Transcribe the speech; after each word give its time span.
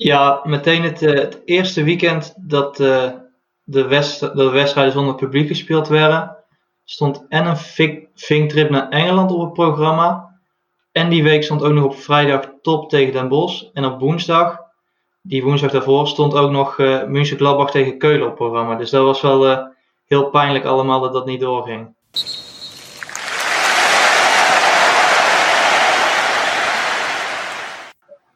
Ja, 0.00 0.40
meteen 0.44 0.82
het, 0.82 1.02
eh, 1.02 1.14
het 1.14 1.42
eerste 1.44 1.82
weekend 1.82 2.34
dat, 2.36 2.80
uh, 2.80 3.10
de, 3.64 4.30
de 4.34 4.48
wedstrijden 4.50 4.92
zonder 4.92 5.14
publiek 5.14 5.48
gespeeld 5.48 5.88
werden, 5.88 6.36
stond 6.84 7.26
en 7.28 7.46
een 7.46 7.56
vinktrip 8.14 8.70
naar 8.70 8.88
Engeland 8.88 9.30
op 9.30 9.40
het 9.40 9.52
programma. 9.52 10.38
En 10.92 11.08
die 11.08 11.22
week 11.22 11.42
stond 11.44 11.62
ook 11.62 11.72
nog 11.72 11.84
op 11.84 11.96
vrijdag 11.96 12.50
top 12.62 12.90
tegen 12.90 13.12
Den 13.12 13.28
Bosch. 13.28 13.64
En 13.72 13.84
op 13.84 14.00
woensdag, 14.00 14.60
die 15.22 15.42
woensdag 15.42 15.70
daarvoor, 15.70 16.08
stond 16.08 16.34
ook 16.34 16.50
nog 16.50 16.78
uh, 16.78 17.04
München 17.04 17.36
Gladbach 17.36 17.70
tegen 17.70 17.98
Keulen 17.98 18.22
op 18.22 18.28
het 18.28 18.38
programma. 18.38 18.74
Dus 18.74 18.90
dat 18.90 19.04
was 19.04 19.20
wel 19.20 19.68
heel 20.06 20.30
pijnlijk 20.30 20.64
allemaal 20.64 21.00
dat 21.00 21.12
dat 21.12 21.26
niet 21.26 21.40
doorging. 21.40 21.94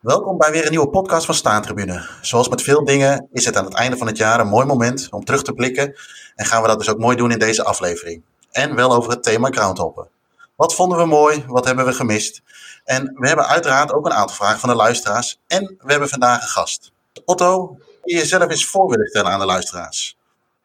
Welkom 0.03 0.39
bij 0.39 0.51
weer 0.53 0.65
een 0.65 0.71
nieuwe 0.71 0.89
podcast 0.89 1.27
van 1.27 1.35
Staantribune. 1.35 2.07
Zoals 2.21 2.49
met 2.49 2.63
veel 2.63 2.85
dingen 2.85 3.29
is 3.33 3.45
het 3.45 3.57
aan 3.57 3.65
het 3.65 3.75
einde 3.75 3.97
van 3.97 4.07
het 4.07 4.17
jaar 4.17 4.41
een 4.41 4.49
mooi 4.49 4.67
moment 4.67 5.09
om 5.11 5.25
terug 5.25 5.43
te 5.43 5.53
blikken. 5.53 5.95
En 6.35 6.47
gaan 6.47 6.63
we 6.63 6.69
dat 6.69 6.79
dus 6.79 6.91
ook 6.91 6.99
mooi 6.99 7.17
doen 7.17 7.31
in 7.31 7.39
deze 7.39 7.65
aflevering. 7.65 8.23
En 8.51 8.75
wel 8.75 8.93
over 8.93 9.11
het 9.11 9.23
thema 9.23 9.51
groundhoppen. 9.51 10.09
Wat 10.57 10.75
vonden 10.75 10.99
we 10.99 11.05
mooi? 11.05 11.45
Wat 11.47 11.65
hebben 11.65 11.85
we 11.85 11.93
gemist? 11.93 12.43
En 12.85 13.15
we 13.15 13.27
hebben 13.27 13.47
uiteraard 13.47 13.93
ook 13.93 14.07
een 14.07 14.13
aantal 14.13 14.37
vragen 14.37 14.59
van 14.59 14.69
de 14.69 14.75
luisteraars. 14.75 15.41
En 15.47 15.77
we 15.79 15.91
hebben 15.91 16.09
vandaag 16.09 16.43
een 16.43 16.49
gast. 16.49 16.93
Otto, 17.25 17.77
je 18.05 18.15
jezelf 18.15 18.51
eens 18.51 18.67
voor 18.67 18.89
willen 18.89 19.07
stellen 19.07 19.31
aan 19.31 19.41
de 19.41 19.47
luisteraars. 19.47 20.17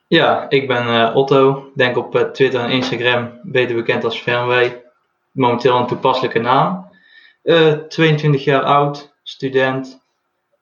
Ja, 0.08 0.50
ik 0.50 0.68
ben 0.68 0.88
uh, 0.88 1.16
Otto. 1.16 1.72
Denk 1.76 1.98
op 1.98 2.16
uh, 2.16 2.22
Twitter 2.22 2.60
en 2.60 2.70
Instagram, 2.70 3.40
beter 3.44 3.76
bekend 3.76 4.04
als 4.04 4.20
Fernway. 4.20 4.84
Momenteel 5.32 5.78
een 5.78 5.88
toepasselijke 5.88 6.40
naam. 6.40 6.90
Uh, 7.44 7.72
eh, 7.72 7.80
22 7.80 8.44
jaar 8.44 8.64
oud, 8.64 9.16
student, 9.30 10.00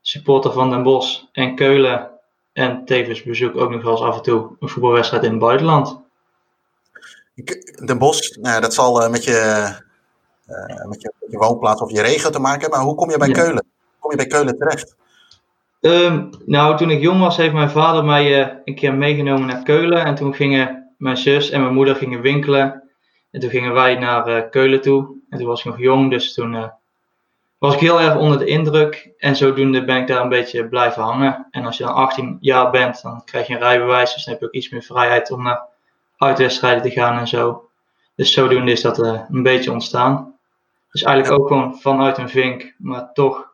supporter 0.01 0.51
van 0.51 0.69
Den 0.69 0.83
Bosch 0.83 1.23
en 1.31 1.55
Keulen. 1.55 2.09
En 2.53 2.85
tevens 2.85 3.23
bezoek 3.23 3.57
ook 3.57 3.69
nog 3.69 3.83
wel 3.83 3.91
eens 3.91 4.02
af 4.02 4.16
en 4.16 4.22
toe 4.22 4.55
een 4.59 4.69
voetbalwedstrijd 4.69 5.23
in 5.23 5.30
het 5.30 5.39
buitenland. 5.39 5.99
Den 7.85 7.97
Bosch, 7.97 8.35
nou, 8.35 8.61
dat 8.61 8.73
zal 8.73 9.09
met, 9.09 9.23
je, 9.23 9.31
uh, 10.47 10.85
met, 10.88 11.02
je, 11.02 11.11
met, 11.19 11.31
je, 11.31 11.38
woonplaats 11.38 11.81
of 11.81 11.91
je 11.91 12.02
regio 12.02 12.30
te 12.30 12.39
maken 12.39 12.61
hebben. 12.61 12.80
Maar 12.80 12.88
hoe 12.88 12.95
kom 12.95 13.09
je 13.09 13.17
bij 13.17 13.31
Keulen? 13.31 13.63
Hoe 13.63 13.99
kom 13.99 14.11
je 14.11 14.17
bij 14.17 14.27
Keulen 14.27 14.57
terecht? 14.57 14.95
Um, 15.81 16.29
nou, 16.45 16.77
toen 16.77 16.89
ik 16.89 17.02
jong 17.02 17.19
was, 17.19 17.38
heeft 17.38 17.53
mijn 17.53 17.69
vader 17.69 18.05
mij 18.05 18.45
uh, 18.45 18.53
een 18.63 18.75
keer 18.75 18.94
meegenomen 18.94 19.47
naar 19.47 19.63
Keulen. 19.63 20.05
En 20.05 20.16
toen 20.16 20.33
gingen 20.33 20.94
mijn 20.97 21.17
zus 21.17 21.50
en 21.50 21.61
mijn 21.61 21.73
moeder 21.73 21.95
gingen 21.95 22.22
winkelen. 22.22 22.83
En 23.31 23.39
toen 23.39 23.50
gingen 23.50 23.73
wij 23.73 23.95
naar 23.95 24.50
Keulen 24.50 24.81
toe. 24.81 25.16
En 25.29 25.38
toen 25.38 25.47
was 25.47 25.59
ik 25.59 25.66
nog 25.66 25.79
jong, 25.79 26.09
dus 26.09 26.33
toen 26.33 26.72
was 27.66 27.73
ik 27.73 27.80
heel 27.80 28.02
erg 28.02 28.16
onder 28.16 28.38
de 28.38 28.45
indruk. 28.45 29.11
En 29.17 29.35
zodoende 29.35 29.85
ben 29.85 29.97
ik 29.97 30.08
daar 30.08 30.21
een 30.21 30.30
beetje 30.30 30.67
blijven 30.67 31.03
hangen. 31.03 31.47
En 31.52 31.66
als 31.66 31.77
je 31.77 31.83
dan 31.83 31.94
18 31.94 32.38
jaar 32.39 32.69
bent, 32.72 33.02
dan 33.02 33.23
krijg 33.23 33.47
je 33.47 33.53
een 33.53 33.59
rijbewijs. 33.59 34.13
Dus 34.13 34.23
dan 34.23 34.33
heb 34.33 34.41
je 34.41 34.47
ook 34.47 34.53
iets 34.53 34.69
meer 34.69 34.81
vrijheid 34.81 35.31
om 35.31 35.44
naar 35.44 35.67
uitwedstrijden 36.17 36.83
te 36.83 36.89
gaan 36.89 37.19
en 37.19 37.27
zo. 37.27 37.69
Dus 38.16 38.33
zodoende 38.33 38.72
is 38.72 38.81
dat 38.81 38.99
uh, 38.99 39.22
een 39.30 39.44
beetje 39.44 39.72
ontstaan. 39.72 40.33
Dus 40.91 41.03
eigenlijk 41.03 41.41
ook 41.41 41.47
gewoon 41.47 41.77
vanuit 41.80 42.17
een 42.17 42.30
vink, 42.30 42.73
maar 42.77 43.13
toch 43.13 43.47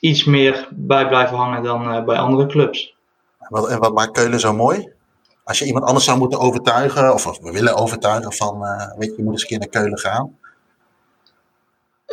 iets 0.00 0.24
meer 0.24 0.68
bij 0.70 1.08
blijven 1.08 1.36
hangen 1.36 1.62
dan 1.62 1.94
uh, 1.94 2.04
bij 2.04 2.18
andere 2.18 2.46
clubs. 2.46 2.96
Wat, 3.48 3.68
en 3.68 3.78
wat 3.78 3.94
maakt 3.94 4.12
Keulen 4.12 4.40
zo 4.40 4.52
mooi? 4.52 4.92
Als 5.44 5.58
je 5.58 5.64
iemand 5.64 5.84
anders 5.84 6.04
zou 6.04 6.18
moeten 6.18 6.38
overtuigen, 6.38 7.14
of, 7.14 7.26
of 7.26 7.38
we 7.38 7.52
willen 7.52 7.76
overtuigen 7.76 8.32
van, 8.32 8.62
uh, 8.62 8.98
weet 8.98 9.10
je, 9.10 9.16
je 9.16 9.22
moet 9.22 9.32
eens 9.32 9.42
een 9.42 9.48
keer 9.48 9.58
naar 9.58 9.68
Keulen 9.68 9.98
gaan. 9.98 10.38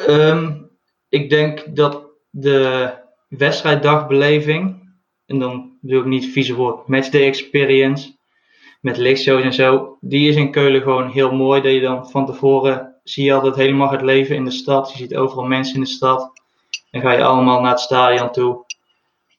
Um, 0.09 0.71
ik 1.13 1.29
denk 1.29 1.75
dat 1.75 2.03
de 2.29 2.89
wedstrijddagbeleving, 3.27 4.91
en 5.25 5.39
dan 5.39 5.77
bedoel 5.81 5.99
ik 5.99 6.05
niet 6.05 6.31
vieze 6.31 6.55
woord, 6.55 6.87
matchday 6.87 7.25
experience, 7.25 8.15
met 8.81 8.97
lichtshows 8.97 9.43
en 9.43 9.53
zo, 9.53 9.97
die 10.01 10.29
is 10.29 10.35
in 10.35 10.51
Keulen 10.51 10.81
gewoon 10.81 11.09
heel 11.09 11.31
mooi. 11.31 11.61
Dat 11.61 11.71
je 11.71 11.79
dan 11.81 12.09
van 12.09 12.25
tevoren 12.25 12.95
zie 13.03 13.25
je 13.25 13.33
altijd 13.33 13.55
helemaal 13.55 13.91
het 13.91 14.01
leven 14.01 14.35
in 14.35 14.45
de 14.45 14.51
stad. 14.51 14.91
Je 14.91 14.97
ziet 14.97 15.15
overal 15.15 15.45
mensen 15.45 15.75
in 15.75 15.81
de 15.81 15.87
stad. 15.87 16.31
Dan 16.91 17.01
ga 17.01 17.11
je 17.11 17.23
allemaal 17.23 17.61
naar 17.61 17.71
het 17.71 17.79
stadion 17.79 18.31
toe. 18.31 18.65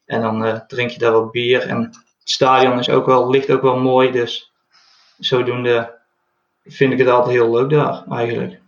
En 0.05 0.21
dan 0.21 0.47
uh, 0.47 0.61
drink 0.61 0.91
je 0.91 0.99
daar 0.99 1.13
wat 1.13 1.31
bier. 1.31 1.61
En 1.61 1.83
het 1.83 1.99
stadion 2.25 2.79
is 2.79 2.89
ook 2.89 3.07
wel, 3.07 3.31
ligt 3.31 3.51
ook 3.51 3.63
wel 3.63 3.79
mooi. 3.79 4.11
Dus 4.11 4.53
zodoende 5.19 5.99
vind 6.65 6.93
ik 6.93 6.99
het 6.99 7.09
altijd 7.09 7.35
heel 7.35 7.51
leuk 7.51 7.71
daar 7.71 8.05
eigenlijk. 8.11 8.63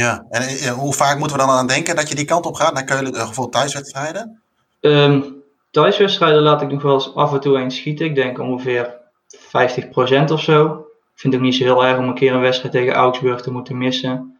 Ja, 0.00 0.26
en 0.30 0.42
eh, 0.42 0.72
hoe 0.72 0.94
vaak 0.94 1.18
moeten 1.18 1.36
we 1.36 1.42
dan 1.42 1.52
aan 1.52 1.66
denken 1.66 1.96
dat 1.96 2.08
je 2.08 2.14
die 2.14 2.24
kant 2.24 2.46
op 2.46 2.54
gaat 2.54 2.74
naar 2.74 2.84
Keulen, 2.84 3.14
uh, 3.14 3.30
voor 3.30 3.50
thuiswedstrijden? 3.50 4.42
Um, 4.80 5.42
thuiswedstrijden 5.70 6.42
laat 6.42 6.62
ik 6.62 6.70
nog 6.70 6.82
wel 6.82 6.94
eens 6.94 7.14
af 7.14 7.32
en 7.32 7.40
toe 7.40 7.58
eens 7.58 7.76
schieten. 7.76 8.06
Ik 8.06 8.14
denk 8.14 8.38
ongeveer 8.38 8.94
50% 9.28 10.30
of 10.32 10.40
zo. 10.40 10.64
Ik 11.14 11.20
vind 11.20 11.32
het 11.32 11.42
ook 11.42 11.48
niet 11.48 11.54
zo 11.54 11.64
heel 11.64 11.84
erg 11.84 11.98
om 11.98 12.08
een 12.08 12.14
keer 12.14 12.32
een 12.32 12.40
wedstrijd 12.40 12.72
tegen 12.74 12.92
Augsburg 12.92 13.40
te 13.40 13.52
moeten 13.52 13.78
missen. 13.78 14.38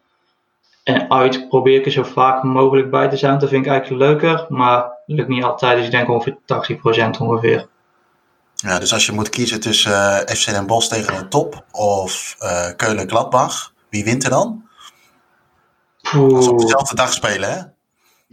En 0.82 1.10
uit 1.10 1.48
probeer 1.48 1.78
ik 1.78 1.86
er 1.86 1.92
zo 1.92 2.02
vaak 2.02 2.42
mogelijk 2.42 2.90
bij 2.90 3.08
te 3.08 3.16
zijn. 3.16 3.38
Dat 3.38 3.48
vind 3.48 3.64
ik 3.64 3.70
eigenlijk 3.70 4.02
leuker, 4.02 4.46
maar 4.48 4.90
lukt 5.06 5.28
niet 5.28 5.44
altijd. 5.44 5.76
Dus 5.76 5.84
ik 5.84 5.90
denk 5.90 6.08
ongeveer 6.08 6.36
80% 7.16 7.20
ongeveer. 7.20 7.68
Ja, 8.54 8.78
dus 8.78 8.92
als 8.92 9.06
je 9.06 9.12
moet 9.12 9.28
kiezen 9.28 9.60
tussen 9.60 9.92
uh, 9.92 10.20
eh, 10.20 10.36
FC 10.36 10.50
Den 10.50 10.66
Bosch 10.66 10.88
tegen 10.88 11.14
de 11.14 11.28
top 11.28 11.64
of 11.72 12.36
uh, 12.40 12.66
Keulen-Gladbach, 12.76 13.72
wie 13.90 14.04
wint 14.04 14.24
er 14.24 14.30
dan? 14.30 14.68
Als 16.12 16.46
we 16.46 16.52
op 16.52 16.60
dezelfde 16.60 16.94
dag 16.94 17.12
spelen, 17.12 17.50
hè? 17.50 17.62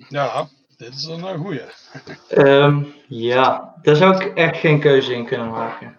Ja, 0.10 0.48
dit 0.78 0.94
is 0.94 1.04
een 1.04 1.20
uh, 1.20 1.40
goeie. 1.40 1.62
Um, 2.36 2.94
ja, 3.08 3.74
daar 3.82 3.96
zou 3.96 4.16
ik 4.16 4.38
echt 4.38 4.58
geen 4.58 4.80
keuze 4.80 5.14
in 5.14 5.26
kunnen 5.26 5.50
maken. 5.50 5.88
Nee, 5.88 5.98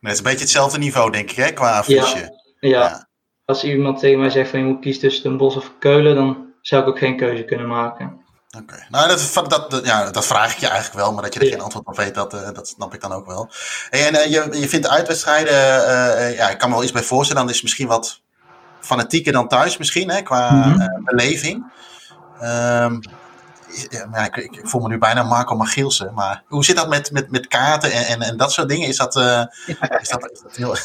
het 0.00 0.12
is 0.12 0.18
een 0.18 0.24
beetje 0.24 0.40
hetzelfde 0.40 0.78
niveau, 0.78 1.10
denk 1.10 1.30
ik, 1.30 1.36
hè, 1.36 1.52
qua 1.52 1.78
affiche. 1.78 2.38
Ja, 2.60 2.68
ja. 2.68 3.08
Als 3.44 3.64
iemand 3.64 3.98
tegen 3.98 4.20
mij 4.20 4.30
zegt 4.30 4.50
van 4.50 4.58
je 4.58 4.64
moet 4.64 4.80
kiezen 4.80 5.02
tussen 5.02 5.22
Den 5.22 5.36
Bosch 5.36 5.56
of 5.56 5.72
Keulen, 5.78 6.14
dan 6.14 6.46
zou 6.60 6.82
ik 6.82 6.88
ook 6.88 6.98
geen 6.98 7.16
keuze 7.16 7.44
kunnen 7.44 7.68
maken. 7.68 8.20
Oké, 8.58 8.86
nou 8.90 9.08
dat, 9.08 9.70
dat, 9.70 9.80
ja, 9.84 10.10
dat 10.10 10.26
vraag 10.26 10.52
ik 10.52 10.58
je 10.58 10.66
eigenlijk 10.66 11.04
wel, 11.04 11.12
maar 11.12 11.22
dat 11.22 11.34
je 11.34 11.40
er 11.40 11.46
geen 11.46 11.60
antwoord 11.60 11.86
op 11.86 11.96
weet, 11.96 12.14
dat, 12.14 12.34
uh, 12.34 12.50
dat 12.52 12.68
snap 12.68 12.94
ik 12.94 13.00
dan 13.00 13.12
ook 13.12 13.26
wel. 13.26 13.50
En 13.90 14.14
uh, 14.14 14.24
je, 14.24 14.48
je 14.60 14.68
vindt 14.68 14.88
uitwedstrijden, 14.88 15.54
uh, 15.54 16.36
ja, 16.36 16.50
ik 16.50 16.58
kan 16.58 16.68
me 16.68 16.74
wel 16.74 16.84
iets 16.84 16.92
bij 16.92 17.02
voorstellen, 17.02 17.42
dan 17.42 17.50
is 17.50 17.56
het 17.56 17.64
misschien 17.64 17.88
wat 17.88 18.20
fanatieker 18.84 19.32
dan 19.32 19.48
thuis 19.48 19.76
misschien, 19.76 20.10
hè, 20.10 20.22
qua 20.22 20.50
mm 20.50 20.62
-hmm. 20.62 21.04
beleving. 21.04 21.64
Um, 22.42 23.00
ja, 23.90 24.24
ik, 24.24 24.36
ik, 24.36 24.60
voel 24.62 24.80
me 24.80 24.88
nu 24.88 24.98
bijna 24.98 25.22
Marco 25.22 25.56
Magielsen. 25.56 26.12
Maar 26.14 26.42
hoe 26.48 26.64
zit 26.64 26.76
dat 26.76 26.88
met, 26.88 27.10
met, 27.12 27.30
met 27.30 27.48
kaarten 27.48 27.92
en, 27.92 28.04
en, 28.04 28.20
en 28.20 28.36
dat 28.36 28.52
soort 28.52 28.68
dingen? 28.68 28.88
Is 28.88 28.96
dat, 28.96 29.16
uh, 29.16 29.42
is 29.66 30.08
dat, 30.08 30.30
is 30.32 30.42
dat 30.42 30.56
heel. 30.56 30.76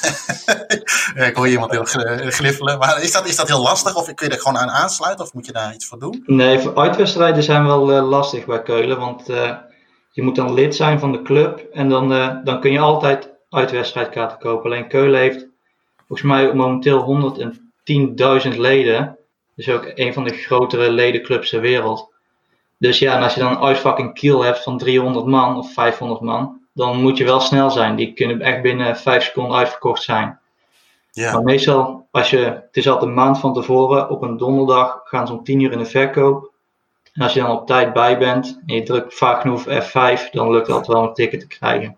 ik 1.27 1.35
hoor 1.35 1.47
iemand 1.47 1.71
heel 1.71 1.85
gliffelen. 2.29 2.77
Maar 2.77 3.01
is 3.01 3.11
dat, 3.11 3.27
is 3.27 3.35
dat 3.35 3.47
heel 3.47 3.61
lastig? 3.61 3.95
Of 3.95 4.13
kun 4.13 4.27
je 4.27 4.33
er 4.33 4.41
gewoon 4.41 4.57
aan 4.57 4.69
aansluiten? 4.69 5.25
Of 5.25 5.33
moet 5.33 5.45
je 5.45 5.51
daar 5.51 5.73
iets 5.73 5.85
voor 5.85 5.99
doen? 5.99 6.23
Nee, 6.25 6.59
voor 6.59 6.75
uitwedstrijden 6.75 7.43
zijn 7.43 7.65
wel 7.65 7.91
uh, 7.91 8.09
lastig 8.09 8.45
bij 8.45 8.63
Keulen. 8.63 8.99
Want 8.99 9.29
uh, 9.29 9.55
je 10.11 10.21
moet 10.21 10.35
dan 10.35 10.53
lid 10.53 10.75
zijn 10.75 10.99
van 10.99 11.11
de 11.11 11.21
club. 11.21 11.65
En 11.73 11.89
dan, 11.89 12.09
dan 12.43 12.59
kun 12.61 12.71
je 12.71 12.79
altijd 12.79 13.29
uitwedstrijdkaarten 13.49 14.37
kopen. 14.37 14.65
Alleen 14.65 14.87
Keulen 14.87 15.19
heeft 15.19 15.45
volgens 16.07 16.27
mij 16.27 16.53
momenteel 16.53 17.01
110.000 18.51 18.57
leden. 18.57 19.17
Dus 19.55 19.69
ook 19.69 19.91
een 19.95 20.13
van 20.13 20.23
de 20.23 20.33
grotere 20.33 20.91
ledenclubs 20.91 21.49
ter 21.49 21.61
wereld. 21.61 22.13
Dus 22.77 22.99
ja, 22.99 23.15
en 23.15 23.23
als 23.23 23.33
je 23.33 23.39
dan 23.39 23.51
een 23.51 23.63
uitvakking 23.63 24.13
kiel 24.13 24.43
hebt 24.43 24.63
van 24.63 24.77
300 24.77 25.25
man 25.25 25.57
of 25.57 25.73
500 25.73 26.21
man, 26.21 26.61
dan 26.73 27.01
moet 27.01 27.17
je 27.17 27.23
wel 27.23 27.39
snel 27.39 27.71
zijn. 27.71 27.95
Die 27.95 28.13
kunnen 28.13 28.41
echt 28.41 28.61
binnen 28.61 28.97
5 28.97 29.23
seconden 29.23 29.57
uitverkocht 29.57 30.03
zijn. 30.03 30.39
Ja. 31.11 31.31
Maar 31.33 31.43
meestal, 31.43 32.07
als 32.11 32.29
je, 32.29 32.37
het 32.37 32.77
is 32.77 32.87
altijd 32.87 33.09
een 33.09 33.15
maand 33.15 33.39
van 33.39 33.53
tevoren, 33.53 34.09
op 34.09 34.21
een 34.21 34.37
donderdag 34.37 35.01
gaan 35.03 35.27
ze 35.27 35.33
om 35.33 35.43
10 35.43 35.59
uur 35.59 35.71
in 35.71 35.77
de 35.77 35.85
verkoop. 35.85 36.51
En 37.13 37.21
als 37.21 37.33
je 37.33 37.39
dan 37.39 37.51
op 37.51 37.67
tijd 37.67 37.93
bij 37.93 38.17
bent 38.17 38.59
en 38.65 38.75
je 38.75 38.83
drukt 38.83 39.13
vaak 39.13 39.41
genoeg 39.41 39.65
F5, 39.65 40.29
dan 40.31 40.51
lukt 40.51 40.67
het 40.67 40.87
wel 40.87 41.03
een 41.03 41.13
ticket 41.13 41.39
te 41.39 41.47
krijgen. 41.47 41.97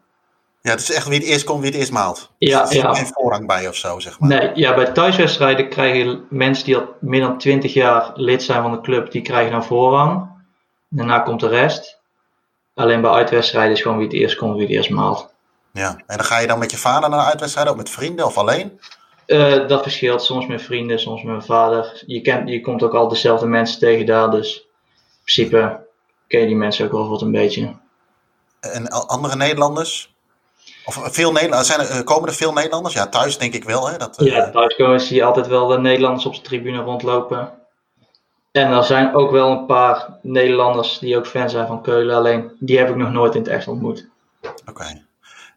Ja, 0.69 0.75
het 0.75 0.89
is 0.89 0.95
echt 0.95 1.07
wie 1.07 1.19
het 1.19 1.27
eerst 1.27 1.45
komt, 1.45 1.61
wie 1.61 1.69
het 1.69 1.79
eerst 1.79 1.91
maalt. 1.91 2.31
Ja, 2.37 2.69
er 2.69 2.75
ja. 2.75 2.93
geen 2.93 3.07
voorrang 3.13 3.47
bij 3.47 3.67
of 3.67 3.75
zo, 3.75 3.99
zeg 3.99 4.19
maar. 4.19 4.29
Nee, 4.29 4.51
ja, 4.53 4.75
bij 4.75 4.85
thuiswedstrijden 4.85 5.69
krijgen 5.69 6.25
mensen 6.29 6.65
die 6.65 6.77
al 6.77 6.95
meer 6.99 7.21
dan 7.21 7.37
20 7.37 7.73
jaar 7.73 8.11
lid 8.13 8.43
zijn 8.43 8.61
van 8.61 8.71
de 8.71 8.81
club, 8.81 9.11
die 9.11 9.21
krijgen 9.21 9.51
dan 9.51 9.63
voorrang. 9.63 10.29
Daarna 10.89 11.19
komt 11.19 11.39
de 11.39 11.47
rest. 11.47 11.99
Alleen 12.73 13.01
bij 13.01 13.11
uitwedstrijden 13.11 13.75
is 13.75 13.81
gewoon 13.81 13.97
wie 13.97 14.07
het 14.07 14.15
eerst 14.15 14.35
komt, 14.35 14.53
wie 14.53 14.61
het 14.61 14.71
eerst 14.71 14.89
maalt. 14.89 15.33
Ja, 15.73 15.89
en 15.89 16.17
dan 16.17 16.25
ga 16.25 16.39
je 16.39 16.47
dan 16.47 16.59
met 16.59 16.71
je 16.71 16.77
vader 16.77 17.09
naar 17.09 17.25
uitwedstrijden, 17.25 17.73
of 17.73 17.79
met 17.79 17.89
vrienden 17.89 18.25
of 18.25 18.37
alleen? 18.37 18.79
Uh, 19.27 19.67
dat 19.67 19.81
verschilt. 19.81 20.23
Soms 20.23 20.47
met 20.47 20.61
vrienden, 20.61 20.99
soms 20.99 21.23
met 21.23 21.31
mijn 21.31 21.45
vader. 21.45 22.03
Je, 22.05 22.21
kent, 22.21 22.49
je 22.49 22.61
komt 22.61 22.83
ook 22.83 22.93
al 22.93 23.07
dezelfde 23.07 23.45
mensen 23.45 23.79
tegen 23.79 24.05
daar, 24.05 24.31
dus 24.31 24.55
in 24.55 25.19
principe 25.23 25.87
ken 26.27 26.39
je 26.39 26.47
die 26.47 26.55
mensen 26.55 26.85
ook 26.85 26.91
wel 26.91 27.09
wat 27.09 27.21
een 27.21 27.31
beetje. 27.31 27.75
En 28.59 28.87
andere 28.87 29.35
Nederlanders? 29.35 30.17
Of 30.97 31.13
veel 31.13 31.31
Nederlanders? 31.31 31.67
Zijn 31.67 31.79
er, 31.79 31.89
eh, 31.89 32.03
komen 32.03 32.29
er 32.29 32.35
veel 32.35 32.53
Nederlanders? 32.53 32.93
Ja, 32.93 33.07
thuis 33.07 33.37
denk 33.37 33.53
ik 33.53 33.63
wel. 33.63 33.89
Hè? 33.89 33.97
Dat, 33.97 34.21
uh... 34.21 34.31
Ja, 34.31 34.49
thuis 34.49 34.75
komen 34.75 35.01
zie 35.01 35.15
je 35.15 35.23
altijd 35.23 35.47
wel 35.47 35.67
de 35.67 35.79
Nederlanders 35.79 36.25
op 36.25 36.35
de 36.35 36.41
tribune 36.41 36.81
rondlopen. 36.81 37.51
En 38.51 38.71
er 38.71 38.83
zijn 38.83 39.15
ook 39.15 39.31
wel 39.31 39.51
een 39.51 39.65
paar 39.65 40.17
Nederlanders 40.21 40.99
die 40.99 41.17
ook 41.17 41.27
fan 41.27 41.49
zijn 41.49 41.67
van 41.67 41.81
Keulen. 41.81 42.15
Alleen 42.15 42.51
die 42.59 42.77
heb 42.77 42.89
ik 42.89 42.95
nog 42.95 43.11
nooit 43.11 43.35
in 43.35 43.41
het 43.41 43.49
echt 43.49 43.67
ontmoet. 43.67 44.07
Oké. 44.69 45.03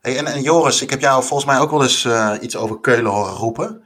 Hey, 0.00 0.16
en, 0.16 0.26
en, 0.26 0.42
Joris, 0.42 0.82
ik 0.82 0.90
heb 0.90 1.00
jou 1.00 1.24
volgens 1.24 1.50
mij 1.50 1.60
ook 1.60 1.70
wel 1.70 1.82
eens 1.82 2.04
uh, 2.04 2.32
iets 2.40 2.56
over 2.56 2.80
Keulen 2.80 3.10
horen 3.10 3.34
roepen. 3.34 3.82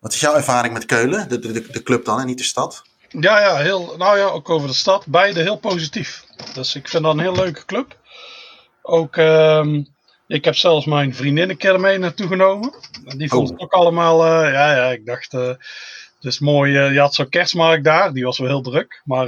Wat 0.00 0.12
is 0.12 0.20
jouw 0.20 0.34
ervaring 0.34 0.72
met 0.72 0.86
Keulen? 0.86 1.28
De, 1.28 1.38
de, 1.38 1.66
de 1.70 1.82
club 1.82 2.04
dan 2.04 2.20
en 2.20 2.26
niet 2.26 2.38
de 2.38 2.44
stad? 2.44 2.82
Ja, 3.08 3.40
ja, 3.40 3.56
heel, 3.56 3.94
nou 3.98 4.18
ja, 4.18 4.24
ook 4.24 4.50
over 4.50 4.68
de 4.68 4.74
stad. 4.74 5.06
Beide 5.06 5.40
heel 5.40 5.58
positief. 5.58 6.24
Dus 6.54 6.74
ik 6.74 6.88
vind 6.88 7.02
dat 7.02 7.12
een 7.12 7.20
heel 7.20 7.34
leuke 7.34 7.64
club. 7.64 7.96
Ook, 8.82 9.16
uh, 9.16 9.66
ik 10.28 10.44
heb 10.44 10.56
zelfs 10.56 10.86
mijn 10.86 11.14
vriendinnen 11.14 11.58
er 11.58 11.80
mee 11.80 11.98
naartoe 11.98 12.26
genomen. 12.26 12.74
Die 13.16 13.28
vonden 13.28 13.48
oh. 13.48 13.52
het 13.52 13.62
ook 13.62 13.72
allemaal, 13.72 14.26
uh, 14.26 14.52
ja, 14.52 14.76
ja, 14.76 14.90
ik 14.90 15.06
dacht, 15.06 15.32
uh, 15.32 15.46
het 15.46 16.24
is 16.24 16.38
mooi. 16.38 16.72
Uh, 16.72 16.92
je 16.92 17.00
had 17.00 17.14
zo'n 17.14 17.28
kerstmarkt 17.28 17.84
daar, 17.84 18.12
die 18.12 18.24
was 18.24 18.38
wel 18.38 18.48
heel 18.48 18.62
druk. 18.62 19.02
Maar 19.04 19.26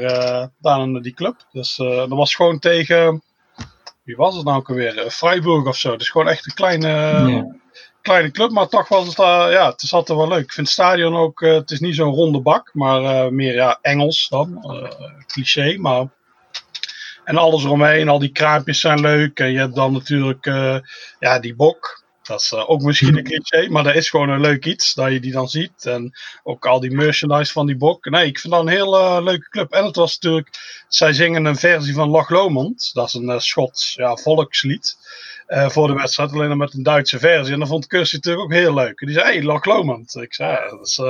daar 0.58 1.02
die 1.02 1.14
club. 1.14 1.36
Dus 1.52 1.76
dat 1.76 2.08
was 2.08 2.34
gewoon 2.34 2.58
tegen, 2.58 3.22
wie 4.02 4.16
was 4.16 4.36
het 4.36 4.44
nou 4.44 4.58
ook 4.58 4.68
alweer? 4.68 5.10
Freiburg 5.10 5.66
of 5.66 5.76
zo. 5.76 5.96
Dus 5.96 6.08
gewoon 6.08 6.28
echt 6.28 6.46
een 6.46 6.54
kleine, 6.54 6.88
ja. 6.88 7.54
kleine 8.02 8.30
club. 8.30 8.50
Maar 8.50 8.68
toch 8.68 8.88
was 8.88 9.06
het, 9.06 9.16
ja, 9.16 9.70
het 9.70 9.82
is 9.82 9.92
altijd 9.92 10.18
wel 10.18 10.28
leuk. 10.28 10.44
Ik 10.44 10.52
vind 10.52 10.66
het 10.66 10.76
stadion 10.76 11.16
ook, 11.16 11.40
het 11.40 11.70
is 11.70 11.80
niet 11.80 11.94
zo'n 11.94 12.14
ronde 12.14 12.40
bak. 12.40 12.70
Maar 12.72 13.32
meer 13.32 13.54
ja, 13.54 13.78
Engels 13.82 14.28
dan. 14.28 14.64
cliché, 15.26 15.76
maar 15.78 16.06
en 17.30 17.36
alles 17.36 17.64
eromheen, 17.64 18.08
al 18.08 18.18
die 18.18 18.32
kraampjes 18.32 18.80
zijn 18.80 19.00
leuk. 19.00 19.38
En 19.38 19.52
je 19.52 19.58
hebt 19.58 19.74
dan 19.74 19.92
natuurlijk 19.92 20.46
uh, 20.46 20.78
ja, 21.18 21.38
die 21.38 21.54
bok. 21.54 22.04
Dat 22.22 22.40
is 22.40 22.52
uh, 22.52 22.70
ook 22.70 22.82
misschien 22.82 23.16
een 23.16 23.24
cliché, 23.24 23.68
maar 23.68 23.82
dat 23.82 23.94
is 23.94 24.10
gewoon 24.10 24.28
een 24.28 24.40
leuk 24.40 24.66
iets 24.66 24.94
dat 24.94 25.12
je 25.12 25.20
die 25.20 25.32
dan 25.32 25.48
ziet. 25.48 25.86
En 25.86 26.12
ook 26.42 26.66
al 26.66 26.80
die 26.80 26.90
merchandise 26.90 27.52
van 27.52 27.66
die 27.66 27.76
bok. 27.76 28.04
Nee, 28.04 28.26
ik 28.26 28.38
vind 28.38 28.52
dat 28.52 28.62
een 28.62 28.68
heel 28.68 28.98
uh, 28.98 29.22
leuke 29.22 29.48
club. 29.48 29.72
En 29.72 29.84
het 29.84 29.96
was 29.96 30.18
natuurlijk, 30.18 30.48
zij 30.88 31.12
zingen 31.12 31.44
een 31.44 31.56
versie 31.56 31.94
van 31.94 32.08
Loch 32.08 32.28
Lomond. 32.30 32.90
Dat 32.92 33.06
is 33.06 33.14
een 33.14 33.40
Schots 33.40 33.94
ja, 33.94 34.16
volkslied. 34.16 34.96
voor 35.46 35.86
de 35.86 35.94
wedstrijd, 35.94 36.32
alleen 36.32 36.48
dan 36.48 36.58
met 36.58 36.74
een 36.74 36.82
Duitse 36.82 37.18
versie. 37.18 37.52
En 37.52 37.58
dan 37.58 37.68
vond 37.68 37.86
Kirsty 37.86 38.14
natuurlijk 38.14 38.44
ook 38.44 38.52
heel 38.52 38.74
leuk. 38.74 39.00
En 39.00 39.06
die 39.06 39.16
zei, 39.16 39.32
hey, 39.32 39.42
Loch 39.42 39.64
Lomond. 39.64 40.14
Ik 40.14 40.34
zei, 40.34 40.70
dat 40.70 40.86
is 40.86 41.00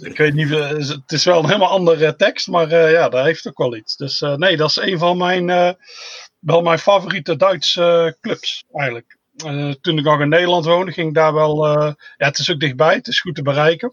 ik 0.00 0.16
weet 0.16 0.34
niet, 0.34 0.50
eh, 0.50 0.68
het 0.68 1.12
is 1.12 1.24
wel 1.24 1.38
een 1.38 1.46
helemaal 1.46 1.68
andere 1.68 2.16
tekst, 2.16 2.48
maar 2.48 2.72
uh, 2.72 2.90
ja, 2.92 3.08
daar 3.08 3.24
heeft 3.24 3.48
ook 3.48 3.58
wel 3.58 3.76
iets. 3.76 3.96
Dus 3.96 4.20
nee, 4.20 4.56
dat 4.56 4.70
is 4.70 4.76
een 4.76 4.98
van 4.98 5.16
mijn, 5.16 5.46
wel 6.38 6.62
mijn 6.62 6.78
favoriete 6.78 7.36
Duitse 7.36 8.16
clubs 8.20 8.64
eigenlijk. 8.72 9.16
toen 9.80 9.98
ik 9.98 10.04
nog 10.04 10.20
in 10.20 10.28
Nederland 10.28 10.64
woonde, 10.64 10.92
ging 10.92 11.08
ik 11.08 11.14
daar 11.14 11.34
wel, 11.34 11.66
ja, 11.76 11.96
het 12.16 12.38
is 12.38 12.50
ook 12.50 12.60
dichtbij, 12.60 12.94
het 12.94 13.08
is 13.08 13.20
goed 13.20 13.34
te 13.34 13.42
bereiken. 13.42 13.92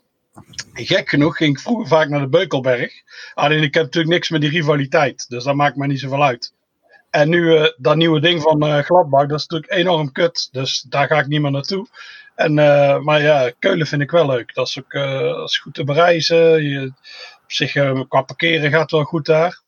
Gek 0.73 1.09
genoeg 1.09 1.37
ging 1.37 1.55
ik 1.55 1.61
vroeger 1.61 1.87
vaak 1.87 2.09
naar 2.09 2.19
de 2.19 2.27
Beukelberg. 2.27 2.93
Alleen 3.33 3.63
ik 3.63 3.73
heb 3.73 3.83
natuurlijk 3.83 4.13
niks 4.13 4.29
met 4.29 4.41
die 4.41 4.49
rivaliteit, 4.49 5.25
dus 5.29 5.43
dat 5.43 5.55
maakt 5.55 5.75
mij 5.75 5.87
niet 5.87 5.99
zoveel 5.99 6.23
uit. 6.23 6.53
En 7.09 7.29
nu 7.29 7.71
dat 7.77 7.95
nieuwe 7.95 8.19
ding 8.19 8.41
van 8.41 8.83
Gladbach, 8.83 9.27
dat 9.27 9.39
is 9.39 9.47
natuurlijk 9.47 9.71
enorm 9.73 10.11
kut, 10.11 10.49
dus 10.51 10.85
daar 10.89 11.07
ga 11.07 11.19
ik 11.19 11.27
niet 11.27 11.41
meer 11.41 11.51
naartoe. 11.51 11.87
En, 12.35 12.57
uh, 12.57 12.99
maar 12.99 13.21
ja, 13.21 13.51
Keulen 13.59 13.87
vind 13.87 14.01
ik 14.01 14.11
wel 14.11 14.25
leuk. 14.25 14.53
Dat 14.53 14.67
is 14.67 14.79
ook 14.79 14.93
is 15.43 15.57
goed 15.57 15.73
te 15.73 15.83
bereizen. 15.83 16.63
Je, 16.63 16.93
op 17.43 17.51
zich, 17.51 17.75
uh, 17.75 18.01
qua 18.07 18.21
parkeren 18.21 18.71
gaat 18.71 18.91
wel 18.91 19.03
goed 19.03 19.25
daar. 19.25 19.61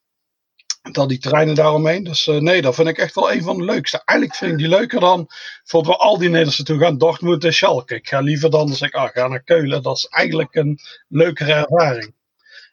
Al 0.91 1.07
die 1.07 1.19
terreinen 1.19 1.55
daaromheen. 1.55 2.03
Dus 2.03 2.25
nee, 2.25 2.61
dat 2.61 2.75
vind 2.75 2.87
ik 2.87 2.97
echt 2.97 3.15
wel 3.15 3.31
een 3.31 3.43
van 3.43 3.57
de 3.57 3.63
leukste. 3.63 4.01
Eigenlijk 4.05 4.39
vind 4.39 4.51
ik 4.51 4.57
die 4.57 4.67
leuker 4.67 4.99
dan 4.99 5.27
we 5.65 5.97
al 5.97 6.17
die 6.17 6.27
Nederlandse 6.27 6.63
toe 6.63 6.79
gaan. 6.79 6.97
Dortmund 6.97 7.43
en 7.43 7.53
Schalke. 7.53 7.95
Ik 7.95 8.07
ga 8.07 8.19
liever 8.19 8.49
dan 8.49 8.69
als 8.69 8.81
ik 8.81 8.93
ah, 8.93 9.09
ga 9.09 9.27
naar 9.27 9.43
Keulen. 9.43 9.83
Dat 9.83 9.97
is 9.97 10.05
eigenlijk 10.05 10.55
een 10.55 10.79
leukere 11.07 11.53
ervaring. 11.53 12.13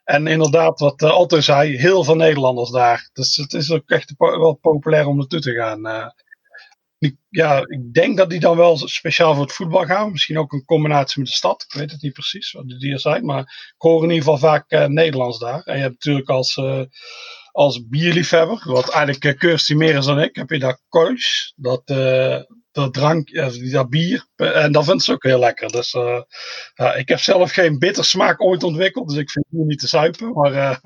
En 0.04 0.26
inderdaad, 0.26 0.80
wat 0.80 1.02
Otto 1.02 1.40
zei, 1.40 1.76
heel 1.76 2.04
veel 2.04 2.16
Nederlanders 2.16 2.70
daar. 2.70 3.10
Dus 3.12 3.36
het 3.36 3.52
is 3.52 3.70
ook 3.70 3.90
echt 3.90 4.14
wel 4.16 4.58
populair 4.60 5.06
om 5.06 5.16
naartoe 5.16 5.40
te 5.40 5.52
gaan 5.52 6.12
ja, 7.28 7.58
ik 7.58 7.92
denk 7.92 8.16
dat 8.16 8.30
die 8.30 8.40
dan 8.40 8.56
wel 8.56 8.76
speciaal 8.76 9.34
voor 9.34 9.42
het 9.42 9.52
voetbal 9.52 9.84
gaan. 9.84 10.10
Misschien 10.10 10.38
ook 10.38 10.52
een 10.52 10.64
combinatie 10.64 11.20
met 11.20 11.28
de 11.28 11.36
stad. 11.36 11.64
Ik 11.68 11.78
weet 11.78 11.90
het 11.90 12.02
niet 12.02 12.12
precies 12.12 12.52
wat 12.52 12.68
die 12.68 12.92
er 12.92 13.00
zijn. 13.00 13.24
Maar 13.24 13.40
ik 13.40 13.74
hoor 13.76 14.02
in 14.02 14.10
ieder 14.10 14.24
geval 14.24 14.38
vaak 14.38 14.72
uh, 14.72 14.86
Nederlands 14.86 15.38
daar. 15.38 15.62
En 15.62 15.76
je 15.76 15.82
hebt 15.82 15.92
natuurlijk 15.92 16.28
als, 16.28 16.56
uh, 16.56 16.82
als 17.52 17.86
bierliefhebber, 17.88 18.62
wat 18.64 18.90
eigenlijk 18.90 19.24
uh, 19.24 19.38
Kirsty 19.38 19.74
meer 19.74 19.96
is 19.96 20.04
dan 20.04 20.20
ik, 20.20 20.36
heb 20.36 20.50
je 20.50 20.58
daar. 20.58 20.80
Dat, 21.56 21.86
dat 22.72 22.94
drank, 22.94 23.30
dat 23.70 23.88
bier. 23.88 24.26
En 24.36 24.72
dat 24.72 24.84
vindt 24.84 25.02
ze 25.02 25.12
ook 25.12 25.22
heel 25.22 25.38
lekker. 25.38 25.68
Dus 25.68 25.96
ik 26.96 27.08
heb 27.08 27.18
zelf 27.18 27.52
geen 27.52 27.78
bittersmaak 27.78 28.42
ooit 28.42 28.62
ontwikkeld. 28.62 29.08
Dus 29.08 29.18
ik 29.18 29.30
vind 29.30 29.46
het 29.50 29.66
niet 29.66 29.78
te 29.78 29.88
zuipen. 29.88 30.32
Maar 30.32 30.52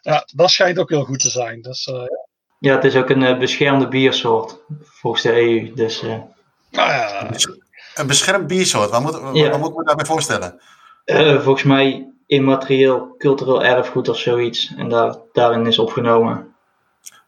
ja, 0.00 0.28
dat 0.34 0.50
schijnt 0.50 0.78
ook 0.78 0.90
heel 0.90 1.04
goed 1.04 1.20
te 1.20 1.30
zijn. 1.30 1.60
Dus 1.60 1.84
ja. 1.84 2.25
Ja, 2.58 2.74
het 2.74 2.84
is 2.84 2.96
ook 2.96 3.08
een 3.08 3.22
uh, 3.22 3.38
beschermde 3.38 3.88
biersoort 3.88 4.58
volgens 4.84 5.22
de 5.22 5.32
EU. 5.32 5.74
Dus, 5.74 6.02
uh... 6.02 6.12
ah, 6.12 6.20
ja. 6.70 7.30
Een 7.94 8.06
beschermd 8.06 8.46
biersoort, 8.46 8.90
wat 8.90 9.02
moet, 9.02 9.36
ja. 9.36 9.50
wat 9.50 9.58
moet 9.58 9.70
ik 9.70 9.76
me 9.76 9.84
daarbij 9.84 10.06
voorstellen? 10.06 10.60
Uh, 11.04 11.40
volgens 11.40 11.64
mij 11.64 12.12
immaterieel 12.26 13.14
cultureel 13.18 13.64
erfgoed 13.64 14.08
of 14.08 14.18
zoiets. 14.18 14.74
En 14.76 14.88
daar, 14.88 15.16
daarin 15.32 15.66
is 15.66 15.78
opgenomen. 15.78 16.54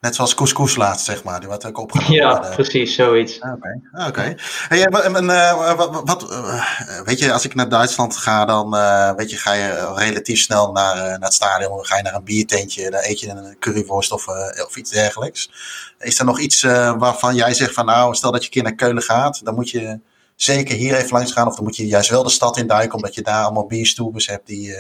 Net 0.01 0.15
zoals 0.15 0.35
couscous 0.35 0.77
laatst, 0.77 1.05
zeg 1.05 1.25
maar. 1.25 1.39
Die 1.39 1.49
wordt 1.49 1.65
ook 1.65 1.79
opgenomen. 1.79 2.15
Ja, 2.15 2.39
precies, 2.39 2.95
zoiets. 2.95 3.41
Ah, 3.41 3.53
oké. 3.53 3.59
Okay. 3.59 4.03
Ah, 4.03 4.09
okay. 4.09 4.39
Hey, 4.69 4.85
en, 4.85 5.25
uh, 5.25 5.77
wat, 5.77 6.03
wat 6.05 6.31
uh, 6.31 6.65
weet 7.05 7.19
je, 7.19 7.33
als 7.33 7.45
ik 7.45 7.55
naar 7.55 7.69
Duitsland 7.69 8.17
ga, 8.17 8.45
dan 8.45 8.75
uh, 8.75 9.13
weet 9.15 9.31
je, 9.31 9.37
ga 9.37 9.53
je 9.53 9.93
relatief 9.95 10.41
snel 10.41 10.73
naar, 10.73 10.97
naar 10.97 11.19
het 11.21 11.35
stadion. 11.35 11.85
Ga 11.85 11.97
je 11.97 12.03
naar 12.03 12.15
een 12.15 12.25
biertentje, 12.25 12.91
dan 12.91 13.01
eet 13.03 13.21
je 13.21 13.29
een 13.29 13.57
curryworst 13.59 14.13
of, 14.13 14.27
of 14.67 14.77
iets 14.77 14.91
dergelijks. 14.91 15.51
Is 15.99 16.19
er 16.19 16.25
nog 16.25 16.41
iets 16.41 16.63
waarvan 16.99 17.35
jij 17.35 17.55
zegt 17.55 17.75
van, 17.75 17.87
nou, 17.87 18.15
stel 18.15 18.33
dat 18.33 18.41
je 18.41 18.47
een 18.47 18.53
keer 18.53 18.63
naar 18.63 18.75
Keulen 18.75 19.03
gaat, 19.03 19.45
dan 19.45 19.55
moet 19.55 19.71
je 19.71 20.01
zeker 20.37 20.77
hier 20.77 20.95
even 20.95 21.13
langs 21.13 21.33
gaan. 21.33 21.47
Of 21.47 21.55
dan 21.55 21.65
moet 21.65 21.77
je 21.77 21.87
juist 21.87 22.11
wel 22.11 22.23
de 22.23 22.31
stad 22.31 22.57
induiken, 22.57 22.95
omdat 22.95 23.15
je 23.15 23.23
daar 23.23 23.45
allemaal 23.45 23.67
bierstoebes 23.67 24.27
hebt 24.27 24.47
die, 24.47 24.75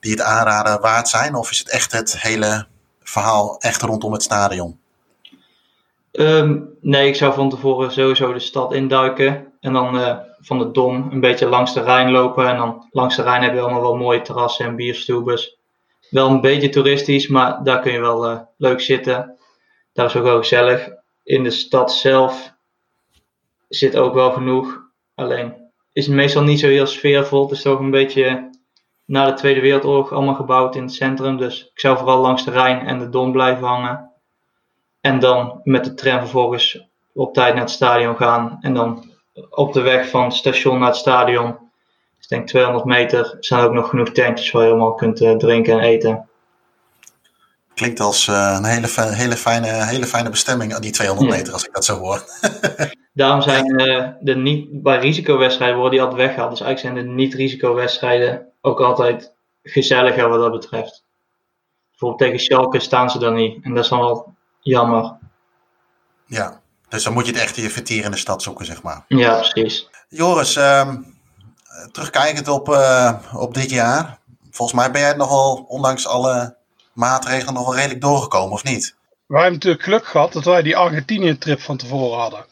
die 0.00 0.10
het 0.10 0.20
aanraden 0.20 0.80
waard 0.80 1.08
zijn. 1.08 1.34
Of 1.34 1.50
is 1.50 1.58
het 1.58 1.70
echt 1.70 1.92
het 1.92 2.20
hele 2.20 2.70
verhaal 3.12 3.58
echt 3.58 3.82
rondom 3.82 4.12
het 4.12 4.22
stadion? 4.22 4.78
Um, 6.12 6.76
nee, 6.80 7.08
ik 7.08 7.14
zou 7.14 7.34
van 7.34 7.50
tevoren 7.50 7.92
sowieso 7.92 8.32
de 8.32 8.38
stad 8.38 8.72
induiken. 8.72 9.52
En 9.60 9.72
dan 9.72 9.96
uh, 9.96 10.18
van 10.40 10.58
de 10.58 10.70
Dom 10.70 11.08
een 11.10 11.20
beetje 11.20 11.46
langs 11.46 11.74
de 11.74 11.82
Rijn 11.82 12.10
lopen. 12.10 12.48
En 12.48 12.56
dan 12.56 12.88
langs 12.90 13.16
de 13.16 13.22
Rijn 13.22 13.42
heb 13.42 13.54
je 13.54 13.60
allemaal 13.60 13.80
wel 13.80 13.96
mooie 13.96 14.22
terrassen 14.22 14.66
en 14.66 14.76
bierstoebes. 14.76 15.58
Wel 16.10 16.28
een 16.28 16.40
beetje 16.40 16.68
toeristisch, 16.68 17.26
maar 17.28 17.64
daar 17.64 17.80
kun 17.80 17.92
je 17.92 18.00
wel 18.00 18.30
uh, 18.30 18.40
leuk 18.56 18.80
zitten. 18.80 19.36
Daar 19.92 20.06
is 20.06 20.16
ook 20.16 20.22
wel 20.22 20.38
gezellig. 20.38 20.88
In 21.24 21.42
de 21.42 21.50
stad 21.50 21.92
zelf 21.92 22.54
zit 23.68 23.96
ook 23.96 24.14
wel 24.14 24.32
genoeg. 24.32 24.80
Alleen 25.14 25.54
is 25.92 26.06
het 26.06 26.14
meestal 26.14 26.42
niet 26.42 26.60
zo 26.60 26.66
heel 26.66 26.86
sfeervol. 26.86 27.42
Het 27.42 27.50
is 27.50 27.62
toch 27.62 27.78
een 27.78 27.90
beetje 27.90 28.50
na 29.12 29.26
de 29.26 29.34
Tweede 29.34 29.60
Wereldoorlog 29.60 30.12
allemaal 30.12 30.34
gebouwd 30.34 30.76
in 30.76 30.82
het 30.82 30.92
centrum. 30.92 31.36
Dus 31.36 31.70
ik 31.74 31.80
zou 31.80 31.98
vooral 31.98 32.20
langs 32.20 32.44
de 32.44 32.50
Rijn 32.50 32.86
en 32.86 32.98
de 32.98 33.08
Dom 33.08 33.32
blijven 33.32 33.66
hangen. 33.66 34.10
En 35.00 35.18
dan 35.18 35.60
met 35.64 35.84
de 35.84 35.94
tram 35.94 36.18
vervolgens 36.18 36.86
op 37.14 37.34
tijd 37.34 37.54
naar 37.54 37.62
het 37.62 37.72
stadion 37.72 38.16
gaan. 38.16 38.58
En 38.60 38.74
dan 38.74 39.10
op 39.50 39.72
de 39.72 39.80
weg 39.80 40.08
van 40.08 40.24
het 40.24 40.34
station 40.34 40.78
naar 40.78 40.88
het 40.88 40.96
stadion, 40.96 41.56
dus 42.18 42.28
denk 42.28 42.46
200 42.46 42.84
meter, 42.84 43.36
zijn 43.40 43.64
ook 43.64 43.72
nog 43.72 43.88
genoeg 43.88 44.10
tentjes 44.10 44.50
waar 44.50 44.62
je 44.62 44.68
allemaal 44.68 44.94
kunt 44.94 45.20
uh, 45.20 45.36
drinken 45.36 45.72
en 45.72 45.84
eten. 45.84 46.28
Klinkt 47.74 48.00
als 48.00 48.26
uh, 48.26 48.54
een 48.58 48.64
hele, 48.64 48.88
hele, 48.96 49.36
fijne, 49.36 49.66
hele 49.66 50.06
fijne 50.06 50.30
bestemming, 50.30 50.76
die 50.76 50.92
200 50.92 51.30
meter, 51.30 51.52
als 51.52 51.64
ik 51.64 51.74
dat 51.74 51.84
zo 51.84 51.98
hoor. 51.98 52.24
Daarom 53.12 53.42
zijn 53.42 53.64
de 54.20 54.36
niet, 54.36 54.82
bij 54.82 54.98
risicowedstrijden 54.98 55.76
worden 55.76 55.98
die 55.98 56.02
altijd 56.02 56.26
weggehaald. 56.26 56.50
Dus 56.50 56.60
eigenlijk 56.60 56.96
zijn 56.96 57.06
de 57.06 57.12
niet-risicowedstrijden 57.12 58.51
ook 58.62 58.80
altijd 58.80 59.32
gezelliger 59.62 60.28
wat 60.28 60.40
dat 60.40 60.52
betreft. 60.52 61.04
Bijvoorbeeld 61.90 62.20
tegen 62.20 62.40
Schalke 62.44 62.80
staan 62.80 63.10
ze 63.10 63.18
dan 63.18 63.34
niet. 63.34 63.64
En 63.64 63.74
dat 63.74 63.84
is 63.84 63.90
dan 63.90 64.00
wel 64.00 64.34
jammer. 64.60 65.18
Ja, 66.26 66.60
dus 66.88 67.04
dan 67.04 67.12
moet 67.12 67.26
je 67.26 67.32
het 67.32 67.40
echt 67.40 67.56
je 67.88 67.94
in 67.94 68.10
de 68.10 68.16
stad 68.16 68.42
zoeken, 68.42 68.66
zeg 68.66 68.82
maar. 68.82 69.04
Ja, 69.08 69.38
precies. 69.38 69.88
Joris, 70.08 70.56
uh, 70.56 70.94
terugkijkend 71.92 72.48
op, 72.48 72.68
uh, 72.68 73.12
op 73.34 73.54
dit 73.54 73.70
jaar. 73.70 74.18
Volgens 74.50 74.78
mij 74.78 74.90
ben 74.90 75.00
jij 75.00 75.14
nogal, 75.14 75.64
ondanks 75.68 76.06
alle 76.06 76.56
maatregelen, 76.92 77.54
nog 77.54 77.64
wel 77.64 77.74
redelijk 77.74 78.00
doorgekomen, 78.00 78.52
of 78.52 78.64
niet? 78.64 78.96
Wij 79.26 79.40
hebben 79.40 79.58
natuurlijk 79.58 79.84
geluk 79.84 80.06
gehad 80.06 80.32
dat 80.32 80.44
wij 80.44 80.62
die 80.62 80.76
Argentinië-trip 80.76 81.60
van 81.60 81.76
tevoren 81.76 82.18
hadden. 82.18 82.44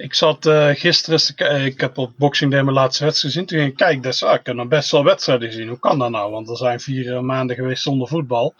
Ik 0.00 0.14
zat 0.14 0.46
uh, 0.46 0.68
gisteren, 0.68 1.64
ik 1.64 1.80
heb 1.80 1.98
op 1.98 2.12
Boxing 2.16 2.50
Day 2.50 2.62
mijn 2.62 2.74
laatste 2.74 3.04
wedstrijd 3.04 3.34
gezien. 3.34 3.48
Toen 3.48 3.58
ging 3.58 3.70
ik 3.70 3.76
kijken, 3.76 4.02
dus, 4.02 4.22
ah, 4.22 4.34
ik 4.34 4.46
heb 4.46 4.54
nog 4.54 4.68
best 4.68 4.90
wel 4.90 5.04
wedstrijden 5.04 5.48
gezien. 5.48 5.68
Hoe 5.68 5.78
kan 5.78 5.98
dat 5.98 6.10
nou? 6.10 6.30
Want 6.30 6.48
er 6.48 6.56
zijn 6.56 6.80
vier 6.80 7.06
uh, 7.06 7.20
maanden 7.20 7.56
geweest 7.56 7.82
zonder 7.82 8.08
voetbal. 8.08 8.54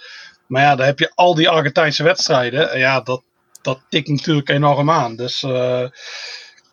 Maar 0.47 0.63
ja, 0.63 0.77
dan 0.77 0.87
heb 0.87 0.99
je 0.99 1.13
al 1.15 1.35
die 1.35 1.49
Argentijnse 1.49 2.03
wedstrijden. 2.03 2.79
ja, 2.79 3.01
dat, 3.01 3.23
dat 3.63 3.81
tikt 3.89 4.09
natuurlijk 4.09 4.49
enorm 4.49 4.91
aan. 4.91 5.17
Dus 5.17 5.43
uh, 5.43 5.87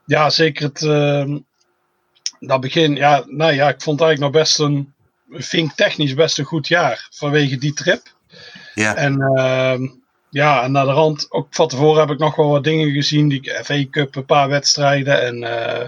ja, 0.05 0.29
zeker 0.29 0.65
het, 0.65 0.81
ehm, 0.83 1.37
dat 2.39 2.61
begin. 2.61 2.95
Ja, 2.95 3.23
nou 3.25 3.53
ja, 3.53 3.69
ik 3.69 3.81
vond 3.81 4.01
eigenlijk 4.01 4.33
nog 4.33 4.41
best 4.41 4.59
een 4.59 4.93
vind 5.29 5.69
ik 5.69 5.75
technisch 5.75 6.13
best 6.13 6.37
een 6.37 6.45
goed 6.45 6.67
jaar 6.67 7.07
vanwege 7.11 7.57
die 7.57 7.73
trip. 7.73 8.01
Ja. 8.73 8.95
En 8.95 9.21
ehm, 9.21 9.87
ja, 10.37 10.63
en 10.63 10.71
naar 10.71 10.85
de 10.85 10.91
rand, 10.91 11.31
ook 11.31 11.47
van 11.49 11.67
tevoren 11.67 11.99
heb 11.99 12.09
ik 12.09 12.19
nog 12.19 12.35
wel 12.35 12.49
wat 12.49 12.63
dingen 12.63 12.91
gezien. 12.91 13.29
Die 13.29 13.63
FA 13.63 13.85
Cup, 13.89 14.15
een 14.15 14.25
paar 14.25 14.49
wedstrijden. 14.49 15.21
En 15.21 15.35
uh, 15.35 15.87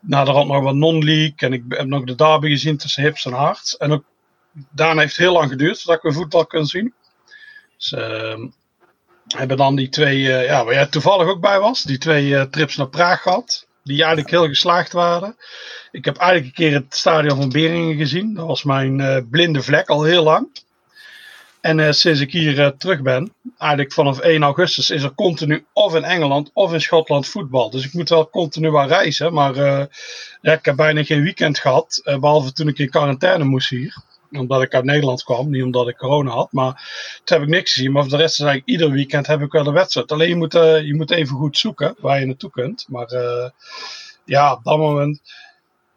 naar 0.00 0.24
de 0.24 0.30
rand 0.30 0.48
nog 0.48 0.62
wat 0.62 0.74
non-league. 0.74 1.34
En 1.36 1.52
ik 1.52 1.62
heb 1.68 1.86
nog 1.86 2.04
de 2.04 2.14
derby 2.14 2.48
gezien 2.48 2.76
tussen 2.76 3.02
Hips 3.02 3.26
en 3.26 3.32
Harts. 3.32 3.76
En 3.76 3.92
ook 3.92 4.04
daarna 4.70 5.00
heeft 5.00 5.16
het 5.16 5.24
heel 5.24 5.32
lang 5.32 5.50
geduurd 5.50 5.76
voordat 5.76 5.96
ik 5.96 6.02
weer 6.02 6.12
voetbal 6.12 6.46
kon 6.46 6.66
zien. 6.66 6.94
Dus 7.76 7.92
uh, 7.92 8.38
hebben 9.28 9.56
dan 9.56 9.76
die 9.76 9.88
twee, 9.88 10.18
uh, 10.18 10.44
ja, 10.44 10.64
waar 10.64 10.74
jij 10.74 10.86
toevallig 10.86 11.28
ook 11.28 11.40
bij 11.40 11.60
was, 11.60 11.82
die 11.82 11.98
twee 11.98 12.26
uh, 12.26 12.42
trips 12.42 12.76
naar 12.76 12.88
Praag 12.88 13.22
gehad. 13.22 13.66
Die 13.84 13.98
eigenlijk 13.98 14.30
heel 14.30 14.46
geslaagd 14.46 14.92
waren. 14.92 15.36
Ik 15.90 16.04
heb 16.04 16.16
eigenlijk 16.16 16.58
een 16.58 16.64
keer 16.64 16.74
het 16.78 16.94
stadion 16.94 17.36
van 17.36 17.48
Beringen 17.48 17.96
gezien. 17.96 18.34
Dat 18.34 18.46
was 18.46 18.62
mijn 18.62 19.28
blinde 19.30 19.62
vlek 19.62 19.88
al 19.88 20.02
heel 20.02 20.22
lang. 20.22 20.48
En 21.60 21.94
sinds 21.94 22.20
ik 22.20 22.32
hier 22.32 22.76
terug 22.76 23.02
ben, 23.02 23.34
eigenlijk 23.58 23.92
vanaf 23.92 24.18
1 24.18 24.42
augustus, 24.42 24.90
is 24.90 25.02
er 25.02 25.14
continu 25.14 25.64
of 25.72 25.94
in 25.94 26.04
Engeland 26.04 26.50
of 26.52 26.72
in 26.72 26.80
Schotland 26.80 27.26
voetbal. 27.26 27.70
Dus 27.70 27.84
ik 27.84 27.92
moet 27.92 28.08
wel 28.08 28.30
continu 28.30 28.70
wel 28.70 28.86
reizen. 28.86 29.32
Maar 29.32 29.54
ja, 30.40 30.52
ik 30.52 30.64
heb 30.64 30.76
bijna 30.76 31.04
geen 31.04 31.22
weekend 31.22 31.58
gehad. 31.58 32.00
behalve 32.04 32.52
toen 32.52 32.68
ik 32.68 32.78
in 32.78 32.90
quarantaine 32.90 33.44
moest 33.44 33.68
hier 33.68 34.08
omdat 34.32 34.62
ik 34.62 34.74
uit 34.74 34.84
Nederland 34.84 35.22
kwam, 35.22 35.50
niet 35.50 35.62
omdat 35.62 35.88
ik 35.88 35.96
corona 35.96 36.30
had. 36.30 36.52
Maar 36.52 36.72
toen 37.24 37.38
heb 37.38 37.46
ik 37.46 37.54
niks 37.54 37.72
gezien. 37.72 37.92
Maar 37.92 38.02
voor 38.02 38.10
de 38.10 38.16
rest 38.16 38.32
is 38.32 38.46
eigenlijk 38.46 38.68
ieder 38.68 38.90
weekend 38.90 39.26
heb 39.26 39.40
ik 39.40 39.52
wel 39.52 39.66
een 39.66 39.72
wedstrijd. 39.72 40.12
Alleen 40.12 40.28
je 40.28 40.36
moet, 40.36 40.52
je 40.52 40.94
moet 40.96 41.10
even 41.10 41.36
goed 41.36 41.58
zoeken 41.58 41.94
waar 41.98 42.20
je 42.20 42.26
naartoe 42.26 42.50
kunt. 42.50 42.86
Maar 42.88 43.08
ja, 44.24 44.52
op 44.52 44.64
dat 44.64 44.78
moment. 44.78 45.20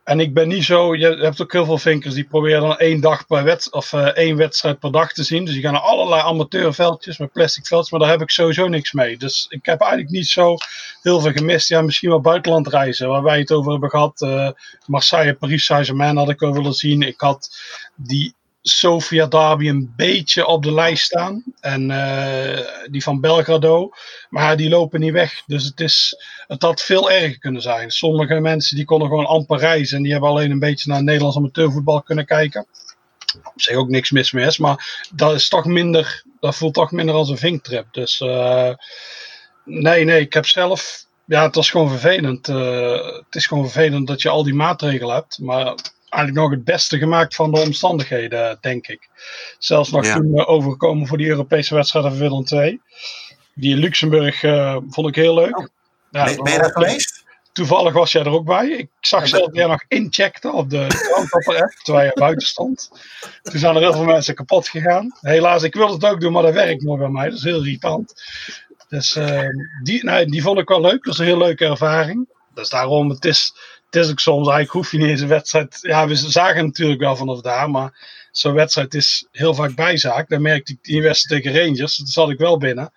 En 0.03 0.19
ik 0.19 0.33
ben 0.33 0.47
niet 0.47 0.63
zo. 0.63 0.95
Je 0.95 1.07
hebt 1.07 1.41
ook 1.41 1.51
heel 1.51 1.65
veel 1.65 1.77
vinkers 1.77 2.13
die 2.13 2.23
proberen 2.23 2.61
dan 2.61 2.77
één 2.77 3.01
dag 3.01 3.27
per 3.27 3.43
wedstrijd 3.43 3.85
of 3.85 3.91
uh, 3.91 4.05
één 4.05 4.35
wedstrijd 4.35 4.79
per 4.79 4.91
dag 4.91 5.13
te 5.13 5.23
zien. 5.23 5.45
Dus 5.45 5.53
die 5.53 5.63
gaan 5.63 5.73
naar 5.73 5.81
allerlei 5.81 6.21
amateurveldjes 6.21 7.17
met 7.17 7.31
plastic 7.31 7.67
veldjes. 7.67 7.91
Maar 7.91 7.99
daar 7.99 8.09
heb 8.09 8.21
ik 8.21 8.29
sowieso 8.29 8.67
niks 8.67 8.91
mee. 8.91 9.17
Dus 9.17 9.45
ik 9.49 9.65
heb 9.65 9.81
eigenlijk 9.81 10.11
niet 10.11 10.27
zo 10.27 10.55
heel 11.01 11.19
veel 11.19 11.31
gemist. 11.31 11.69
Ja, 11.69 11.81
misschien 11.81 12.09
wel 12.09 12.21
buitenlandreizen, 12.21 13.07
waar 13.09 13.23
wij 13.23 13.39
het 13.39 13.51
over 13.51 13.71
hebben 13.71 13.89
gehad. 13.89 14.21
Uh, 14.21 14.49
Marseille, 14.85 15.33
Paris 15.33 15.65
Saint-Germain 15.65 16.17
had 16.17 16.29
ik 16.29 16.41
al 16.41 16.53
willen 16.53 16.73
zien. 16.73 17.01
Ik 17.01 17.21
had 17.21 17.57
die 17.95 18.35
Sofia 18.65 19.27
Derby 19.27 19.67
een 19.67 19.93
beetje 19.95 20.45
op 20.45 20.63
de 20.63 20.73
lijst 20.73 21.03
staan. 21.03 21.43
En 21.59 21.89
uh, 21.89 22.59
die 22.91 23.03
van 23.03 23.21
Belgrado. 23.21 23.89
Maar 24.29 24.57
die 24.57 24.69
lopen 24.69 24.99
niet 24.99 25.11
weg. 25.11 25.43
Dus 25.45 25.63
het, 25.63 25.79
is, 25.79 26.15
het 26.47 26.61
had 26.61 26.81
veel 26.81 27.11
erger 27.11 27.39
kunnen 27.39 27.61
zijn. 27.61 27.91
Sommige 27.91 28.39
mensen 28.39 28.75
die 28.75 28.85
konden 28.85 29.07
gewoon 29.07 29.25
amper 29.25 29.59
reizen. 29.59 29.97
En 29.97 30.03
die 30.03 30.11
hebben 30.11 30.29
alleen 30.29 30.51
een 30.51 30.59
beetje 30.59 30.91
naar 30.91 31.03
Nederlands 31.03 31.37
amateurvoetbal 31.37 32.01
kunnen 32.01 32.25
kijken. 32.25 32.67
Op 33.43 33.61
zich 33.61 33.75
ook 33.75 33.89
niks 33.89 34.11
mis 34.11 34.31
mee. 34.31 34.49
Maar 34.57 35.05
dat 35.15 35.33
is 35.33 35.49
toch 35.49 35.65
minder. 35.65 36.23
Dat 36.39 36.55
voelt 36.55 36.73
toch 36.73 36.91
minder 36.91 37.15
als 37.15 37.29
een 37.29 37.37
vinktrip. 37.37 37.85
Dus 37.91 38.19
uh, 38.19 38.73
nee, 39.65 40.03
nee. 40.03 40.21
Ik 40.21 40.33
heb 40.33 40.45
zelf. 40.45 41.05
Ja, 41.25 41.43
het 41.43 41.55
was 41.55 41.69
gewoon 41.69 41.89
vervelend. 41.89 42.47
Uh, 42.47 43.05
het 43.05 43.35
is 43.35 43.47
gewoon 43.47 43.69
vervelend 43.69 44.07
dat 44.07 44.21
je 44.21 44.29
al 44.29 44.43
die 44.43 44.53
maatregelen 44.53 45.15
hebt. 45.15 45.39
Maar 45.39 45.75
eigenlijk 46.13 46.45
nog 46.45 46.51
het 46.51 46.63
beste 46.63 46.97
gemaakt 46.97 47.35
van 47.35 47.51
de 47.51 47.59
omstandigheden, 47.59 48.57
denk 48.61 48.87
ik. 48.87 49.09
Zelfs 49.59 49.91
nog 49.91 50.05
ja. 50.05 50.15
toen 50.15 50.45
overgekomen 50.45 51.07
voor 51.07 51.17
die 51.17 51.27
Europese 51.27 51.75
wedstrijd 51.75 52.05
van 52.05 52.17
Willem 52.17 52.43
II. 52.49 52.81
Die 53.55 53.71
in 53.71 53.79
Luxemburg 53.79 54.43
uh, 54.43 54.77
vond 54.89 55.07
ik 55.07 55.15
heel 55.15 55.33
leuk. 55.33 55.57
Oh. 55.57 55.65
Ja, 56.11 56.23
ben, 56.25 56.43
ben 56.43 56.53
je 56.53 56.59
daar 56.59 56.71
geweest? 56.71 57.23
Toevallig 57.51 57.93
was 57.93 58.11
jij 58.11 58.23
er 58.23 58.29
ook 58.29 58.45
bij. 58.45 58.67
Ik 58.69 58.89
zag 58.99 59.21
ja, 59.21 59.27
zelf 59.27 59.55
jij 59.55 59.67
nog 59.67 59.83
incheckten 59.87 60.53
op 60.53 60.69
de 60.69 60.83
app, 61.15 61.71
terwijl 61.83 62.05
je 62.05 62.19
buiten 62.19 62.47
stond. 62.47 62.89
Toen 63.41 63.59
zijn 63.59 63.75
er 63.75 63.81
heel 63.81 63.93
veel 63.93 64.03
mensen 64.03 64.35
kapot 64.35 64.67
gegaan. 64.67 65.17
Helaas, 65.21 65.63
ik 65.63 65.73
wilde 65.73 65.93
het 65.93 66.05
ook 66.05 66.21
doen, 66.21 66.31
maar 66.31 66.43
dat 66.43 66.53
werkt 66.53 66.83
nog 66.83 66.97
bij 66.97 67.09
mij. 67.09 67.29
Dat 67.29 67.37
is 67.37 67.43
heel 67.43 67.57
irritant. 67.57 68.13
Dus 68.87 69.15
uh, 69.15 69.41
die, 69.83 70.03
nee, 70.03 70.25
die 70.25 70.41
vond 70.41 70.59
ik 70.59 70.67
wel 70.67 70.81
leuk. 70.81 71.03
Dat 71.03 71.13
is 71.13 71.19
een 71.19 71.25
heel 71.25 71.37
leuke 71.37 71.65
ervaring. 71.65 72.27
Dus 72.53 72.69
daarom, 72.69 73.09
het 73.09 73.25
is, 73.25 73.55
het 73.93 74.05
is 74.05 74.11
ook 74.11 74.19
soms, 74.19 74.47
eigenlijk 74.47 74.71
hoef 74.71 74.91
je 74.91 74.97
niet 74.97 75.07
eens 75.07 75.21
een 75.21 75.27
wedstrijd. 75.27 75.77
Ja, 75.81 76.07
we 76.07 76.15
zagen 76.15 76.65
natuurlijk 76.65 76.99
wel 76.99 77.15
vanaf 77.15 77.41
daar, 77.41 77.69
maar 77.69 77.93
zo'n 78.31 78.53
wedstrijd 78.53 78.93
is 78.93 79.27
heel 79.31 79.53
vaak 79.53 79.75
bijzaak. 79.75 80.29
Dan 80.29 80.41
merkte 80.41 80.71
ik 80.71 80.77
die 80.81 81.01
wedstrijd 81.01 81.43
tegen 81.43 81.59
Rangers, 81.59 81.97
dat 81.97 82.07
zat 82.07 82.29
ik 82.29 82.37
wel 82.37 82.57
binnen. 82.57 82.91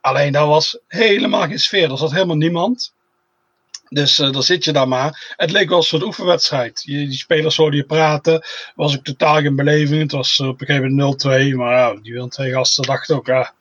Alleen 0.00 0.32
daar 0.32 0.46
was 0.46 0.78
helemaal 0.88 1.46
geen 1.46 1.58
sfeer, 1.58 1.90
er 1.90 1.98
zat 1.98 2.12
helemaal 2.12 2.36
niemand. 2.36 2.94
Dus 3.88 4.18
uh, 4.18 4.32
dan 4.32 4.42
zit 4.42 4.64
je 4.64 4.72
daar 4.72 4.88
maar. 4.88 5.34
Het 5.36 5.50
leek 5.50 5.68
wel 5.68 5.78
een 5.78 5.84
soort 5.84 6.02
oefenwedstrijd. 6.02 6.82
Je, 6.84 6.96
die 6.96 7.18
spelers 7.18 7.56
hoorden 7.56 7.78
je 7.80 7.86
praten. 7.86 8.44
Was 8.74 8.94
ik 8.94 9.04
totaal 9.04 9.40
geen 9.40 9.56
beleving. 9.56 10.02
Het 10.02 10.12
was 10.12 10.40
op 10.40 10.60
een 10.60 10.66
gegeven 10.66 10.94
moment 10.94 11.24
0-2. 11.26 11.28
Maar 11.56 11.72
ja, 11.72 11.94
die 11.94 12.12
wil 12.12 12.28
twee 12.28 12.52
gasten 12.52 12.84
dachten 12.84 13.16
ook, 13.16 13.26
ja, 13.26 13.52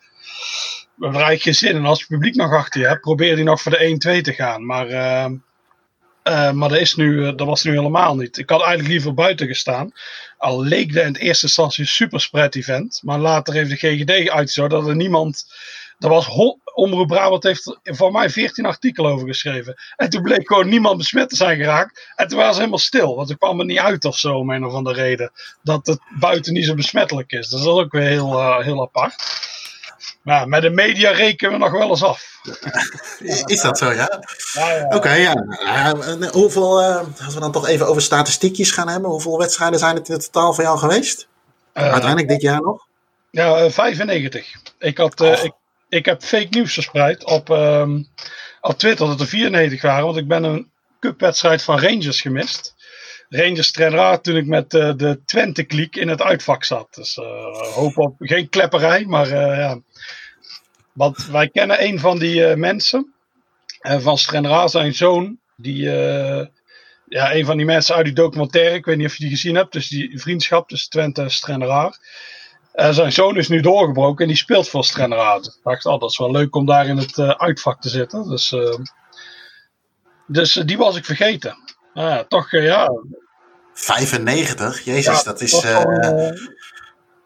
we 0.95 1.03
hebben 1.03 1.21
eigenlijk 1.21 1.41
geen 1.41 1.55
zin. 1.69 1.75
En 1.75 1.85
als 1.85 1.99
het 1.99 2.07
publiek 2.07 2.35
nog 2.35 2.53
achter 2.53 2.81
je 2.81 2.87
hebt, 2.87 3.01
probeer 3.01 3.35
die 3.35 3.43
nog 3.43 3.61
voor 3.61 3.71
de 3.71 4.17
1-2 4.19 4.21
te 4.21 4.33
gaan. 4.33 4.65
Maar 4.65 4.89
uh, 4.89 5.25
uh, 6.29 6.51
maar 6.51 6.69
dat, 6.69 6.79
is 6.79 6.95
nu, 6.95 7.35
dat 7.35 7.47
was 7.47 7.63
nu 7.63 7.71
helemaal 7.71 8.15
niet. 8.15 8.37
Ik 8.37 8.49
had 8.49 8.59
eigenlijk 8.59 8.89
liever 8.89 9.13
buiten 9.13 9.47
gestaan. 9.47 9.91
Al 10.37 10.63
leek 10.63 10.93
de 10.93 11.01
in 11.01 11.13
de 11.13 11.19
eerste 11.19 11.45
instantie 11.45 11.83
een 11.83 11.89
super 11.89 12.21
spread 12.21 12.55
event. 12.55 13.01
Maar 13.03 13.19
later 13.19 13.53
heeft 13.53 13.69
de 13.69 13.75
GGD 13.75 14.29
uitgezorgd 14.29 14.71
dat 14.71 14.87
er 14.87 14.95
niemand. 14.95 15.45
Er 15.99 16.09
was 16.09 16.27
Omroep 16.73 17.07
Brabant 17.07 17.43
heeft 17.43 17.77
voor 17.83 18.11
mij 18.11 18.29
14 18.29 18.65
artikelen 18.65 19.11
over 19.11 19.27
geschreven. 19.27 19.75
En 19.95 20.09
toen 20.09 20.21
bleek 20.21 20.47
gewoon 20.47 20.69
niemand 20.69 20.97
besmet 20.97 21.29
te 21.29 21.35
zijn 21.35 21.57
geraakt. 21.57 22.13
En 22.15 22.27
toen 22.27 22.37
was 22.37 22.47
het 22.47 22.57
helemaal 22.57 22.77
stil. 22.77 23.15
Want 23.15 23.29
er 23.29 23.37
kwam 23.37 23.59
er 23.59 23.65
niet 23.65 23.79
uit 23.79 24.05
of 24.05 24.17
zo, 24.17 24.37
om 24.37 24.49
een 24.49 24.65
of 24.65 24.73
andere 24.73 25.01
reden. 25.01 25.31
Dat 25.63 25.87
het 25.87 25.99
buiten 26.19 26.53
niet 26.53 26.65
zo 26.65 26.73
besmettelijk 26.73 27.31
is. 27.31 27.49
Dus 27.49 27.61
dat 27.61 27.75
is 27.75 27.83
ook 27.83 27.91
weer 27.91 28.07
heel, 28.07 28.33
uh, 28.33 28.59
heel 28.59 28.81
apart. 28.81 29.15
Maar 30.25 30.47
met 30.47 30.61
de 30.61 30.69
media 30.69 31.11
rekenen 31.11 31.51
we 31.51 31.57
nog 31.57 31.71
wel 31.71 31.89
eens 31.89 32.03
af. 32.03 32.39
Is 33.45 33.61
dat 33.61 33.77
zo, 33.77 33.91
ja? 33.91 34.21
ja, 34.53 34.71
ja. 34.71 34.85
Oké, 34.85 34.95
okay, 34.95 35.21
ja. 35.21 35.35
Uh, 35.63 36.29
hoeveel, 36.29 36.81
uh, 36.81 36.97
als 37.25 37.33
we 37.33 37.39
dan 37.39 37.51
toch 37.51 37.67
even 37.67 37.87
over 37.87 38.01
statistiekjes 38.01 38.71
gaan 38.71 38.87
hebben, 38.87 39.09
hoeveel 39.09 39.37
wedstrijden 39.37 39.79
zijn 39.79 39.95
het 39.95 40.09
in 40.09 40.19
totaal 40.19 40.53
voor 40.53 40.63
jou 40.63 40.77
geweest? 40.77 41.27
Uh, 41.73 41.83
Uiteindelijk 41.83 42.27
dit 42.27 42.41
jaar 42.41 42.61
nog? 42.61 42.87
Ja, 43.31 43.69
95. 43.69 44.53
Ik, 44.79 44.97
had, 44.97 45.21
ik, 45.21 45.51
ik 45.89 46.05
heb 46.05 46.23
fake 46.23 46.47
nieuws 46.49 46.73
verspreid 46.73 47.25
op, 47.25 47.49
um, 47.49 48.07
op 48.61 48.77
Twitter 48.77 49.07
dat 49.07 49.19
er 49.19 49.27
94 49.27 49.81
waren, 49.81 50.05
want 50.05 50.17
ik 50.17 50.27
ben 50.27 50.43
een 50.43 50.71
cupwedstrijd 50.99 51.63
van 51.63 51.79
Rangers 51.79 52.21
gemist. 52.21 52.74
Rangers 53.29 53.71
trainer 53.71 54.21
toen 54.21 54.35
ik 54.35 54.45
met 54.45 54.73
uh, 54.73 54.93
de 54.95 55.19
Twente-kliek 55.25 55.95
in 55.95 56.07
het 56.07 56.21
uitvak 56.21 56.63
zat. 56.63 56.87
Dus 56.91 57.17
uh, 57.17 57.25
hoop 57.73 57.97
op 57.97 58.15
geen 58.19 58.49
klepperij, 58.49 59.05
maar 59.05 59.27
uh, 59.27 59.57
ja. 59.57 59.79
Want 60.93 61.25
wij 61.25 61.49
kennen 61.49 61.83
een 61.83 61.99
van 61.99 62.19
die 62.19 62.55
mensen. 62.55 63.13
van 63.81 64.17
Strenra, 64.17 64.67
zijn 64.67 64.93
zoon. 64.93 65.39
Die, 65.55 65.81
ja, 67.07 67.33
een 67.33 67.45
van 67.45 67.57
die 67.57 67.65
mensen 67.65 67.95
uit 67.95 68.05
die 68.05 68.13
documentaire. 68.13 68.75
Ik 68.75 68.85
weet 68.85 68.97
niet 68.97 69.07
of 69.07 69.15
je 69.15 69.23
die 69.23 69.33
gezien 69.33 69.55
hebt. 69.55 69.71
Dus 69.71 69.87
die 69.87 70.19
vriendschap 70.19 70.69
tussen 70.69 70.89
Twente 70.89 71.21
en 71.21 71.31
Strenra. 71.31 71.93
zijn 72.73 73.11
zoon 73.11 73.37
is 73.37 73.47
nu 73.47 73.61
doorgebroken 73.61 74.21
en 74.21 74.27
die 74.27 74.37
speelt 74.37 74.69
voor 74.69 74.83
Strenra. 74.83 75.37
Dus 75.37 75.47
ik 75.47 75.63
dacht, 75.63 75.85
oh, 75.85 75.99
dat 75.99 76.09
is 76.09 76.17
wel 76.17 76.31
leuk 76.31 76.55
om 76.55 76.65
daar 76.65 76.87
in 76.87 76.97
het 76.97 77.19
uitvak 77.19 77.81
te 77.81 77.89
zitten. 77.89 78.29
Dus, 78.29 78.55
dus 80.27 80.53
die 80.53 80.77
was 80.77 80.95
ik 80.95 81.05
vergeten. 81.05 81.64
Ja, 81.95 82.23
toch, 82.27 82.51
ja. 82.51 82.91
95? 83.73 84.81
Jezus, 84.83 85.17
ja, 85.17 85.23
dat 85.23 85.41
is. 85.41 85.63
Uh, 85.63 85.83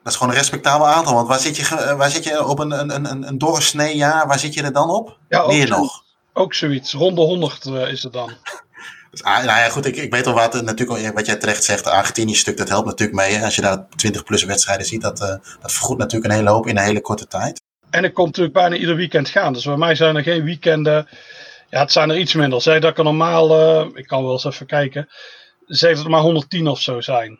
dat 0.03 0.13
is 0.13 0.15
gewoon 0.15 0.33
een 0.33 0.39
respectabel 0.39 0.87
aantal. 0.87 1.13
Want 1.13 1.27
waar 1.27 1.39
zit 1.39 1.57
je, 1.57 1.95
waar 1.97 2.09
zit 2.09 2.23
je 2.23 2.45
op 2.45 2.59
een, 2.59 2.71
een, 2.71 3.11
een, 3.11 3.27
een 3.27 3.37
doorsnee 3.37 3.95
jaar? 3.95 4.27
Waar 4.27 4.39
zit 4.39 4.53
je 4.53 4.63
er 4.63 4.73
dan 4.73 4.89
op? 4.89 5.17
Ja, 5.29 5.47
Meer 5.47 5.69
nog. 5.69 6.03
Ook 6.33 6.53
zoiets. 6.53 6.93
Ronde 6.93 7.21
100 7.21 7.65
uh, 7.65 7.91
is 7.91 8.03
het 8.03 8.13
dan. 8.13 8.31
Dus, 9.11 9.23
ah, 9.23 9.35
nou 9.35 9.59
ja, 9.59 9.69
goed, 9.69 9.85
ik, 9.85 9.95
ik 9.95 10.13
weet 10.13 10.27
al 10.27 10.33
wat, 10.33 10.61
natuurlijk, 10.61 11.15
wat 11.15 11.25
jij 11.25 11.35
terecht 11.35 11.63
zegt. 11.63 11.83
De 11.83 11.89
Argentinië-stuk, 11.89 12.57
dat 12.57 12.69
helpt 12.69 12.85
natuurlijk 12.85 13.19
mee. 13.19 13.33
Hè? 13.33 13.45
Als 13.45 13.55
je 13.55 13.61
daar 13.61 13.87
20 13.95 14.23
plus 14.23 14.43
wedstrijden 14.43 14.85
ziet, 14.85 15.01
dat, 15.01 15.21
uh, 15.21 15.27
dat 15.61 15.71
vergoedt 15.71 15.99
natuurlijk 15.99 16.31
een 16.31 16.37
hele 16.37 16.49
hoop 16.49 16.67
in 16.67 16.77
een 16.77 16.83
hele 16.83 17.01
korte 17.01 17.27
tijd. 17.27 17.61
En 17.89 18.03
ik 18.03 18.13
kom 18.13 18.25
natuurlijk 18.25 18.53
bijna 18.53 18.75
ieder 18.75 18.95
weekend 18.95 19.29
gaan. 19.29 19.53
Dus 19.53 19.65
bij 19.65 19.77
mij 19.77 19.95
zijn 19.95 20.15
er 20.15 20.23
geen 20.23 20.43
weekenden. 20.43 21.07
Ja, 21.69 21.79
het 21.79 21.91
zijn 21.91 22.09
er 22.09 22.17
iets 22.17 22.33
minder. 22.33 22.61
Zeg 22.61 22.79
dat 22.79 22.97
er 22.97 23.03
normaal, 23.03 23.59
uh, 23.59 23.87
ik 23.93 24.07
kan 24.07 24.23
wel 24.23 24.31
eens 24.31 24.45
even 24.45 24.65
kijken 24.65 25.09
zeg 25.69 25.95
dat 25.95 26.03
er 26.03 26.09
maar 26.09 26.21
110 26.21 26.67
of 26.67 26.81
zo 26.81 27.01
zijn. 27.01 27.39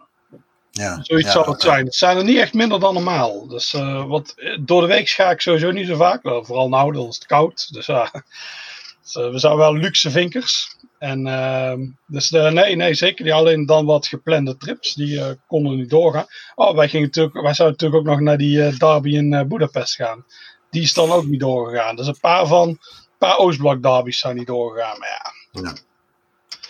Ja, 0.72 1.00
Zoiets 1.02 1.28
ja, 1.28 1.32
zal 1.34 1.46
het 1.46 1.62
zijn. 1.62 1.86
Het 1.86 1.96
zijn 1.96 2.18
er 2.18 2.24
niet 2.24 2.38
echt 2.38 2.54
minder 2.54 2.80
dan 2.80 2.94
normaal. 2.94 3.48
Dus 3.48 3.74
uh, 3.74 4.06
wat, 4.06 4.36
door 4.60 4.82
de 4.82 4.88
week 4.88 5.10
ga 5.10 5.32
ik 5.32 5.42
sowieso 5.42 5.72
niet 5.72 5.88
zo 5.88 5.96
vaak. 5.96 6.24
Wel, 6.24 6.46
vooral 6.46 6.70
nou, 6.70 6.94
dan 6.94 7.08
is 7.08 7.16
het 7.16 7.26
koud. 7.26 7.74
Dus 7.74 7.86
dus, 7.86 9.14
we 9.14 9.40
zijn 9.40 9.56
wel 9.58 9.76
luxe 9.76 10.12
vinkers. 10.12 10.76
En 11.00 11.26
uh, 11.26 11.74
dus 12.08 12.30
nee, 12.30 12.76
nee, 12.76 12.94
zeker 12.94 13.26
niet. 13.26 13.34
Alleen 13.34 13.66
dan 13.66 13.86
wat 13.86 14.08
geplande 14.08 14.58
trips. 14.58 14.94
Die 14.94 15.22
konden 15.48 15.76
niet 15.76 15.90
doorgaan. 15.90 16.26
Oh, 16.56 16.76
wij, 16.76 16.90
gingen 16.90 17.06
natuurlijk, 17.06 17.42
wij 17.42 17.54
zouden 17.54 17.78
natuurlijk 17.80 18.02
ook 18.02 18.16
nog 18.16 18.26
naar 18.26 18.38
die 18.38 18.78
derby 18.78 19.10
in 19.10 19.48
Budapest 19.48 19.96
gaan. 19.96 20.26
Die 20.70 20.82
is 20.82 20.94
dan 20.94 21.12
ook 21.12 21.26
niet 21.26 21.40
doorgegaan. 21.40 21.96
Dus 21.96 22.08
een 22.08 22.20
paar 22.20 22.48
van, 22.48 22.80
paar 23.20 23.38
Oostblok 23.38 23.84
derbies 23.84 24.20
zijn 24.20 24.36
niet 24.36 24.48
doorgegaan. 24.48 25.00
Maar 25.00 25.34
ja. 25.52 25.62
ja. 25.62 25.74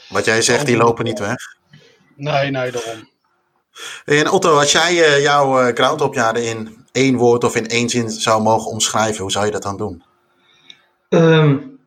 Wat 0.09 0.25
jij 0.25 0.41
zegt, 0.41 0.65
die 0.65 0.77
lopen 0.77 1.05
niet 1.05 1.19
weg. 1.19 1.57
Nee, 2.15 2.51
nee, 2.51 2.71
daarom. 2.71 3.09
En 4.05 4.29
Otto, 4.29 4.57
als 4.57 4.71
jij 4.71 4.93
uh, 4.93 5.21
jouw 5.21 5.67
uh, 5.67 5.73
groundhopjaren 5.73 6.43
in 6.45 6.85
één 6.91 7.15
woord 7.15 7.43
of 7.43 7.55
in 7.55 7.67
één 7.67 7.89
zin 7.89 8.09
zou 8.09 8.41
mogen 8.41 8.71
omschrijven, 8.71 9.21
hoe 9.21 9.31
zou 9.31 9.45
je 9.45 9.51
dat 9.51 9.63
dan 9.63 9.77
doen? 9.77 10.03
Um, 11.09 11.79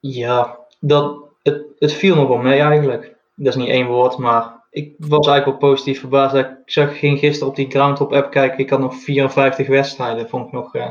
ja, 0.00 0.58
dat, 0.80 1.18
het, 1.42 1.62
het 1.78 1.92
viel 1.92 2.14
nog 2.14 2.28
wel 2.28 2.36
mee 2.36 2.60
eigenlijk. 2.60 3.16
Dat 3.34 3.54
is 3.54 3.60
niet 3.60 3.68
één 3.68 3.86
woord, 3.86 4.16
maar 4.16 4.58
ik 4.70 4.94
was 4.98 5.26
eigenlijk 5.26 5.60
wel 5.60 5.70
positief 5.70 6.00
verbaasd. 6.00 6.34
Ik 6.34 6.48
zag, 6.64 6.98
ging 6.98 7.18
gisteren 7.18 7.48
op 7.48 7.56
die 7.56 7.70
Groundhop 7.70 8.12
app 8.12 8.30
kijken. 8.30 8.58
Ik 8.58 8.70
had 8.70 8.80
nog 8.80 8.94
54 8.94 9.66
wedstrijden. 9.66 10.28
Vond 10.28 10.46
ik 10.46 10.52
nog, 10.52 10.74
uh, 10.74 10.88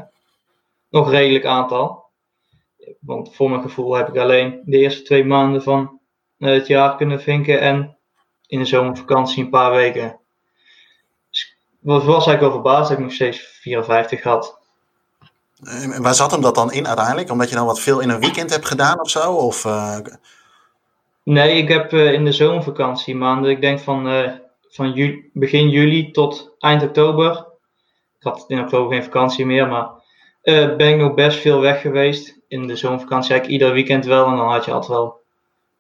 nog 0.90 1.10
redelijk 1.10 1.46
aantal. 1.46 2.07
Want 3.00 3.36
voor 3.36 3.50
mijn 3.50 3.62
gevoel 3.62 3.96
heb 3.96 4.08
ik 4.08 4.18
alleen 4.18 4.62
de 4.66 4.78
eerste 4.78 5.02
twee 5.02 5.26
maanden 5.26 5.64
van 5.64 6.00
het 6.38 6.68
jaar 6.68 6.96
kunnen 6.96 7.22
vinken. 7.22 7.60
En 7.60 7.98
in 8.48 8.60
de 8.60 8.66
zomervakantie 8.66 9.44
een 9.44 9.50
paar 9.50 9.72
weken. 9.72 10.20
Dus 11.30 11.56
was, 11.80 12.04
was 12.04 12.28
eigenlijk 12.28 12.42
wel 12.42 12.52
verbaasd 12.52 12.90
dat 12.90 12.98
ik 12.98 13.04
nog 13.04 13.14
steeds 13.14 13.40
54 13.40 14.24
had. 14.24 14.60
En 15.64 16.02
waar 16.02 16.16
zat 16.16 16.32
hem 16.32 16.42
dat 16.42 16.56
dan 16.56 16.72
in 16.72 16.88
uiteindelijk? 16.88 17.32
Omdat 17.32 17.50
je 17.50 17.56
dan 17.56 17.66
wat 17.66 17.80
veel 17.80 18.00
in 18.00 18.10
een 18.10 18.20
weekend 18.20 18.50
hebt 18.50 18.66
gedaan 18.66 19.00
of 19.00 19.10
zo? 19.10 19.34
Of, 19.34 19.66
uh... 19.66 19.98
Nee, 21.24 21.58
ik 21.58 21.68
heb 21.68 21.94
uh, 21.94 22.14
in 22.14 22.26
de 22.26 22.32
zomervakantie 22.32 23.16
maanden, 23.16 23.52
ik 23.52 23.62
denk 23.62 23.80
van, 23.80 24.08
uh, 24.08 24.32
van 24.70 24.92
juli, 24.92 25.30
begin 25.34 25.70
juli 25.70 26.12
tot 26.12 26.56
eind 26.60 26.84
oktober. 26.84 27.48
Ik 28.20 28.24
had 28.24 28.46
in 28.48 28.60
oktober 28.60 28.94
geen 28.94 29.04
vakantie 29.04 29.46
meer, 29.46 29.68
maar 29.68 29.90
ben 30.54 30.90
ik 30.90 30.98
nog 30.98 31.14
best 31.14 31.40
veel 31.40 31.60
weg 31.60 31.82
geweest. 31.82 32.40
In 32.48 32.68
de 32.68 32.76
zomervakantie 32.76 33.32
eigenlijk 33.32 33.62
ieder 33.62 33.74
weekend 33.74 34.06
wel. 34.06 34.26
En 34.26 34.36
dan 34.36 34.50
had 34.50 34.66
je 34.66 34.72
altijd 34.72 34.92
wel 34.92 35.20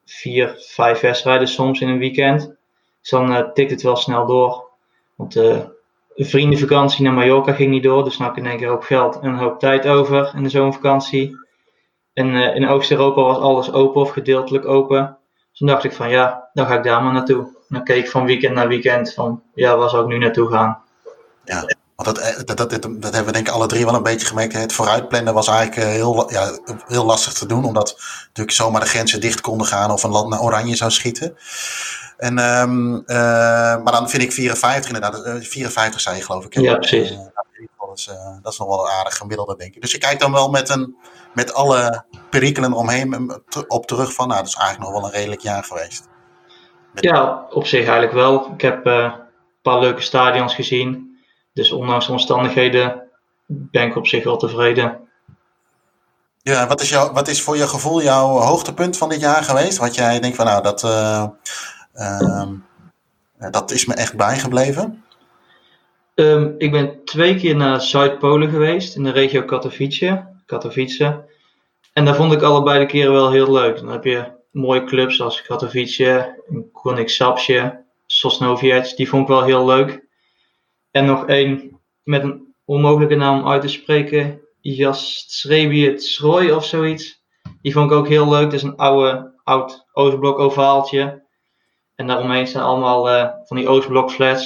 vier, 0.05 0.55
vijf 0.57 0.99
wedstrijden 0.99 1.47
soms 1.47 1.81
in 1.81 1.87
een 1.87 1.99
weekend. 1.99 2.55
Dus 3.01 3.09
dan 3.09 3.53
tikt 3.53 3.71
het 3.71 3.81
wel 3.81 3.95
snel 3.95 4.25
door. 4.25 4.63
Want 5.15 5.33
de 5.33 5.75
vriendenvakantie 6.25 7.03
naar 7.03 7.13
Mallorca 7.13 7.53
ging 7.53 7.71
niet 7.71 7.83
door, 7.83 8.03
dus 8.03 8.17
nou 8.17 8.29
heb 8.29 8.39
ik 8.39 8.43
in 8.43 8.49
één 8.49 8.59
keer 8.59 8.67
een 8.67 8.73
hoop 8.73 8.83
geld 8.83 9.19
en 9.19 9.29
een 9.29 9.37
hoop 9.37 9.59
tijd 9.59 9.87
over 9.87 10.33
in 10.35 10.43
de 10.43 10.49
zomervakantie. 10.49 11.37
En 12.13 12.27
uh, 12.27 12.55
in 12.55 12.67
Oost-Europa 12.67 13.21
was 13.21 13.37
alles 13.37 13.71
open 13.71 14.01
of 14.01 14.09
gedeeltelijk 14.09 14.65
open. 14.65 15.17
Dus 15.49 15.57
toen 15.59 15.67
dacht 15.67 15.83
ik 15.83 15.93
van 15.93 16.09
ja, 16.09 16.49
dan 16.53 16.65
ga 16.65 16.77
ik 16.77 16.83
daar 16.83 17.03
maar 17.03 17.13
naartoe. 17.13 17.47
dan 17.69 17.83
keek 17.83 18.03
ik 18.03 18.09
van 18.09 18.25
weekend 18.25 18.55
naar 18.55 18.67
weekend 18.67 19.13
van 19.13 19.43
ja, 19.53 19.77
waar 19.77 19.89
zou 19.89 20.03
ik 20.03 20.09
nu 20.09 20.17
naartoe 20.17 20.49
gaan. 20.49 20.83
Ja, 21.45 21.76
want 21.97 22.15
dat, 22.15 22.17
eh, 22.17 22.35
dat, 22.45 22.57
dat, 22.57 22.69
dat, 22.69 22.81
dat 22.81 23.13
hebben 23.13 23.25
we 23.25 23.31
denk 23.31 23.47
ik 23.47 23.53
alle 23.53 23.65
drie 23.67 23.85
wel 23.85 23.93
een 23.93 24.03
beetje 24.03 24.27
gemerkt. 24.27 24.53
Het 24.53 24.73
vooruitplannen 24.73 25.33
was 25.33 25.47
eigenlijk 25.47 25.77
eh, 25.77 25.93
heel, 25.93 26.31
ja, 26.31 26.57
heel 26.87 27.05
lastig 27.05 27.33
te 27.33 27.45
doen, 27.45 27.65
omdat 27.65 27.99
natuurlijk 28.25 28.55
zomaar 28.55 28.81
de 28.81 28.87
grenzen 28.87 29.21
dicht 29.21 29.41
konden 29.41 29.67
gaan 29.67 29.91
of 29.91 30.03
een 30.03 30.11
land 30.11 30.29
naar 30.29 30.41
oranje 30.41 30.75
zou 30.75 30.91
schieten. 30.91 31.37
En, 32.17 32.37
um, 32.37 32.95
uh, 32.95 33.15
maar 33.83 33.91
dan 33.91 34.09
vind 34.09 34.23
ik 34.23 34.31
54 34.31 34.93
inderdaad. 34.93 35.45
54 35.45 36.01
zei 36.01 36.15
je 36.15 36.23
geloof 36.23 36.45
ik. 36.45 36.53
Ja, 36.59 36.75
precies. 36.75 37.11
Uh, 37.11 37.17
dat, 37.17 37.97
is, 37.97 38.07
uh, 38.07 38.15
dat 38.41 38.51
is 38.51 38.59
nog 38.59 38.67
wel 38.67 38.85
een 38.85 38.91
aardig 38.91 39.17
gemiddelde, 39.17 39.55
denk 39.57 39.75
ik. 39.75 39.81
Dus 39.81 39.91
je 39.91 39.97
kijkt 39.97 40.19
dan 40.19 40.31
wel 40.31 40.49
met, 40.49 40.69
een, 40.69 40.95
met 41.33 41.53
alle 41.53 42.05
perikelen 42.29 42.73
omheen 42.73 43.41
op 43.67 43.85
terug 43.85 44.13
van, 44.13 44.27
nou, 44.27 44.39
dat 44.39 44.49
is 44.49 44.55
eigenlijk 44.55 44.89
nog 44.89 44.99
wel 45.01 45.09
een 45.09 45.15
redelijk 45.15 45.41
jaar 45.41 45.63
geweest. 45.63 46.07
Met... 46.93 47.03
Ja, 47.03 47.45
op 47.49 47.65
zich 47.65 47.79
eigenlijk 47.79 48.13
wel. 48.13 48.51
Ik 48.53 48.61
heb 48.61 48.85
een 48.85 49.13
paar 49.61 49.79
leuke 49.79 50.01
stadions 50.01 50.55
gezien. 50.55 51.06
Dus 51.57 51.71
ondanks 51.71 52.05
de 52.05 52.11
omstandigheden 52.11 53.01
ben 53.45 53.87
ik 53.87 53.95
op 53.95 54.07
zich 54.07 54.23
wel 54.23 54.37
tevreden. 54.37 54.99
Ja, 56.41 56.67
wat 56.67 56.81
is, 56.81 56.89
jouw, 56.89 57.13
wat 57.13 57.27
is 57.27 57.41
voor 57.41 57.57
je 57.57 57.67
gevoel 57.67 58.01
jouw 58.01 58.27
hoogtepunt 58.27 58.97
van 58.97 59.09
dit 59.09 59.19
jaar 59.19 59.43
geweest? 59.43 59.77
Wat 59.77 59.95
jij 59.95 60.19
denkt 60.19 60.35
van, 60.35 60.45
nou, 60.45 60.63
dat 60.63 60.83
Uh, 61.93 62.47
dat 63.51 63.71
is 63.71 63.85
me 63.85 63.93
echt 63.93 64.15
bijgebleven. 64.15 65.03
Um, 66.15 66.55
ik 66.57 66.71
ben 66.71 67.03
twee 67.05 67.35
keer 67.35 67.55
naar 67.55 67.81
Zuid-Polen 67.81 68.49
geweest, 68.49 68.95
in 68.95 69.03
de 69.03 69.11
regio 69.11 69.43
Katowice. 69.43 70.25
Katowice. 70.45 71.25
En 71.93 72.05
daar 72.05 72.15
vond 72.15 72.33
ik 72.33 72.41
allebei 72.41 72.79
de 72.79 72.85
keren 72.85 73.13
wel 73.13 73.31
heel 73.31 73.51
leuk. 73.51 73.77
Dan 73.77 73.89
heb 73.89 74.03
je 74.03 74.31
mooie 74.51 74.83
clubs 74.83 75.21
als 75.21 75.41
Katowice, 75.41 76.35
Konik 76.73 77.09
Sapsje, 77.09 77.83
Sosnowiec. 78.05 78.95
Die 78.95 79.09
vond 79.09 79.21
ik 79.21 79.27
wel 79.27 79.43
heel 79.43 79.65
leuk. 79.65 80.06
En 80.97 81.05
nog 81.05 81.25
één 81.25 81.79
met 82.03 82.23
een 82.23 82.53
onmogelijke 82.65 83.15
naam 83.15 83.47
uit 83.47 83.61
te 83.61 83.67
spreken. 83.67 84.41
Jastrzebie 84.61 86.55
of 86.55 86.65
zoiets. 86.65 87.23
Die 87.61 87.73
vond 87.73 87.91
ik 87.91 87.97
ook 87.97 88.07
heel 88.07 88.29
leuk. 88.29 88.43
Het 88.43 88.53
is 88.53 88.63
een 88.63 88.75
oude, 88.75 89.33
oud 89.43 89.85
Oostblok 89.93 90.39
ovaaltje. 90.39 91.23
En 91.95 92.07
daaromheen 92.07 92.47
zijn 92.47 92.63
allemaal 92.63 93.09
uh, 93.09 93.29
van 93.43 93.57
die 93.57 93.67
Oostblok 93.67 94.11
flats. 94.11 94.45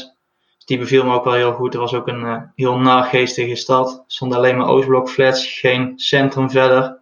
Dus 0.55 0.65
die 0.65 0.77
beviel 0.77 1.05
me 1.05 1.13
ook 1.13 1.23
wel 1.23 1.33
heel 1.33 1.53
goed. 1.53 1.73
Er 1.73 1.79
was 1.79 1.93
ook 1.93 2.07
een 2.07 2.23
uh, 2.23 2.41
heel 2.55 2.77
nageestige 2.77 3.55
stad. 3.55 3.91
Er 3.91 4.03
stonden 4.07 4.37
alleen 4.37 4.57
maar 4.57 4.67
Oostblok 4.67 5.09
flats, 5.09 5.59
geen 5.59 5.93
centrum 5.99 6.49
verder. 6.49 6.99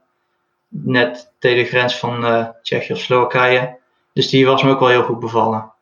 Net 0.67 1.33
tegen 1.39 1.57
de 1.57 1.69
grens 1.69 1.97
van 1.97 2.25
uh, 2.25 2.47
Tsjechië 2.61 2.93
of 2.93 2.99
Slowakije. 2.99 3.77
Dus 4.13 4.29
die 4.29 4.45
was 4.45 4.63
me 4.63 4.71
ook 4.71 4.79
wel 4.79 4.89
heel 4.89 5.03
goed 5.03 5.19
bevallen. 5.19 5.73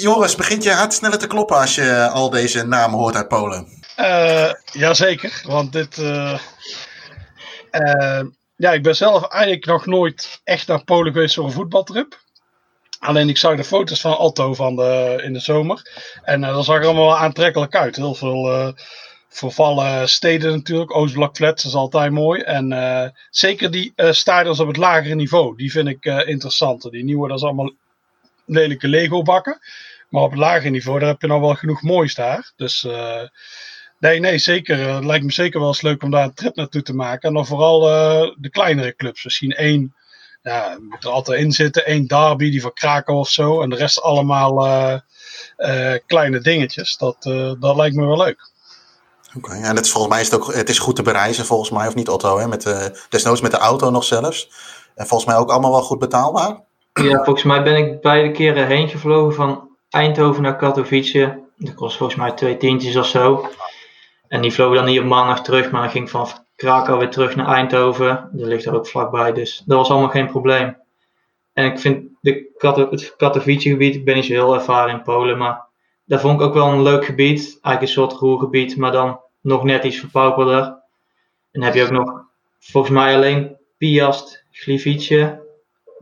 Joris, 0.00 0.34
begint 0.34 0.62
je 0.62 0.70
hart 0.70 0.94
sneller 0.94 1.18
te 1.18 1.26
kloppen 1.26 1.56
als 1.56 1.74
je 1.74 2.08
al 2.08 2.30
deze 2.30 2.66
namen 2.66 2.98
hoort 2.98 3.16
uit 3.16 3.28
Polen? 3.28 3.66
Uh, 3.98 4.52
jazeker, 4.72 5.42
want 5.46 5.72
dit. 5.72 5.96
ja, 8.56 8.72
ik 8.72 8.82
ben 8.82 8.96
zelf 8.96 9.28
eigenlijk 9.28 9.66
nog 9.66 9.86
nooit 9.86 10.40
echt 10.44 10.66
naar 10.66 10.84
Polen 10.84 11.12
geweest 11.12 11.34
voor 11.34 11.44
een 11.44 11.52
voetbaltrip. 11.52 12.22
Alleen 13.04 13.28
ik 13.28 13.38
zag 13.38 13.56
de 13.56 13.64
foto's 13.64 14.00
van 14.00 14.18
Otto 14.18 14.54
van 14.54 14.76
de, 14.76 15.20
in 15.24 15.32
de 15.32 15.38
zomer. 15.38 15.82
En 16.22 16.42
uh, 16.42 16.54
dat 16.54 16.64
zag 16.64 16.76
er 16.76 16.84
allemaal 16.84 17.06
wel 17.06 17.18
aantrekkelijk 17.18 17.76
uit. 17.76 17.96
Heel 17.96 18.14
veel 18.14 18.52
uh, 18.52 18.68
vervallen 19.28 20.08
steden 20.08 20.52
natuurlijk. 20.52 20.96
Oostblok 20.96 21.36
Flats 21.36 21.64
is 21.64 21.74
altijd 21.74 22.12
mooi. 22.12 22.40
En 22.40 22.72
uh, 22.72 23.06
zeker 23.30 23.70
die 23.70 23.92
stadions 23.96 24.60
op 24.60 24.66
het 24.66 24.76
lagere 24.76 25.14
niveau. 25.14 25.56
Die 25.56 25.70
vind 25.70 25.88
ik 25.88 26.04
interessanter. 26.04 26.90
Die 26.90 27.04
nieuwe, 27.04 27.28
dat 27.28 27.36
is 27.36 27.44
allemaal 27.44 27.72
lelijke 28.46 28.88
Lego 28.88 29.22
bakken. 29.22 29.58
Maar 30.08 30.22
op 30.22 30.30
het 30.30 30.38
lagere 30.38 30.70
niveau, 30.70 30.98
daar 30.98 31.08
heb 31.08 31.20
je 31.20 31.26
nou 31.26 31.40
wel 31.40 31.54
genoeg 31.54 31.82
moois 31.82 32.14
daar. 32.14 32.52
Dus 32.56 32.86
nee, 33.98 34.20
nee, 34.20 34.38
zeker. 34.38 34.94
Het 34.94 35.04
lijkt 35.04 35.24
me 35.24 35.32
zeker 35.32 35.60
wel 35.60 35.68
eens 35.68 35.82
leuk 35.82 36.02
om 36.02 36.10
daar 36.10 36.24
een 36.24 36.34
trip 36.34 36.56
naartoe 36.56 36.82
te 36.82 36.94
maken. 36.94 37.28
En 37.28 37.34
dan 37.34 37.46
vooral 37.46 37.80
de 38.36 38.50
kleinere 38.50 38.96
clubs. 38.96 39.24
Misschien 39.24 39.52
één 39.52 39.94
ja, 40.42 40.78
moet 40.80 41.04
er 41.04 41.10
altijd 41.10 41.40
in 41.40 41.52
zitten. 41.52 41.90
Eén 41.90 42.06
derby, 42.06 42.50
die 42.50 42.60
van 42.60 42.72
Krakau 42.72 43.18
of 43.18 43.28
zo. 43.28 43.62
En 43.62 43.70
de 43.70 43.76
rest 43.76 44.02
allemaal 44.02 45.02
kleine 46.06 46.40
dingetjes. 46.40 46.96
Dat, 46.96 47.22
dat 47.60 47.76
lijkt 47.76 47.96
me 47.96 48.06
wel 48.06 48.24
leuk. 48.24 48.50
Oké, 49.36 49.52
en 49.52 49.76
het 49.76 49.84
is, 49.84 49.90
volgens 49.90 50.12
mij 50.12 50.22
is 50.22 50.30
het 50.30 50.40
ook 50.40 50.54
het 50.54 50.68
is 50.68 50.78
goed 50.78 50.96
te 50.96 51.02
bereizen, 51.02 51.46
volgens 51.46 51.70
mij, 51.70 51.86
of 51.86 51.94
niet 51.94 52.08
Otto? 52.08 52.38
Hè? 52.38 52.48
Met, 52.48 52.62
desnoods 53.08 53.40
met 53.40 53.50
de 53.50 53.56
auto 53.56 53.90
nog 53.90 54.04
zelfs. 54.04 54.50
En 54.94 55.06
volgens 55.06 55.30
mij 55.30 55.38
ook 55.38 55.50
allemaal 55.50 55.70
wel 55.70 55.82
goed 55.82 55.98
betaalbaar. 55.98 56.62
Ja, 57.02 57.24
volgens 57.24 57.44
mij 57.44 57.62
ben 57.62 57.76
ik 57.76 58.00
beide 58.00 58.30
keren 58.30 58.66
heen 58.66 58.88
gevlogen 58.88 59.34
van 59.34 59.68
Eindhoven 59.90 60.42
naar 60.42 60.56
Katowice. 60.56 61.42
Dat 61.56 61.74
kost 61.74 61.96
volgens 61.96 62.18
mij 62.18 62.32
twee 62.32 62.56
tientjes 62.56 62.96
of 62.96 63.06
zo. 63.06 63.48
En 64.28 64.42
die 64.42 64.52
vloog 64.52 64.74
dan 64.74 64.84
niet 64.84 65.00
op 65.00 65.04
maandag 65.04 65.42
terug, 65.42 65.70
maar 65.70 65.90
ging 65.90 66.10
van 66.10 66.28
Krakau 66.56 66.98
weer 66.98 67.10
terug 67.10 67.36
naar 67.36 67.46
Eindhoven. 67.46 68.28
Die 68.32 68.46
ligt 68.46 68.64
er 68.64 68.74
ook 68.74 68.86
vlakbij, 68.86 69.32
dus 69.32 69.62
dat 69.66 69.78
was 69.78 69.90
allemaal 69.90 70.08
geen 70.08 70.26
probleem. 70.26 70.76
En 71.52 71.64
ik 71.64 71.78
vind 71.78 72.08
de 72.20 72.52
het 72.60 73.14
Katowice-gebied, 73.16 73.94
ik 73.94 74.04
ben 74.04 74.14
niet 74.14 74.24
zo 74.24 74.32
heel 74.32 74.54
ervaren 74.54 74.94
in 74.94 75.02
Polen, 75.02 75.38
maar 75.38 75.64
daar 76.04 76.20
vond 76.20 76.40
ik 76.40 76.46
ook 76.46 76.54
wel 76.54 76.68
een 76.68 76.82
leuk 76.82 77.04
gebied. 77.04 77.40
Eigenlijk 77.40 77.80
een 77.80 77.88
soort 77.88 78.12
roergebied, 78.12 78.76
maar 78.76 78.92
dan 78.92 79.20
nog 79.40 79.64
net 79.64 79.84
iets 79.84 79.98
verpauperder. 79.98 80.62
En 80.62 81.60
dan 81.60 81.62
heb 81.62 81.74
je 81.74 81.82
ook 81.82 81.90
nog, 81.90 82.22
volgens 82.58 82.94
mij 82.94 83.14
alleen 83.14 83.56
Piast, 83.76 84.44
Gliwice. 84.50 85.43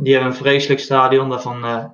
Die 0.03 0.13
hebben 0.13 0.31
een 0.31 0.37
vreselijk 0.37 0.81
stadion, 0.81 1.29
daarvan 1.29 1.65
uh, 1.65 1.85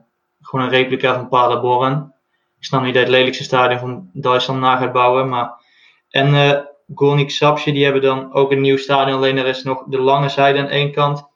gewoon 0.41 0.65
een 0.65 0.71
replica 0.71 1.15
van 1.15 1.29
Paderborn. 1.29 2.15
Ik 2.59 2.65
snap 2.65 2.83
niet 2.83 2.95
dat 2.95 3.03
het 3.03 3.13
lelijkste 3.13 3.45
stadion 3.45 3.79
van 3.79 4.11
Duitsland 4.13 4.61
na 4.61 4.77
gaat 4.77 4.93
bouwen, 4.93 5.29
maar... 5.29 5.67
En 6.09 6.35
uh, 6.35 6.59
Gornik 6.95 7.31
Sapsje, 7.31 7.73
die 7.73 7.85
hebben 7.85 8.03
dan 8.03 8.33
ook 8.33 8.53
een 8.53 8.61
nieuw 8.61 8.77
stadion. 8.77 9.17
Alleen 9.17 9.39
er 9.39 9.47
is 9.47 9.63
nog 9.63 9.85
de 9.87 10.01
lange 10.01 10.29
zijde 10.29 10.59
aan 10.59 10.69
één 10.69 10.93
kant. 10.93 11.27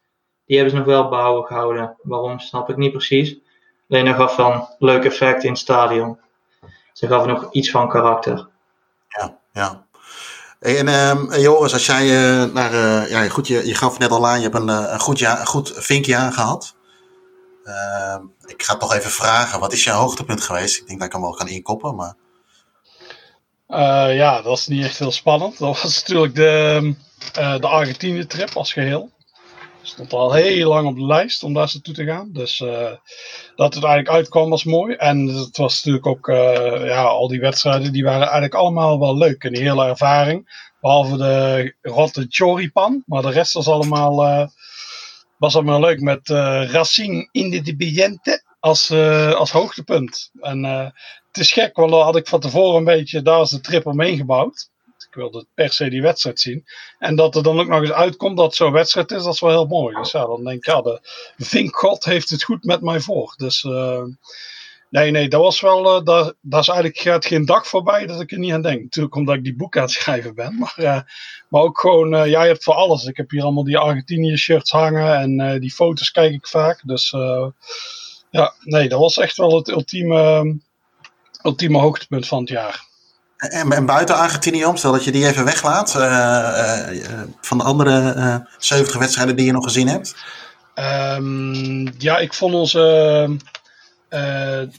Die 0.46 0.56
hebben 0.56 0.74
ze 0.74 0.82
nog 0.82 0.87
wel 0.94 1.08
behouden 1.08 1.46
gehouden. 1.46 1.96
Waarom, 2.02 2.38
snap 2.38 2.70
ik 2.70 2.76
niet 2.76 2.92
precies. 2.92 3.37
Alleen 3.88 4.04
dat 4.04 4.14
gaf 4.14 4.38
een 4.38 4.66
leuk 4.78 5.04
effect 5.04 5.44
in 5.44 5.50
het 5.50 5.58
stadion. 5.58 6.18
Ze 6.92 7.06
gaf 7.06 7.26
nog 7.26 7.52
iets 7.52 7.70
van 7.70 7.88
karakter. 7.88 8.48
Ja, 9.08 9.38
ja. 9.52 9.81
En 10.62 10.87
uh, 10.87 11.42
Joris, 11.42 11.72
als 11.72 11.87
jij 11.87 12.05
uh, 12.05 12.53
naar, 12.53 12.72
uh, 12.72 13.11
ja, 13.11 13.29
goed, 13.29 13.46
je, 13.46 13.66
je 13.66 13.75
gaf 13.75 13.98
net 13.98 14.11
al 14.11 14.27
aan, 14.27 14.37
je 14.37 14.42
hebt 14.42 14.55
een, 14.55 14.68
uh, 14.68 14.85
een 14.92 15.01
goed, 15.01 15.18
jaar, 15.18 15.40
een 15.40 15.46
goed 15.46 15.72
vinkjaar 15.75 16.33
gehad. 16.33 16.75
Ehm, 17.64 18.22
ik 18.46 18.62
ga 18.62 18.77
toch 18.77 18.94
even 18.94 19.11
vragen, 19.11 19.61
wat 19.61 19.72
is 19.72 19.85
je 19.85 19.90
hoogtepunt 19.90 20.42
geweest? 20.42 20.81
Ik 20.81 20.87
denk 20.87 20.98
dat 20.98 21.07
ik 21.07 21.12
hem 21.12 21.22
wel 21.22 21.35
kan 21.35 21.48
inkoppen, 21.48 21.94
maar... 21.94 22.14
Uh, 23.68 24.16
ja, 24.16 24.35
dat 24.35 24.44
was 24.44 24.66
niet 24.66 24.85
echt 24.85 24.98
heel 24.98 25.12
spannend. 25.12 25.59
Dat 25.59 25.83
was 25.83 25.94
natuurlijk 25.94 26.35
de, 26.35 26.94
uh, 27.38 27.59
de 27.59 27.66
Argentinië-trip 27.66 28.51
als 28.57 28.72
geheel. 28.72 29.11
Stond 29.82 30.12
al 30.12 30.32
heel 30.32 30.68
lang 30.68 30.86
op 30.86 30.94
de 30.94 31.06
lijst 31.06 31.42
om 31.42 31.52
daar 31.52 31.70
naartoe 31.72 31.94
te 31.94 32.04
gaan. 32.04 32.28
Dus 32.32 32.58
dat 33.56 33.74
het 33.74 33.84
eigenlijk 33.84 34.08
uitkwam 34.08 34.50
was 34.50 34.64
mooi. 34.64 34.94
En 34.94 35.26
het 35.26 35.56
was 35.56 35.74
natuurlijk 35.74 36.06
ook, 36.06 36.26
ja, 36.86 37.02
al 37.02 37.28
die 37.28 37.40
wedstrijden 37.40 37.92
die 37.92 38.04
waren 38.04 38.22
eigenlijk 38.22 38.54
allemaal 38.54 38.98
wel 38.98 39.16
leuk. 39.16 39.44
En 39.44 39.52
die 39.52 39.62
hele 39.62 39.86
ervaring. 39.86 40.70
Behalve 40.80 41.16
de 41.16 41.74
rotte 41.82 42.26
choripan. 42.28 43.02
Maar 43.06 43.22
de 43.22 43.30
rest 43.30 43.52
was 43.52 43.68
allemaal, 43.68 44.48
was 45.36 45.54
allemaal 45.54 45.80
leuk 45.80 46.00
met 46.00 46.28
Racing 46.70 47.28
Independiente 47.32 48.42
als, 48.60 48.90
als 49.34 49.50
hoogtepunt. 49.50 50.30
En 50.40 50.64
het 50.64 51.38
is 51.38 51.52
gek, 51.52 51.76
want 51.76 51.90
dan 51.90 52.02
had 52.02 52.16
ik 52.16 52.28
van 52.28 52.40
tevoren 52.40 52.76
een 52.76 52.84
beetje, 52.84 53.22
daar 53.22 53.38
was 53.38 53.50
de 53.50 53.60
trip 53.60 53.86
omheen 53.86 54.16
gebouwd. 54.16 54.70
Ik 55.12 55.18
wilde 55.18 55.46
per 55.55 55.72
se 55.72 55.90
die 55.90 56.03
wedstrijd 56.03 56.40
zien. 56.40 56.64
En 56.98 57.16
dat 57.16 57.37
er 57.37 57.42
dan 57.42 57.61
ook 57.61 57.68
nog 57.68 57.81
eens 57.81 57.92
uitkomt 57.92 58.37
dat 58.37 58.55
zo'n 58.55 58.72
wedstrijd 58.72 59.11
is, 59.11 59.22
dat 59.22 59.35
is 59.35 59.40
wel 59.40 59.51
heel 59.51 59.66
mooi. 59.66 59.96
Dus 59.96 60.12
ja, 60.12 60.27
dan 60.27 60.44
denk 60.44 60.57
ik, 60.57 60.66
ja, 60.66 60.81
de 60.81 61.01
vinkgod 61.37 62.05
heeft 62.05 62.31
het 62.31 62.42
goed 62.42 62.64
met 62.64 62.81
mij 62.81 63.01
voor. 63.01 63.35
Dus 63.37 63.62
uh, 63.62 64.03
nee, 64.90 65.11
nee, 65.11 65.29
dat 65.29 65.40
was 65.40 65.61
wel, 65.61 65.98
uh, 65.98 66.05
dat, 66.05 66.35
dat 66.40 66.61
is 66.61 66.68
eigenlijk 66.68 66.98
gaat 66.98 67.27
geen 67.27 67.44
dag 67.44 67.66
voorbij 67.66 68.07
dat 68.07 68.20
ik 68.20 68.33
er 68.33 68.38
niet 68.38 68.53
aan 68.53 68.62
denk. 68.62 68.83
Natuurlijk 68.83 69.14
omdat 69.14 69.35
ik 69.35 69.44
die 69.44 69.57
boek 69.57 69.77
aan 69.77 69.83
het 69.83 69.90
schrijven 69.90 70.35
ben. 70.35 70.57
Maar, 70.59 70.75
uh, 70.77 71.01
maar 71.48 71.62
ook 71.62 71.81
gewoon, 71.81 72.29
jij 72.29 72.46
hebt 72.46 72.64
voor 72.64 72.75
alles. 72.75 73.05
Ik 73.05 73.16
heb 73.16 73.31
hier 73.31 73.42
allemaal 73.42 73.64
die 73.64 73.79
Argentinië 73.79 74.37
shirts 74.37 74.70
hangen 74.70 75.16
en 75.16 75.61
die 75.61 75.72
foto's 75.72 76.11
kijk 76.11 76.33
ik 76.33 76.46
vaak. 76.46 76.83
Dus 76.85 77.11
ja, 78.31 78.55
nee, 78.61 78.88
dat 78.88 79.01
was 79.01 79.16
echt 79.16 79.37
wel 79.37 79.57
het 79.57 79.68
ultieme 79.68 80.55
ultieme 81.42 81.79
hoogtepunt 81.79 82.27
van 82.27 82.40
het 82.40 82.48
jaar. 82.48 82.90
En, 83.48 83.72
en 83.72 83.87
buiten 83.87 84.16
Argentinië 84.16 84.70
stel 84.74 84.92
dat 84.92 85.05
je 85.05 85.12
die 85.12 85.26
even 85.26 85.44
weglaat 85.44 85.94
uh, 85.96 86.02
uh, 86.02 87.20
van 87.40 87.59
de 87.59 87.64
andere 87.64 88.14
uh, 88.16 88.37
70 88.59 88.98
wedstrijden 88.98 89.37
die 89.37 89.46
je 89.46 89.52
nog 89.52 89.64
gezien 89.64 89.88
hebt? 89.88 90.14
Um, 91.16 91.92
ja, 91.98 92.18
ik 92.18 92.35
vond 92.35 92.55
onze, 92.55 93.37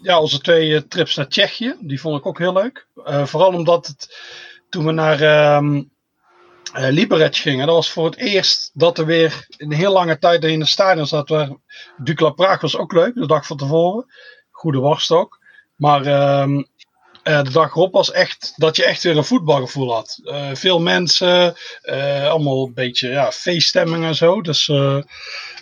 ja, 0.01 0.19
onze 0.19 0.39
twee 0.39 0.87
trips 0.87 1.15
naar 1.15 1.27
Tsjechië, 1.27 1.75
die 1.79 2.01
vond 2.01 2.19
ik 2.19 2.25
ook 2.25 2.37
heel 2.37 2.53
leuk. 2.53 2.87
vooral 3.03 3.53
omdat 3.53 3.87
het, 3.87 4.17
toen 4.69 4.85
we 4.85 4.91
naar 4.91 5.55
um, 5.55 5.91
Liberec 6.73 7.35
gingen, 7.35 7.65
dat 7.65 7.75
was 7.75 7.91
voor 7.91 8.05
het 8.05 8.17
eerst 8.17 8.71
dat 8.73 8.97
er 8.97 9.05
weer 9.05 9.45
een 9.57 9.71
heel 9.73 9.91
lange 9.91 10.19
tijd 10.19 10.43
in 10.43 10.59
de 10.59 10.65
stadion 10.65 11.07
zat. 11.07 11.29
Waar 11.29 11.49
Dukla 11.97 12.29
Praag 12.29 12.61
was 12.61 12.77
ook 12.77 12.93
leuk, 12.93 13.15
de 13.15 13.27
dag 13.27 13.45
van 13.45 13.57
tevoren. 13.57 14.05
Goede 14.51 14.77
worst 14.77 15.11
ook. 15.11 15.41
Maar 15.75 16.05
uh, 16.05 16.63
de 17.23 17.49
dag 17.51 17.69
erop 17.69 17.93
was 17.93 18.11
echt 18.11 18.53
dat 18.55 18.75
je 18.75 18.85
echt 18.85 19.03
weer 19.03 19.17
een 19.17 19.23
voetbalgevoel 19.23 19.93
had. 19.93 20.19
Uh, 20.23 20.49
veel 20.53 20.79
mensen, 20.79 21.55
uh, 21.83 22.29
allemaal 22.29 22.65
een 22.65 22.73
beetje 22.73 23.09
ja, 23.09 23.31
feeststemming 23.31 24.03
en 24.03 24.15
zo. 24.15 24.41
Dus 24.41 24.65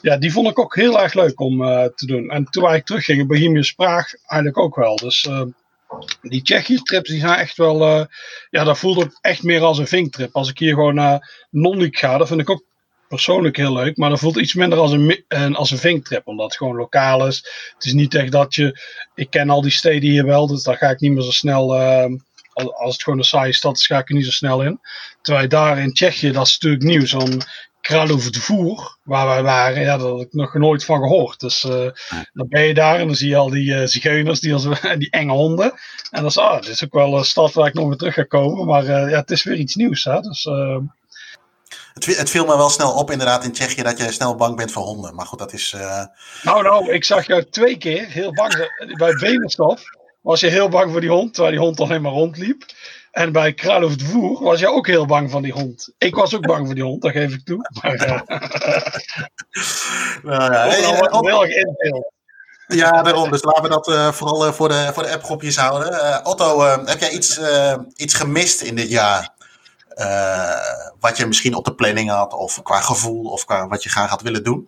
ja, 0.01 0.17
die 0.17 0.31
vond 0.31 0.47
ik 0.49 0.59
ook 0.59 0.75
heel 0.75 1.01
erg 1.01 1.13
leuk 1.13 1.39
om 1.39 1.57
te 1.95 2.05
doen. 2.05 2.29
En 2.29 2.45
toen 2.45 2.63
wij 2.63 2.81
teruggingen, 2.81 3.27
Bohemian 3.27 3.73
Praag 3.75 4.13
eigenlijk 4.25 4.57
ook 4.57 4.75
wel. 4.75 4.95
Dus 4.95 5.29
die 6.21 6.41
Tsjechië-trips 6.41 7.09
die 7.09 7.19
zijn 7.19 7.39
echt 7.39 7.57
wel, 7.57 8.07
ja, 8.49 8.63
dat 8.63 8.77
voelde 8.77 9.17
echt 9.21 9.43
meer 9.43 9.61
als 9.61 9.77
een 9.77 9.87
vinktrip. 9.87 10.35
Als 10.35 10.49
ik 10.49 10.59
hier 10.59 10.73
gewoon 10.73 10.95
naar 10.95 11.45
Nondik 11.49 11.97
ga, 11.97 12.17
dat 12.17 12.27
vind 12.27 12.41
ik 12.41 12.49
ook 12.49 12.63
persoonlijk 13.11 13.57
heel 13.57 13.73
leuk, 13.73 13.97
maar 13.97 14.09
dat 14.09 14.19
voelt 14.19 14.37
iets 14.37 14.53
minder 14.53 14.79
als 14.79 14.91
een, 14.91 15.55
als 15.55 15.71
een 15.71 15.77
vinktrip, 15.77 16.27
omdat 16.27 16.45
het 16.45 16.57
gewoon 16.57 16.75
lokaal 16.75 17.27
is. 17.27 17.37
Het 17.73 17.85
is 17.85 17.93
niet 17.93 18.15
echt 18.15 18.31
dat 18.31 18.55
je, 18.55 18.79
ik 19.15 19.29
ken 19.29 19.49
al 19.49 19.61
die 19.61 19.71
steden 19.71 20.09
hier 20.09 20.25
wel, 20.25 20.47
dus 20.47 20.63
daar 20.63 20.77
ga 20.77 20.89
ik 20.89 20.99
niet 20.99 21.11
meer 21.11 21.23
zo 21.23 21.31
snel, 21.31 21.81
uh, 21.81 22.05
als 22.53 22.93
het 22.93 23.03
gewoon 23.03 23.19
een 23.19 23.25
saaie 23.25 23.53
stad 23.53 23.77
is, 23.77 23.85
ga 23.85 23.97
ik 23.97 24.09
er 24.09 24.15
niet 24.15 24.25
zo 24.25 24.31
snel 24.31 24.63
in. 24.63 24.79
Terwijl 25.21 25.47
daar 25.47 25.79
in 25.79 25.93
Tsjechië, 25.93 26.31
dat 26.31 26.47
is 26.47 26.53
natuurlijk 26.59 26.83
nieuw, 26.83 27.05
zo'n 27.05 27.41
Kralov 27.81 28.27
de 28.27 28.39
Voer, 28.39 28.97
waar 29.03 29.27
wij 29.27 29.43
waren, 29.43 29.81
ja, 29.81 29.97
daar 29.97 30.07
had 30.07 30.21
ik 30.21 30.33
nog 30.33 30.53
nooit 30.53 30.85
van 30.85 30.99
gehoord. 30.99 31.39
Dus 31.39 31.63
uh, 31.63 31.71
dan 32.33 32.47
ben 32.47 32.63
je 32.63 32.73
daar 32.73 32.99
en 32.99 33.07
dan 33.07 33.15
zie 33.15 33.29
je 33.29 33.35
al 33.35 33.49
die 33.49 33.71
uh, 33.73 33.85
zigeuners, 33.85 34.39
die, 34.39 34.53
als, 34.53 34.63
die 34.97 35.09
enge 35.09 35.31
honden. 35.31 35.71
En 36.11 36.19
dan 36.19 36.25
is, 36.25 36.37
ah, 36.37 36.61
dit 36.61 36.69
is 36.69 36.83
ook 36.83 36.93
wel 36.93 37.17
een 37.17 37.25
stad 37.25 37.53
waar 37.53 37.67
ik 37.67 37.73
nog 37.73 37.87
weer 37.87 37.97
terug 37.97 38.13
ga 38.13 38.23
komen, 38.23 38.65
maar 38.65 38.85
ja, 38.85 39.07
het 39.07 39.31
is 39.31 39.43
weer 39.43 39.57
iets 39.57 39.75
nieuws. 39.75 40.03
Hè? 40.03 40.19
Dus 40.19 40.47
het, 41.93 42.05
het, 42.05 42.29
viel 42.29 42.45
me 42.45 42.57
wel 42.57 42.69
snel 42.69 42.91
op 42.91 43.11
inderdaad 43.11 43.43
in 43.43 43.51
Tsjechië 43.51 43.83
dat 43.83 43.97
jij 43.97 44.11
snel 44.11 44.35
bang 44.35 44.55
bent 44.55 44.71
voor 44.71 44.83
honden. 44.83 45.15
Maar 45.15 45.25
goed, 45.25 45.39
dat 45.39 45.53
is... 45.53 45.73
Uh... 45.75 46.03
Nou, 46.43 46.63
nou, 46.63 46.91
ik 46.91 47.03
zag 47.03 47.27
jou 47.27 47.43
twee 47.43 47.77
keer 47.77 48.07
heel 48.07 48.33
bang. 48.33 48.53
bij 48.97 49.13
Benerstof 49.13 49.81
was 50.21 50.39
je 50.39 50.47
heel 50.47 50.69
bang 50.69 50.91
voor 50.91 51.01
die 51.01 51.09
hond, 51.09 51.33
terwijl 51.33 51.55
die 51.55 51.65
hond 51.65 51.79
alleen 51.79 52.01
maar 52.01 52.11
rondliep. 52.11 52.65
En 53.11 53.31
bij 53.31 53.53
Kralov 53.53 53.93
Voer 53.97 54.43
was 54.43 54.59
je 54.59 54.67
ook 54.67 54.87
heel 54.87 55.05
bang 55.05 55.31
van 55.31 55.41
die 55.41 55.51
hond. 55.51 55.93
Ik 55.97 56.15
was 56.15 56.35
ook 56.35 56.47
bang 56.47 56.65
voor 56.65 56.75
die 56.75 56.83
hond, 56.83 57.01
dat 57.01 57.11
geef 57.11 57.33
ik 57.33 57.45
toe. 57.45 57.69
Maar, 57.81 57.95
uh... 57.95 58.21
nou, 60.23 60.53
ja, 60.53 60.67
hey, 60.67 60.79
heel 60.79 61.45
erg. 61.45 62.03
Ja, 62.67 63.01
daarom. 63.01 63.31
Dus 63.31 63.43
laten 63.43 63.63
we 63.63 63.69
dat 63.69 63.87
uh, 63.87 64.11
vooral 64.11 64.47
uh, 64.47 64.53
voor 64.53 64.67
de, 64.67 64.89
voor 64.93 65.03
de 65.03 65.11
appgroepjes 65.11 65.57
houden. 65.57 65.93
Uh, 65.93 66.19
Otto, 66.23 66.61
heb 66.85 66.99
jij 66.99 67.11
iets, 67.11 67.39
iets 67.95 68.13
gemist 68.13 68.61
in 68.61 68.75
dit 68.75 68.89
jaar? 68.89 69.30
Uh, 70.01 70.89
wat 70.99 71.17
je 71.17 71.25
misschien 71.25 71.55
op 71.55 71.65
de 71.65 71.73
planning 71.73 72.09
had, 72.09 72.33
of 72.33 72.61
qua 72.63 72.79
gevoel, 72.79 73.31
of 73.31 73.45
qua 73.45 73.67
wat 73.67 73.83
je 73.83 73.89
graag 73.89 74.09
had 74.09 74.21
willen 74.21 74.43
doen? 74.43 74.67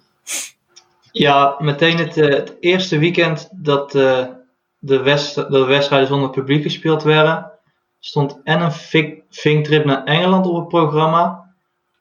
Ja, 1.12 1.56
meteen 1.60 1.98
het, 1.98 2.17
uh, 2.17 2.30
het 2.30 2.56
eerste 2.60 2.98
weekend 2.98 3.50
dat 3.52 3.96
uh, 3.96 4.26
de, 4.80 5.46
de 5.50 5.63
wedstrijden 5.65 6.08
zonder 6.08 6.30
publiek 6.30 6.63
gespeeld 6.63 7.04
werden, 7.04 7.52
stond 8.00 8.39
en 8.43 8.62
een 8.62 8.72
vinktrip 9.30 9.86
naar 9.86 10.04
Engeland 10.04 10.46
op 10.46 10.56
het 10.56 10.67
programma. 10.67 11.54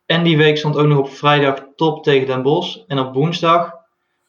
En 0.06 0.22
die 0.22 0.36
week 0.36 0.58
stond 0.58 0.76
ook 0.76 0.86
nog 0.86 0.98
op 0.98 1.10
vrijdag 1.10 1.64
top 1.76 2.04
tegen 2.04 2.26
Den 2.26 2.42
Bosch. 2.42 2.78
En 2.86 2.98
op 2.98 3.14
woensdag, 3.14 3.74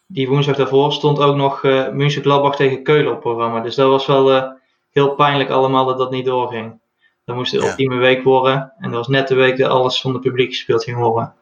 die 0.07 0.29
woensdag 0.29 0.55
daarvoor, 0.55 0.93
stond 0.93 1.19
ook 1.19 1.35
nog 1.35 1.63
uh, 1.63 1.89
München 1.89 2.21
Gladbach 2.21 2.55
tegen 2.55 2.83
Keulen 2.83 3.07
op 3.07 3.13
het 3.13 3.23
programma. 3.23 3.59
Dus 3.59 3.75
dat 3.75 3.89
was 3.89 4.05
wel 4.05 4.53
heel 4.91 5.15
pijnlijk 5.15 5.49
allemaal 5.49 5.85
dat 5.85 5.97
dat 5.97 6.11
niet 6.11 6.25
doorging. 6.25 6.81
Dan 7.25 7.35
moest 7.35 7.51
het 7.51 7.61
de 7.61 7.67
ultieme 7.67 7.97
week 7.97 8.23
worden. 8.23 8.73
En 8.77 8.89
dat 8.89 8.97
was 8.97 9.07
net 9.07 9.27
de 9.27 9.35
week 9.35 9.57
dat 9.57 9.69
alles 9.69 10.01
van 10.01 10.13
het 10.13 10.21
publiek 10.21 10.49
gespeeld 10.49 10.83
ging 10.83 10.97
worden. 10.97 11.33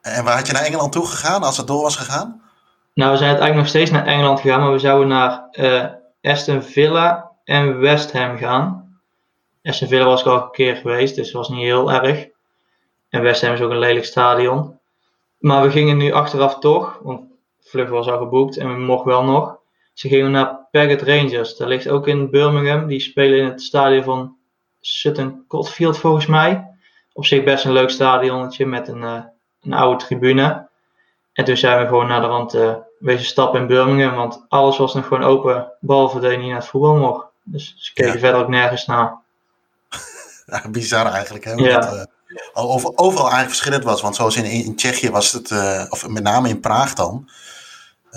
En 0.00 0.24
waar 0.24 0.36
had 0.36 0.46
je 0.46 0.52
naar 0.52 0.62
Engeland 0.62 0.92
toe 0.92 1.06
gegaan 1.06 1.42
als 1.42 1.56
het 1.56 1.66
door 1.66 1.82
was 1.82 1.96
gegaan? 1.96 2.42
Nou, 2.94 3.10
we 3.10 3.16
zijn 3.16 3.28
uiteindelijk 3.28 3.54
nog 3.54 3.68
steeds 3.68 3.90
naar 3.90 4.06
Engeland 4.06 4.40
gegaan, 4.40 4.60
maar 4.60 4.72
we 4.72 4.78
zouden 4.78 5.08
naar 5.08 5.48
uh, 5.52 5.84
Aston 6.22 6.62
Villa 6.62 7.30
en 7.44 7.78
West 7.78 8.12
Ham 8.12 8.36
gaan. 8.36 8.98
Aston 9.62 9.88
Villa 9.88 10.04
was 10.04 10.20
ik 10.20 10.26
al 10.26 10.42
een 10.42 10.50
keer 10.50 10.76
geweest, 10.76 11.14
dus 11.14 11.26
dat 11.26 11.46
was 11.46 11.48
niet 11.48 11.64
heel 11.64 11.92
erg. 11.92 12.28
En 13.08 13.22
West 13.22 13.42
Ham 13.42 13.52
is 13.52 13.60
ook 13.60 13.70
een 13.70 13.78
lelijk 13.78 14.04
stadion. 14.04 14.78
Maar 15.38 15.62
we 15.62 15.70
gingen 15.70 15.96
nu 15.96 16.12
achteraf 16.12 16.58
toch, 16.58 16.98
want 17.02 17.20
vlucht 17.60 17.90
was 17.90 18.06
al 18.06 18.18
geboekt 18.18 18.56
en 18.56 18.68
we 18.68 18.80
mochten 18.80 19.10
wel 19.10 19.24
nog. 19.24 19.58
Ze 19.92 20.08
gingen 20.08 20.30
naar 20.30 20.68
Paget 20.70 21.02
Rangers. 21.02 21.56
Dat 21.56 21.68
ligt 21.68 21.88
ook 21.88 22.06
in 22.06 22.30
Birmingham. 22.30 22.86
Die 22.86 23.00
spelen 23.00 23.38
in 23.38 23.44
het 23.44 23.62
stadion 23.62 24.04
van 24.04 24.36
Sutton 24.86 25.44
Coldfield 25.48 25.98
volgens 25.98 26.26
mij. 26.26 26.68
Op 27.12 27.24
zich 27.24 27.44
best 27.44 27.64
een 27.64 27.72
leuk 27.72 27.90
stadionnetje 27.90 28.66
met 28.66 28.88
een, 28.88 29.02
uh, 29.02 29.20
een 29.62 29.72
oude 29.72 30.04
tribune. 30.04 30.68
En 31.32 31.44
toen 31.44 31.56
zijn 31.56 31.80
we 31.80 31.86
gewoon 31.86 32.06
naar 32.06 32.20
de 32.20 32.26
rand 32.26 32.54
uh, 32.54 32.74
wezen 32.98 33.26
stappen 33.26 33.60
in 33.60 33.66
Birmingham, 33.66 34.14
want 34.14 34.44
alles 34.48 34.78
was 34.78 34.94
nog 34.94 35.06
gewoon 35.06 35.22
open, 35.22 35.72
behalve 35.80 36.20
dat 36.20 36.30
je 36.30 36.36
niet 36.36 36.46
naar 36.46 36.56
het 36.56 36.66
voetbal 36.66 36.96
mocht. 36.96 37.26
Dus 37.42 37.74
ze 37.78 37.92
keken 37.92 38.18
verder 38.20 38.40
ook 38.40 38.48
nergens 38.48 38.86
naar. 38.86 39.14
Ja, 40.46 40.68
bizar 40.68 41.06
eigenlijk, 41.06 41.44
hè? 41.44 41.52
Ja. 41.52 41.80
Dat, 41.80 41.94
uh, 41.94 42.42
over, 42.52 42.90
overal 42.94 43.30
eigenlijk 43.30 43.48
verschillend 43.48 43.84
was. 43.84 44.00
Want 44.00 44.16
zoals 44.16 44.36
in, 44.36 44.44
in 44.44 44.76
Tsjechië 44.76 45.10
was 45.10 45.32
het, 45.32 45.50
of 45.90 46.08
met 46.08 46.22
name 46.22 46.48
in 46.48 46.60
Praag 46.60 46.94
dan, 46.94 47.28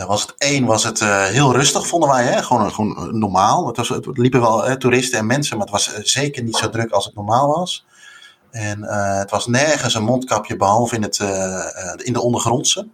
was 0.05 0.21
het 0.21 0.33
één, 0.37 0.65
was 0.65 0.83
het 0.83 1.01
uh, 1.01 1.25
heel 1.25 1.53
rustig, 1.53 1.87
vonden 1.87 2.09
wij. 2.09 2.23
Hè? 2.23 2.43
Gewoon, 2.43 2.71
gewoon 2.71 3.19
normaal. 3.19 3.67
Het, 3.67 3.77
was, 3.77 3.89
het 3.89 4.17
liepen 4.17 4.41
wel 4.41 4.63
hè, 4.63 4.77
toeristen 4.77 5.19
en 5.19 5.25
mensen, 5.25 5.57
maar 5.57 5.65
het 5.65 5.75
was 5.75 5.95
zeker 5.95 6.43
niet 6.43 6.55
zo 6.55 6.69
druk 6.69 6.91
als 6.91 7.05
het 7.05 7.15
normaal 7.15 7.47
was. 7.47 7.85
En 8.51 8.83
het 9.19 9.31
was 9.31 9.47
nergens 9.47 9.93
een 9.93 10.03
mondkapje, 10.03 10.55
behalve 10.55 10.95
in, 10.95 11.01
het, 11.01 11.19
in 12.03 12.13
de 12.13 12.21
ondergrondse. 12.21 12.87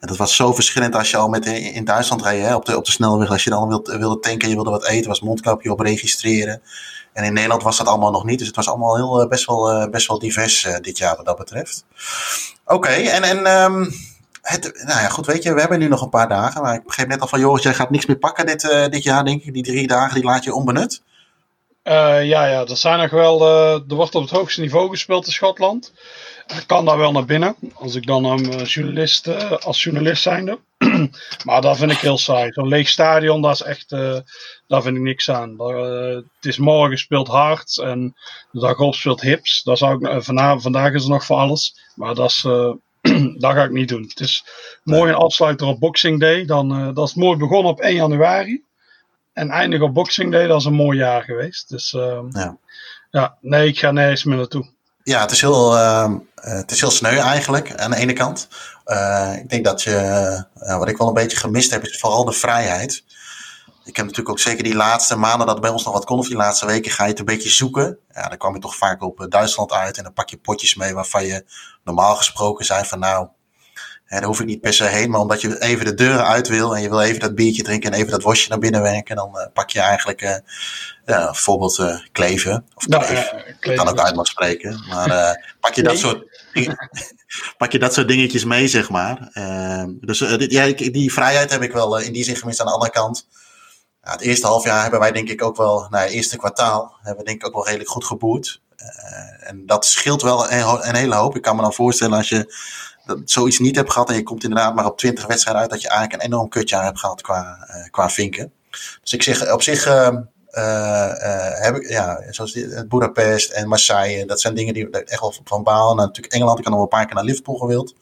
En 0.00 0.08
dat 0.08 0.16
was 0.16 0.36
zo 0.36 0.52
verschillend 0.52 0.94
als 0.94 1.10
je 1.10 1.16
al 1.16 1.28
met, 1.28 1.46
in 1.46 1.84
Duitsland 1.84 2.22
reed, 2.22 2.42
hè, 2.42 2.54
op, 2.54 2.64
de, 2.64 2.76
op 2.76 2.84
de 2.84 2.90
snelweg. 2.90 3.30
Als 3.30 3.44
je 3.44 3.50
dan 3.50 3.68
wilde, 3.68 3.98
wilde 3.98 4.18
tanken, 4.18 4.48
je 4.48 4.54
wilde 4.54 4.70
wat 4.70 4.86
eten, 4.86 5.08
was 5.08 5.20
mondkapje 5.20 5.72
op 5.72 5.80
registreren. 5.80 6.62
En 7.12 7.24
in 7.24 7.32
Nederland 7.32 7.62
was 7.62 7.76
dat 7.76 7.86
allemaal 7.86 8.10
nog 8.10 8.24
niet. 8.24 8.38
Dus 8.38 8.46
het 8.46 8.56
was 8.56 8.68
allemaal 8.68 8.96
heel, 8.96 9.28
best, 9.28 9.46
wel, 9.46 9.90
best 9.90 10.08
wel 10.08 10.18
divers 10.18 10.66
dit 10.80 10.98
jaar 10.98 11.16
wat 11.16 11.26
dat 11.26 11.38
betreft. 11.38 11.84
Oké, 12.64 12.88
en, 12.88 13.22
en 13.22 13.62
um, 13.62 13.90
het, 14.46 14.82
nou 14.86 15.00
ja, 15.00 15.08
goed, 15.08 15.26
weet 15.26 15.42
je, 15.42 15.54
we 15.54 15.60
hebben 15.60 15.78
nu 15.78 15.88
nog 15.88 16.02
een 16.02 16.08
paar 16.08 16.28
dagen. 16.28 16.62
Maar 16.62 16.74
ik 16.74 16.84
begreep 16.84 17.08
net 17.08 17.20
al 17.20 17.26
van, 17.26 17.40
Joris, 17.40 17.62
jij 17.62 17.74
gaat 17.74 17.90
niks 17.90 18.06
meer 18.06 18.18
pakken 18.18 18.46
dit, 18.46 18.64
uh, 18.64 18.86
dit 18.86 19.02
jaar, 19.02 19.24
denk 19.24 19.42
ik. 19.42 19.52
Die 19.52 19.62
drie 19.62 19.86
dagen, 19.86 20.14
die 20.14 20.24
laat 20.24 20.44
je 20.44 20.54
onbenut. 20.54 21.02
Uh, 21.84 22.24
ja, 22.24 22.46
ja, 22.46 22.66
er 22.66 22.76
zijn 22.76 22.98
nog 22.98 23.10
wel, 23.10 23.40
uh, 23.40 23.72
er 23.72 23.94
wordt 23.94 24.14
op 24.14 24.22
het 24.22 24.30
hoogste 24.30 24.60
niveau 24.60 24.90
gespeeld 24.90 25.26
in 25.26 25.32
Schotland. 25.32 25.92
Ik 26.46 26.64
kan 26.66 26.84
daar 26.84 26.98
wel 26.98 27.12
naar 27.12 27.24
binnen, 27.24 27.56
als 27.74 27.94
ik 27.94 28.06
dan 28.06 28.24
een 28.24 28.62
journalist, 28.64 29.28
als 29.64 29.82
journalist 29.82 30.22
zijnde. 30.22 30.58
maar 31.44 31.60
dat 31.60 31.76
vind 31.76 31.90
ik 31.90 31.98
heel 31.98 32.18
saai. 32.18 32.52
Zo'n 32.52 32.68
leeg 32.68 32.88
stadion, 32.88 33.42
dat 33.42 33.54
is 33.54 33.62
echt, 33.62 33.88
daar 34.66 34.82
vind 34.82 34.96
ik 34.96 35.02
niks 35.02 35.30
aan. 35.30 35.56
Daar, 35.56 35.76
het 35.76 36.24
is 36.40 36.58
morgen 36.58 36.98
speelt 36.98 37.28
hard 37.28 37.78
en 37.78 38.16
de 38.50 38.60
dag 38.60 38.78
op 38.78 38.94
speelt 38.94 39.20
hips. 39.20 39.62
Daar 39.62 39.76
zou 39.76 40.06
ik, 40.06 40.22
vanavond, 40.22 40.62
vandaag 40.62 40.92
is 40.92 41.04
er 41.04 41.10
nog 41.10 41.24
voor 41.24 41.36
alles. 41.36 41.76
Maar 41.94 42.14
dat 42.14 42.30
is, 42.30 42.46
dat 43.40 43.52
ga 43.52 43.64
ik 43.64 43.70
niet 43.70 43.88
doen. 43.88 44.02
Het 44.02 44.20
is 44.20 44.44
mooi 44.82 45.10
een 45.10 45.18
afsluiter 45.18 45.66
op 45.66 45.80
Boxing 45.80 46.20
Day. 46.20 46.44
Dan, 46.44 46.94
dat 46.94 47.08
is 47.08 47.14
mooi 47.14 47.36
begonnen 47.38 47.72
op 47.72 47.80
1 47.80 47.94
januari. 47.94 48.64
En 49.32 49.50
eindig 49.50 49.80
op 49.80 49.94
Boxing 49.94 50.32
Day, 50.32 50.46
dat 50.46 50.60
is 50.60 50.64
een 50.64 50.72
mooi 50.72 50.98
jaar 50.98 51.22
geweest. 51.22 51.68
Dus 51.68 51.92
ehm, 51.92 52.26
ja. 52.30 52.56
ja, 53.10 53.36
nee, 53.40 53.68
ik 53.68 53.78
ga 53.78 53.90
nergens 53.90 54.24
meer 54.24 54.36
naartoe. 54.36 54.74
Ja, 55.02 55.20
het 55.20 55.30
is 55.30 55.40
heel, 55.40 55.74
uh, 55.74 56.14
het 56.34 56.70
is 56.70 56.80
heel 56.80 56.90
sneu 56.90 57.16
eigenlijk 57.16 57.74
aan 57.74 57.90
de 57.90 57.96
ene 57.96 58.12
kant. 58.12 58.48
Uh, 58.86 59.32
ik 59.38 59.48
denk 59.48 59.64
dat 59.64 59.82
je, 59.82 60.44
wat 60.54 60.88
ik 60.88 60.96
wel 60.96 61.08
een 61.08 61.14
beetje 61.14 61.36
gemist 61.36 61.70
heb, 61.70 61.84
is 61.84 61.98
vooral 61.98 62.24
de 62.24 62.32
vrijheid. 62.32 63.04
Ik 63.86 63.96
heb 63.96 64.04
natuurlijk 64.04 64.28
ook 64.28 64.38
zeker 64.38 64.64
die 64.64 64.74
laatste 64.74 65.16
maanden 65.16 65.46
dat 65.46 65.60
bij 65.60 65.70
ons 65.70 65.84
nog 65.84 65.94
wat 65.94 66.04
kon, 66.04 66.18
of 66.18 66.26
die 66.26 66.36
laatste 66.36 66.66
weken 66.66 66.92
ga 66.92 67.04
je 67.04 67.10
het 67.10 67.18
een 67.18 67.24
beetje 67.24 67.48
zoeken. 67.48 67.98
Ja, 68.14 68.28
dan 68.28 68.38
kwam 68.38 68.54
je 68.54 68.60
toch 68.60 68.76
vaak 68.76 69.02
op 69.02 69.26
Duitsland 69.28 69.72
uit 69.72 69.96
en 69.96 70.02
dan 70.02 70.12
pak 70.12 70.28
je 70.28 70.36
potjes 70.36 70.74
mee 70.74 70.94
waarvan 70.94 71.26
je 71.26 71.44
normaal 71.84 72.16
gesproken 72.16 72.64
zei 72.64 72.84
van 72.84 72.98
nou, 72.98 73.28
hè, 74.04 74.18
daar 74.18 74.28
hoef 74.28 74.40
ik 74.40 74.46
niet 74.46 74.60
per 74.60 74.72
se 74.72 74.84
heen, 74.84 75.10
maar 75.10 75.20
omdat 75.20 75.40
je 75.40 75.62
even 75.62 75.84
de 75.84 75.94
deuren 75.94 76.26
uit 76.26 76.48
wil 76.48 76.76
en 76.76 76.82
je 76.82 76.88
wil 76.88 77.00
even 77.00 77.20
dat 77.20 77.34
biertje 77.34 77.62
drinken 77.62 77.92
en 77.92 77.98
even 77.98 78.10
dat 78.10 78.22
wasje 78.22 78.48
naar 78.48 78.58
binnen 78.58 78.82
werken, 78.82 79.16
dan 79.16 79.50
pak 79.52 79.70
je 79.70 79.80
eigenlijk 79.80 80.20
ja, 80.20 81.24
bijvoorbeeld 81.24 81.78
uh, 81.78 81.98
kleven. 82.12 82.64
Of 82.74 82.84
kleef. 82.86 83.32
Nou, 83.32 83.42
uh, 83.60 83.76
kan 83.76 83.88
ook 83.88 84.00
uit 84.00 84.14
mag 84.14 84.26
spreken. 84.26 84.84
Maar 84.88 85.38
pak, 85.60 85.74
je 85.74 85.82
dat 85.82 85.98
soort, 85.98 86.42
pak 87.58 87.72
je 87.72 87.78
dat 87.78 87.94
soort 87.94 88.08
dingetjes 88.08 88.44
mee, 88.44 88.68
zeg 88.68 88.90
maar. 88.90 89.30
Ehm, 89.32 89.90
dus 90.00 90.18
ja, 90.48 90.72
die 90.72 91.12
vrijheid 91.12 91.50
heb 91.50 91.62
ik 91.62 91.72
wel 91.72 91.98
in 91.98 92.12
die 92.12 92.24
zin 92.24 92.36
gemist. 92.36 92.60
Aan 92.60 92.66
de 92.66 92.72
andere 92.72 92.92
kant, 92.92 93.26
ja, 94.06 94.12
het 94.12 94.20
eerste 94.20 94.46
half 94.46 94.64
jaar 94.64 94.82
hebben 94.82 95.00
wij 95.00 95.12
denk 95.12 95.28
ik 95.28 95.42
ook 95.42 95.56
wel, 95.56 95.86
nou, 95.90 96.04
het 96.04 96.12
eerste 96.12 96.36
kwartaal, 96.36 96.96
hebben 97.02 97.24
we 97.24 97.30
denk 97.30 97.40
ik 97.40 97.46
ook 97.46 97.54
wel 97.54 97.66
redelijk 97.66 97.90
goed 97.90 98.04
geboerd. 98.04 98.60
en 99.40 99.66
dat 99.66 99.86
scheelt 99.86 100.22
wel 100.22 100.50
een, 100.50 100.88
een, 100.88 100.94
hele 100.94 101.14
hoop. 101.14 101.36
Ik 101.36 101.42
kan 101.42 101.56
me 101.56 101.62
dan 101.62 101.72
voorstellen 101.72 102.16
als 102.16 102.28
je 102.28 102.54
zoiets 103.24 103.58
niet 103.58 103.76
hebt 103.76 103.92
gehad 103.92 104.08
en 104.08 104.14
je 104.14 104.22
komt 104.22 104.42
inderdaad 104.42 104.74
maar 104.74 104.86
op 104.86 104.98
20 104.98 105.26
wedstrijden 105.26 105.62
uit, 105.62 105.70
dat 105.70 105.82
je 105.82 105.88
eigenlijk 105.88 106.22
een 106.22 106.28
enorm 106.28 106.48
kutjaar 106.48 106.84
hebt 106.84 106.98
gehad 106.98 107.22
qua, 107.22 107.68
qua 107.90 108.10
vinken. 108.10 108.52
Dus 109.02 109.12
ik 109.12 109.22
zeg 109.22 109.52
op 109.52 109.62
zich 109.62 109.86
ehm, 109.86 110.22
uh, 110.50 111.60
heb 111.60 111.76
ik, 111.76 111.88
ja, 111.88 112.22
zoals 112.30 112.52
die, 112.52 112.86
Budapest 112.86 113.50
en 113.50 113.68
Marseille, 113.68 114.26
dat 114.26 114.40
zijn 114.40 114.54
dingen 114.54 114.74
die 114.74 114.90
echt 114.90 115.20
wel 115.20 115.34
van 115.44 115.62
baal. 115.62 115.94
Nou, 115.94 116.06
natuurlijk 116.06 116.34
Engeland, 116.34 116.58
ik 116.58 116.64
kan 116.64 116.72
nog 116.72 116.82
wel 116.82 116.90
een 116.92 116.98
paar 116.98 117.06
keer 117.06 117.14
naar 117.14 117.24
Liverpool 117.24 117.56
gewild. 117.56 117.94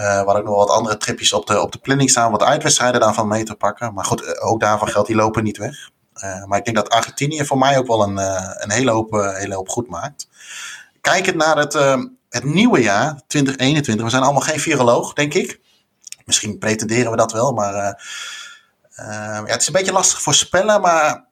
Uh, 0.00 0.22
waar 0.22 0.36
ook 0.36 0.44
nog 0.44 0.54
wat 0.54 0.70
andere 0.70 0.96
tripjes 0.96 1.32
op 1.32 1.46
de, 1.46 1.60
op 1.60 1.72
de 1.72 1.78
planning 1.78 2.10
staan, 2.10 2.30
wat 2.30 2.42
uitwedstrijden 2.42 3.00
daarvan 3.00 3.28
mee 3.28 3.44
te 3.44 3.54
pakken. 3.54 3.94
Maar 3.94 4.04
goed, 4.04 4.40
ook 4.40 4.60
daarvan 4.60 4.88
geldt, 4.88 5.06
die 5.06 5.16
lopen 5.16 5.44
niet 5.44 5.56
weg. 5.56 5.90
Uh, 6.24 6.44
maar 6.44 6.58
ik 6.58 6.64
denk 6.64 6.76
dat 6.76 6.90
Argentinië 6.90 7.44
voor 7.44 7.58
mij 7.58 7.78
ook 7.78 7.86
wel 7.86 8.02
een, 8.02 8.16
een 8.62 8.70
hele, 8.70 8.90
hoop, 8.90 9.10
hele 9.12 9.54
hoop 9.54 9.68
goed 9.68 9.88
maakt. 9.88 10.28
Kijkend 11.00 11.36
naar 11.36 11.56
het, 11.56 11.72
het 12.28 12.44
nieuwe 12.44 12.80
jaar, 12.80 13.20
2021, 13.26 14.04
we 14.04 14.10
zijn 14.10 14.22
allemaal 14.22 14.42
geen 14.42 14.60
viroloog, 14.60 15.12
denk 15.12 15.34
ik. 15.34 15.60
Misschien 16.24 16.58
pretenderen 16.58 17.10
we 17.10 17.16
dat 17.16 17.32
wel, 17.32 17.52
maar 17.52 17.74
ja, 18.96 19.44
het 19.44 19.60
is 19.60 19.66
een 19.66 19.72
beetje 19.72 19.92
lastig 19.92 20.22
voorspellen. 20.22 20.80
Maar 20.80 21.30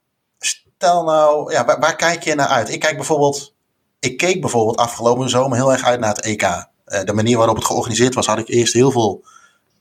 Stel 0.79 1.05
nou, 1.05 1.53
ja, 1.53 1.65
waar, 1.65 1.97
kijk 1.97 2.23
je 2.23 2.35
naar 2.35 2.47
uit? 2.47 2.69
Ik 2.69 2.81
kijk 2.81 2.97
bijvoorbeeld, 2.97 3.55
ik 3.99 4.17
keek 4.17 4.41
bijvoorbeeld 4.41 4.77
afgelopen 4.77 5.29
zomer 5.29 5.57
heel 5.57 5.73
erg 5.73 5.85
uit 5.85 6.01
naar 6.01 6.15
het 6.15 6.21
EK. 6.21 6.67
Eh, 6.89 7.05
de 7.05 7.13
manier 7.13 7.37
waarop 7.37 7.57
het 7.57 7.65
georganiseerd 7.65 8.15
was, 8.15 8.27
had 8.27 8.39
ik 8.39 8.49
eerst 8.49 8.73
heel 8.73 8.91
veel 8.91 9.25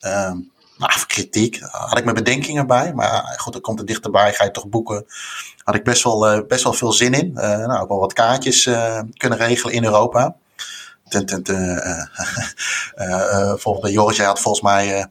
uh, 0.02 0.32
nou, 0.78 0.92
kritiek. 1.08 1.60
Had 1.62 1.98
ik 1.98 2.04
mijn 2.04 2.16
bedenkingen 2.16 2.68
bij. 2.68 2.94
Maar 2.94 3.36
goed, 3.38 3.54
dan 3.54 3.62
komt 3.62 3.80
er 3.80 3.86
dichterbij, 3.86 4.34
ga 4.34 4.44
je 4.44 4.52
toch 4.52 4.68
boeken. 4.68 5.06
Had 5.64 5.76
ik 5.76 5.84
best 5.84 6.04
wel, 6.04 6.34
uh, 6.34 6.48
best 6.48 6.64
wel 6.64 6.74
veel 6.74 6.92
zin 6.92 7.14
in. 7.14 7.32
Uh, 7.36 7.42
nou, 7.42 7.82
ook 7.82 7.90
wel 7.90 8.00
wat 8.00 8.14
kaartjes 8.14 8.64
kunnen 9.14 9.38
regelen 9.38 9.74
in 9.74 9.84
Europa. 9.84 10.36
Ten, 11.08 11.26
ten, 11.26 11.44
ten, 11.44 11.82
bijvoorbeeld 12.96 13.94
Joris, 13.94 14.18
jij 14.18 14.26
had 14.26 14.40
volgens 14.40 14.64
mij 14.64 15.08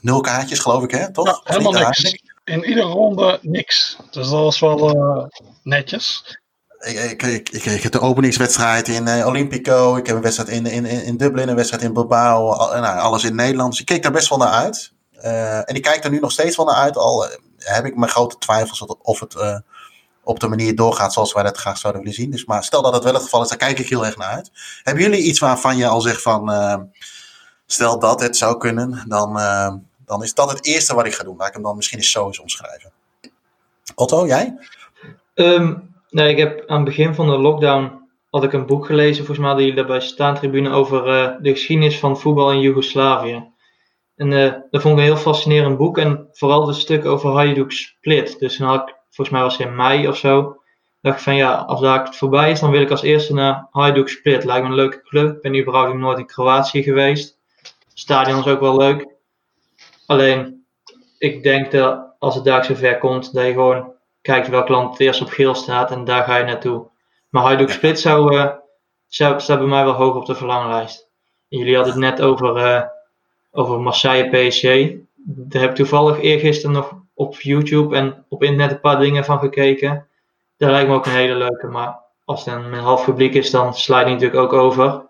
nul 0.00 0.20
kaartjes, 0.20 0.58
geloof 0.58 0.82
ik, 0.82 0.90
hè? 0.90 1.12
Toch? 1.12 1.26
Ja, 1.26 1.40
helemaal 1.44 1.72
niks 1.72 2.22
in 2.44 2.64
iedere 2.64 2.86
ronde 2.86 3.38
niks. 3.42 3.96
Dus 4.10 4.28
dat 4.28 4.42
was 4.42 4.60
wel 4.60 4.96
uh, 4.96 5.26
netjes. 5.62 6.38
Ik, 6.84 7.22
ik, 7.22 7.48
ik, 7.48 7.64
ik, 7.64 7.82
heb 7.82 7.92
de 7.92 8.00
openingswedstrijd 8.00 8.88
in 8.88 9.06
uh, 9.06 9.26
Olympico. 9.26 9.96
Ik 9.96 10.06
heb 10.06 10.16
een 10.16 10.22
wedstrijd 10.22 10.48
in, 10.48 10.66
in, 10.66 10.84
in 10.84 11.16
Dublin, 11.16 11.48
een 11.48 11.54
wedstrijd 11.54 11.82
in 11.82 11.92
Bilbao. 11.92 12.50
Al, 12.50 12.80
nou, 12.80 12.98
alles 12.98 13.24
in 13.24 13.34
Nederland. 13.34 13.78
Ik 13.78 13.86
keek 13.86 14.02
daar 14.02 14.12
best 14.12 14.28
wel 14.28 14.38
naar 14.38 14.48
uit. 14.48 14.92
Uh, 15.16 15.56
en 15.56 15.74
ik 15.74 15.82
kijk 15.82 16.04
er 16.04 16.10
nu 16.10 16.18
nog 16.18 16.32
steeds 16.32 16.56
wel 16.56 16.66
naar 16.66 16.74
uit. 16.74 16.96
Al 16.96 17.26
heb 17.58 17.84
ik 17.84 17.96
mijn 17.96 18.10
grote 18.10 18.38
twijfels 18.38 18.80
of 19.02 19.20
het 19.20 19.62
op 20.24 20.40
de 20.40 20.48
manier 20.48 20.74
doorgaat 20.74 21.12
zoals 21.12 21.32
wij 21.32 21.42
dat 21.42 21.56
graag 21.56 21.78
zouden 21.78 22.02
willen 22.02 22.16
zien. 22.16 22.30
Dus, 22.30 22.44
maar 22.44 22.64
stel 22.64 22.82
dat 22.82 22.94
het 22.94 23.04
wel 23.04 23.14
het 23.14 23.22
geval 23.22 23.42
is, 23.42 23.48
daar 23.48 23.58
kijk 23.58 23.78
ik 23.78 23.88
heel 23.88 24.06
erg 24.06 24.16
naar 24.16 24.28
uit. 24.28 24.50
Hebben 24.82 25.02
jullie 25.02 25.22
iets 25.22 25.38
waarvan 25.38 25.76
je 25.76 25.86
al 25.86 26.00
zegt 26.00 26.22
van... 26.22 26.52
stel 27.66 27.98
dat 27.98 28.20
het 28.20 28.36
zou 28.36 28.58
kunnen, 28.58 29.04
dan 29.08 29.36
dan 30.06 30.22
is 30.22 30.34
dat 30.34 30.50
het 30.50 30.64
eerste 30.64 30.94
wat 30.94 31.06
ik 31.06 31.14
ga 31.14 31.24
doen. 31.24 31.36
Laat 31.36 31.48
ik 31.48 31.54
hem 31.54 31.62
dan 31.62 31.76
misschien 31.76 31.98
eens 31.98 32.10
zo 32.10 32.24
omschrijven. 32.24 32.92
Otto, 33.94 34.26
jij? 34.26 34.58
Um, 35.34 35.93
nee, 36.14 36.30
ik 36.30 36.38
heb 36.38 36.62
aan 36.66 36.76
het 36.76 36.84
begin 36.84 37.14
van 37.14 37.26
de 37.26 37.38
lockdown 37.38 38.02
had 38.30 38.44
ik 38.44 38.52
een 38.52 38.66
boek 38.66 38.86
gelezen, 38.86 39.16
volgens 39.16 39.38
mij 39.38 39.46
hadden 39.46 39.66
jullie 39.66 39.80
daarbij 39.80 40.00
staantribune 40.00 40.70
over 40.70 41.08
uh, 41.08 41.36
de 41.40 41.50
geschiedenis 41.50 41.98
van 41.98 42.18
voetbal 42.18 42.52
in 42.52 42.60
Joegoslavië. 42.60 43.52
En 44.16 44.30
uh, 44.30 44.52
dat 44.70 44.82
vond 44.82 44.94
ik 44.94 45.00
een 45.00 45.12
heel 45.12 45.16
fascinerend 45.16 45.76
boek 45.76 45.98
en 45.98 46.28
vooral 46.32 46.66
het 46.66 46.76
stuk 46.76 47.04
over 47.04 47.30
Hajduk 47.30 47.72
Split. 47.72 48.38
Dus 48.38 48.56
dan 48.56 48.68
had 48.68 48.88
ik, 48.88 48.94
volgens 49.10 49.30
mij 49.36 49.40
was 49.40 49.56
het 49.58 49.66
in 49.66 49.76
mei 49.76 50.08
of 50.08 50.16
zo, 50.16 50.62
dacht 51.00 51.22
van 51.22 51.34
ja, 51.34 51.54
als 51.54 51.80
daar 51.80 52.04
het 52.04 52.16
voorbij 52.16 52.50
is, 52.50 52.60
dan 52.60 52.70
wil 52.70 52.80
ik 52.80 52.90
als 52.90 53.02
eerste 53.02 53.34
naar 53.34 53.66
Hajduk 53.70 54.08
Split. 54.08 54.44
Lijkt 54.44 54.62
me 54.62 54.68
een 54.68 54.74
leuke 54.74 55.02
club. 55.02 55.36
Ik 55.36 55.42
ben 55.42 55.60
überhaupt 55.60 55.98
nooit 55.98 56.18
in 56.18 56.26
Kroatië 56.26 56.82
geweest. 56.82 57.38
Stadion 57.94 58.38
is 58.38 58.46
ook 58.46 58.60
wel 58.60 58.76
leuk. 58.76 59.06
Alleen, 60.06 60.64
ik 61.18 61.42
denk 61.42 61.70
dat 61.70 62.14
als 62.18 62.34
het 62.34 62.44
daar 62.44 62.64
zover 62.64 62.98
komt, 62.98 63.34
dat 63.34 63.44
je 63.44 63.52
gewoon 63.52 63.93
kijkt 64.24 64.48
welk 64.48 64.68
land 64.68 64.90
het 64.90 65.00
eerst 65.00 65.20
op 65.20 65.28
geel 65.28 65.54
staat 65.54 65.90
en 65.90 66.04
daar 66.04 66.24
ga 66.24 66.36
je 66.36 66.44
naartoe. 66.44 66.86
Maar 67.28 67.42
Hajduk 67.42 67.70
Split 67.70 68.00
zou, 68.00 68.36
uh, 68.36 68.50
zou, 69.06 69.40
staat 69.40 69.58
bij 69.58 69.66
mij 69.66 69.84
wel 69.84 69.92
hoog 69.92 70.14
op 70.14 70.26
de 70.26 70.34
verlanglijst. 70.34 71.08
jullie 71.48 71.74
hadden 71.74 71.92
het 71.92 72.02
net 72.02 72.20
over, 72.20 72.56
uh, 72.56 72.82
over 73.50 73.80
Marseille 73.80 74.28
PSG. 74.28 74.62
Daar 75.24 75.62
heb 75.62 75.70
ik 75.70 75.76
toevallig 75.76 76.20
eergisteren 76.20 76.74
nog 76.74 76.94
op 77.14 77.40
YouTube 77.40 77.96
en 77.96 78.24
op 78.28 78.42
internet 78.42 78.70
een 78.70 78.80
paar 78.80 78.98
dingen 78.98 79.24
van 79.24 79.38
gekeken. 79.38 80.06
Dat 80.56 80.70
lijkt 80.70 80.88
me 80.88 80.94
ook 80.94 81.06
een 81.06 81.12
hele 81.12 81.34
leuke, 81.34 81.66
maar 81.66 81.98
als 82.24 82.44
het 82.44 82.54
een 82.54 82.74
half 82.74 83.04
publiek 83.04 83.34
is, 83.34 83.50
dan 83.50 83.74
slijt 83.74 84.06
die 84.06 84.14
natuurlijk 84.14 84.42
ook 84.42 84.52
over. 84.52 85.06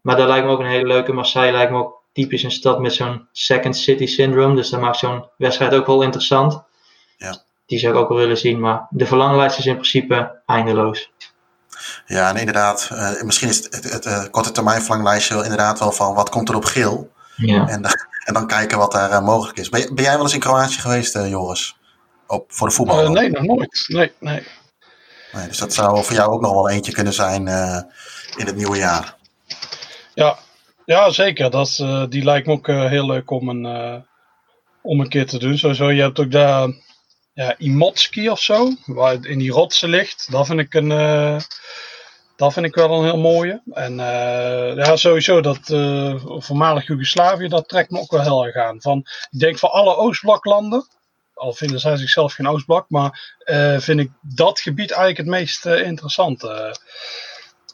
Maar 0.00 0.16
dat 0.16 0.28
lijkt 0.28 0.46
me 0.46 0.52
ook 0.52 0.60
een 0.60 0.66
hele 0.66 0.86
leuke. 0.86 1.12
Marseille 1.12 1.52
lijkt 1.52 1.72
me 1.72 1.78
ook 1.78 2.02
typisch 2.12 2.42
een 2.42 2.50
stad 2.50 2.80
met 2.80 2.92
zo'n 2.92 3.28
second 3.32 3.76
city 3.76 4.06
syndrome. 4.06 4.54
Dus 4.54 4.70
dat 4.70 4.80
maakt 4.80 4.96
zo'n 4.96 5.24
wedstrijd 5.36 5.74
ook 5.74 5.86
wel 5.86 6.02
interessant. 6.02 6.62
Ja. 7.16 7.44
Die 7.66 7.78
zou 7.78 7.94
ik 7.94 8.00
ook 8.00 8.08
wel 8.08 8.18
willen 8.18 8.36
zien. 8.36 8.60
Maar 8.60 8.86
de 8.90 9.06
verlanglijst 9.06 9.58
is 9.58 9.66
in 9.66 9.72
principe 9.72 10.40
eindeloos. 10.46 11.12
Ja, 12.06 12.28
en 12.28 12.36
inderdaad, 12.36 12.90
uh, 12.92 13.22
misschien 13.22 13.48
is 13.48 13.56
het, 13.56 13.74
het, 13.74 13.92
het 13.92 14.06
uh, 14.06 14.24
korte 14.30 14.52
termijn 14.52 14.82
verlanglijstje 14.82 15.42
inderdaad 15.42 15.78
wel 15.78 15.92
van 15.92 16.14
wat 16.14 16.28
komt 16.28 16.48
er 16.48 16.56
op 16.56 16.64
geel. 16.64 17.10
Ja. 17.36 17.68
En, 17.68 17.84
en 18.26 18.34
dan 18.34 18.46
kijken 18.46 18.78
wat 18.78 18.92
daar 18.92 19.10
uh, 19.10 19.24
mogelijk 19.24 19.58
is. 19.58 19.68
Ben, 19.68 19.94
ben, 19.94 20.04
jij 20.04 20.14
wel 20.14 20.22
eens 20.22 20.34
in 20.34 20.40
Kroatië 20.40 20.80
geweest, 20.80 21.14
Joris? 21.14 21.76
Op, 22.26 22.52
voor 22.52 22.68
de 22.68 22.74
voetbal? 22.74 23.10
nee, 23.10 23.30
nog 23.30 23.42
nooit. 23.42 23.84
Nee, 23.86 24.12
nee. 24.20 24.42
nee. 25.32 25.48
Dus 25.48 25.58
dat 25.58 25.74
zou 25.74 26.04
voor 26.04 26.14
jou 26.14 26.32
ook 26.32 26.40
nog 26.40 26.52
wel 26.52 26.70
eentje 26.70 26.92
kunnen 26.92 27.12
zijn 27.12 27.46
in 28.36 28.46
het 28.46 28.56
nieuwe 28.56 28.76
jaar. 28.76 29.16
Ja, 30.14 30.38
ja, 30.84 31.10
zeker. 31.10 31.50
Dat, 31.50 31.78
uh, 31.82 32.04
die 32.08 32.24
lijkt 32.24 32.46
me 32.46 32.52
ook 32.52 32.68
uh, 32.68 32.88
heel 32.88 33.06
leuk 33.06 33.30
om 33.30 33.48
een, 33.48 33.64
uh, 33.64 33.96
om 34.82 35.00
een 35.00 35.08
keer 35.08 35.26
te 35.26 35.38
doen. 35.38 35.58
Sowieso, 35.58 35.90
je 35.90 36.02
hebt 36.02 36.18
ook 36.18 36.30
daar 36.30 36.68
ja, 37.34 37.58
Imotski 37.58 38.30
of 38.30 38.40
zo, 38.40 38.70
waar 38.84 39.12
het 39.12 39.24
in 39.24 39.38
die 39.38 39.50
rotsen 39.50 39.88
ligt. 39.88 40.30
Dat 40.30 40.46
vind 40.46 40.60
ik, 40.60 40.74
een, 40.74 40.88
dat 42.36 42.52
vind 42.52 42.66
ik 42.66 42.74
wel 42.74 42.98
een 42.98 43.04
heel 43.04 43.18
mooie. 43.18 43.62
En 43.72 43.96
ja, 44.76 44.96
sowieso, 44.96 45.40
dat 45.40 45.58
voormalig 46.44 46.86
Joegoslavië, 46.86 47.48
dat 47.48 47.68
trekt 47.68 47.90
me 47.90 48.00
ook 48.00 48.10
wel 48.10 48.22
heel 48.22 48.46
erg 48.46 48.56
aan. 48.56 48.80
Van, 48.80 48.98
ik 49.30 49.38
denk 49.38 49.58
van 49.58 49.70
alle 49.70 49.96
Oostbloklanden, 49.96 50.86
al 51.34 51.52
vinden 51.52 51.80
zij 51.80 51.96
zichzelf 51.96 52.32
geen 52.32 52.48
Oostblok, 52.48 52.86
maar 52.88 53.36
vind 53.78 54.00
ik 54.00 54.10
dat 54.20 54.60
gebied 54.60 54.90
eigenlijk 54.90 55.18
het 55.18 55.26
meest 55.26 55.66
interessant 55.66 56.42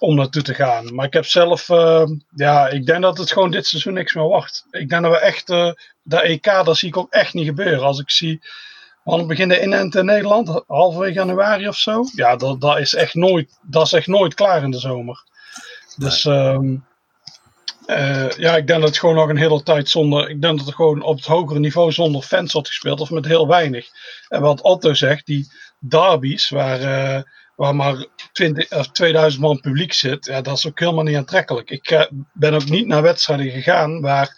om 0.01 0.15
naartoe 0.15 0.43
te 0.43 0.55
gaan. 0.55 0.95
Maar 0.95 1.07
ik 1.07 1.13
heb 1.13 1.27
zelf, 1.27 1.69
uh, 1.69 2.07
ja, 2.35 2.69
ik 2.69 2.87
denk 2.87 3.03
dat 3.03 3.19
het 3.19 3.33
gewoon 3.33 3.51
dit 3.51 3.67
seizoen 3.67 3.93
niks 3.93 4.15
meer 4.15 4.29
wacht. 4.29 4.67
Ik 4.71 4.89
denk 4.89 5.03
dat 5.03 5.13
we 5.13 5.19
echt, 5.19 5.51
uh, 5.51 5.73
de 6.03 6.21
EK, 6.21 6.45
dat 6.45 6.77
zie 6.77 6.89
ik 6.89 6.97
ook 6.97 7.13
echt 7.13 7.35
niet 7.35 7.47
gebeuren. 7.47 7.83
Als 7.83 7.99
ik 7.99 8.11
zie, 8.11 8.41
we 9.05 9.25
beginnen 9.27 9.61
in 9.61 9.73
in 9.73 10.05
Nederland, 10.05 10.63
halverwege 10.67 11.13
januari 11.13 11.69
of 11.69 11.77
zo. 11.77 12.05
Ja, 12.15 12.37
dat, 12.37 12.61
dat, 12.61 12.79
is 12.79 12.95
echt 12.95 13.15
nooit, 13.15 13.59
dat 13.63 13.87
is 13.87 13.93
echt 13.93 14.07
nooit 14.07 14.35
klaar 14.35 14.63
in 14.63 14.71
de 14.71 14.79
zomer. 14.79 15.25
Dus 15.97 16.25
um, 16.25 16.85
uh, 17.87 18.31
ja, 18.31 18.57
ik 18.57 18.67
denk 18.67 18.81
dat 18.81 18.89
het 18.89 18.99
gewoon 18.99 19.15
nog 19.15 19.29
een 19.29 19.37
hele 19.37 19.63
tijd 19.63 19.89
zonder, 19.89 20.31
ik 20.31 20.43
denk 20.43 20.57
dat 20.57 20.67
het 20.67 20.75
gewoon 20.75 21.03
op 21.03 21.17
het 21.17 21.27
hogere 21.27 21.59
niveau 21.59 21.93
zonder 21.93 22.23
fans 22.23 22.53
wordt 22.53 22.69
gespeeld 22.69 23.01
of 23.01 23.11
met 23.11 23.27
heel 23.27 23.47
weinig. 23.47 23.89
En 24.29 24.41
wat 24.41 24.63
Otto 24.63 24.95
zegt, 24.95 25.27
die 25.27 25.53
derbies 25.79 26.49
waar 26.49 27.25
waar 27.61 27.77
maar 27.77 28.07
20, 28.33 28.71
of 28.71 28.91
2000 28.91 29.43
man 29.43 29.61
publiek 29.61 29.93
zit, 29.93 30.27
ja, 30.27 30.41
dat 30.41 30.57
is 30.57 30.67
ook 30.67 30.79
helemaal 30.79 31.05
niet 31.05 31.17
aantrekkelijk. 31.17 31.71
Ik 31.71 31.91
uh, 31.91 32.05
ben 32.33 32.55
ook 32.55 32.65
niet 32.65 32.87
naar 32.87 33.03
wedstrijden 33.03 33.51
gegaan 33.51 34.01
waar, 34.01 34.35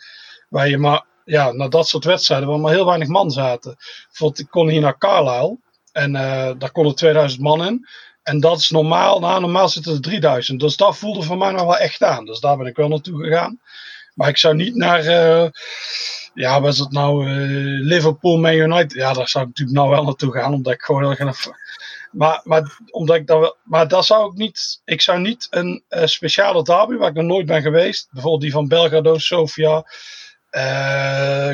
waar 0.49 0.69
je 0.69 0.79
maar, 0.79 1.05
ja, 1.25 1.53
naar 1.53 1.71
dat 1.71 1.89
soort 1.89 2.05
wedstrijden 2.05 2.49
waar 2.49 2.61
maar 2.61 2.73
heel 2.73 2.87
weinig 2.87 3.09
man 3.09 3.31
zaten. 3.31 3.77
Bijvoorbeeld, 4.07 4.41
ik 4.41 4.51
kon 4.51 4.69
hier 4.69 4.81
naar 4.81 4.99
Carlisle 4.99 5.59
en 5.93 6.15
uh, 6.15 6.51
daar 6.59 6.73
konden 6.73 6.95
2000 6.95 7.43
man 7.43 7.65
in. 7.65 7.87
En 8.23 8.41
dat 8.41 8.59
is 8.59 8.71
normaal, 8.71 9.21
nou, 9.21 9.41
normaal 9.41 9.69
zitten 9.69 9.93
er 9.93 10.01
3000. 10.01 10.61
Dus 10.61 10.77
dat 10.77 10.97
voelde 10.97 11.23
voor 11.23 11.39
mij 11.39 11.51
nog 11.51 11.63
wel 11.63 11.77
echt 11.77 12.03
aan. 12.03 12.25
Dus 12.25 12.41
daar 12.41 12.57
ben 12.57 12.67
ik 12.67 12.77
wel 12.77 12.89
naartoe 12.89 13.23
gegaan. 13.23 13.61
Maar 14.15 14.29
ik 14.29 14.39
zou 14.39 14.55
niet 14.55 14.75
naar, 14.75 15.05
uh, 15.05 15.49
ja, 16.35 16.61
was 16.61 16.79
het 16.79 16.93
nou 16.93 17.29
uh, 17.29 17.87
Liverpool, 17.87 18.37
Man 18.37 18.55
United? 18.55 18.93
Ja, 18.93 19.13
daar 19.13 19.29
zou 19.29 19.45
ik 19.45 19.51
natuurlijk 19.51 19.79
nou 19.79 19.91
wel 19.91 20.05
naartoe 20.05 20.33
gaan, 20.33 20.55
omdat 20.55 20.73
ik 20.73 20.83
gewoon 20.83 21.03
heel 21.03 21.15
graag. 21.15 21.47
Maar, 22.13 22.41
maar, 22.45 22.79
omdat 22.91 23.17
ik 23.17 23.27
dat, 23.27 23.57
maar 23.63 23.89
dat 23.89 24.07
zou 24.07 24.31
ik 24.31 24.39
niet. 24.39 24.81
Ik 24.85 25.01
zou 25.01 25.21
niet 25.21 25.47
een 25.51 25.83
speciale 26.05 26.63
derby, 26.63 26.97
waar 26.97 27.09
ik 27.09 27.15
nog 27.15 27.25
nooit 27.25 27.47
ben 27.47 27.63
geweest, 27.63 28.09
bijvoorbeeld 28.11 28.43
die 28.43 28.53
van 28.53 28.69
Belgrado, 28.69 29.19
Sofia, 29.19 29.85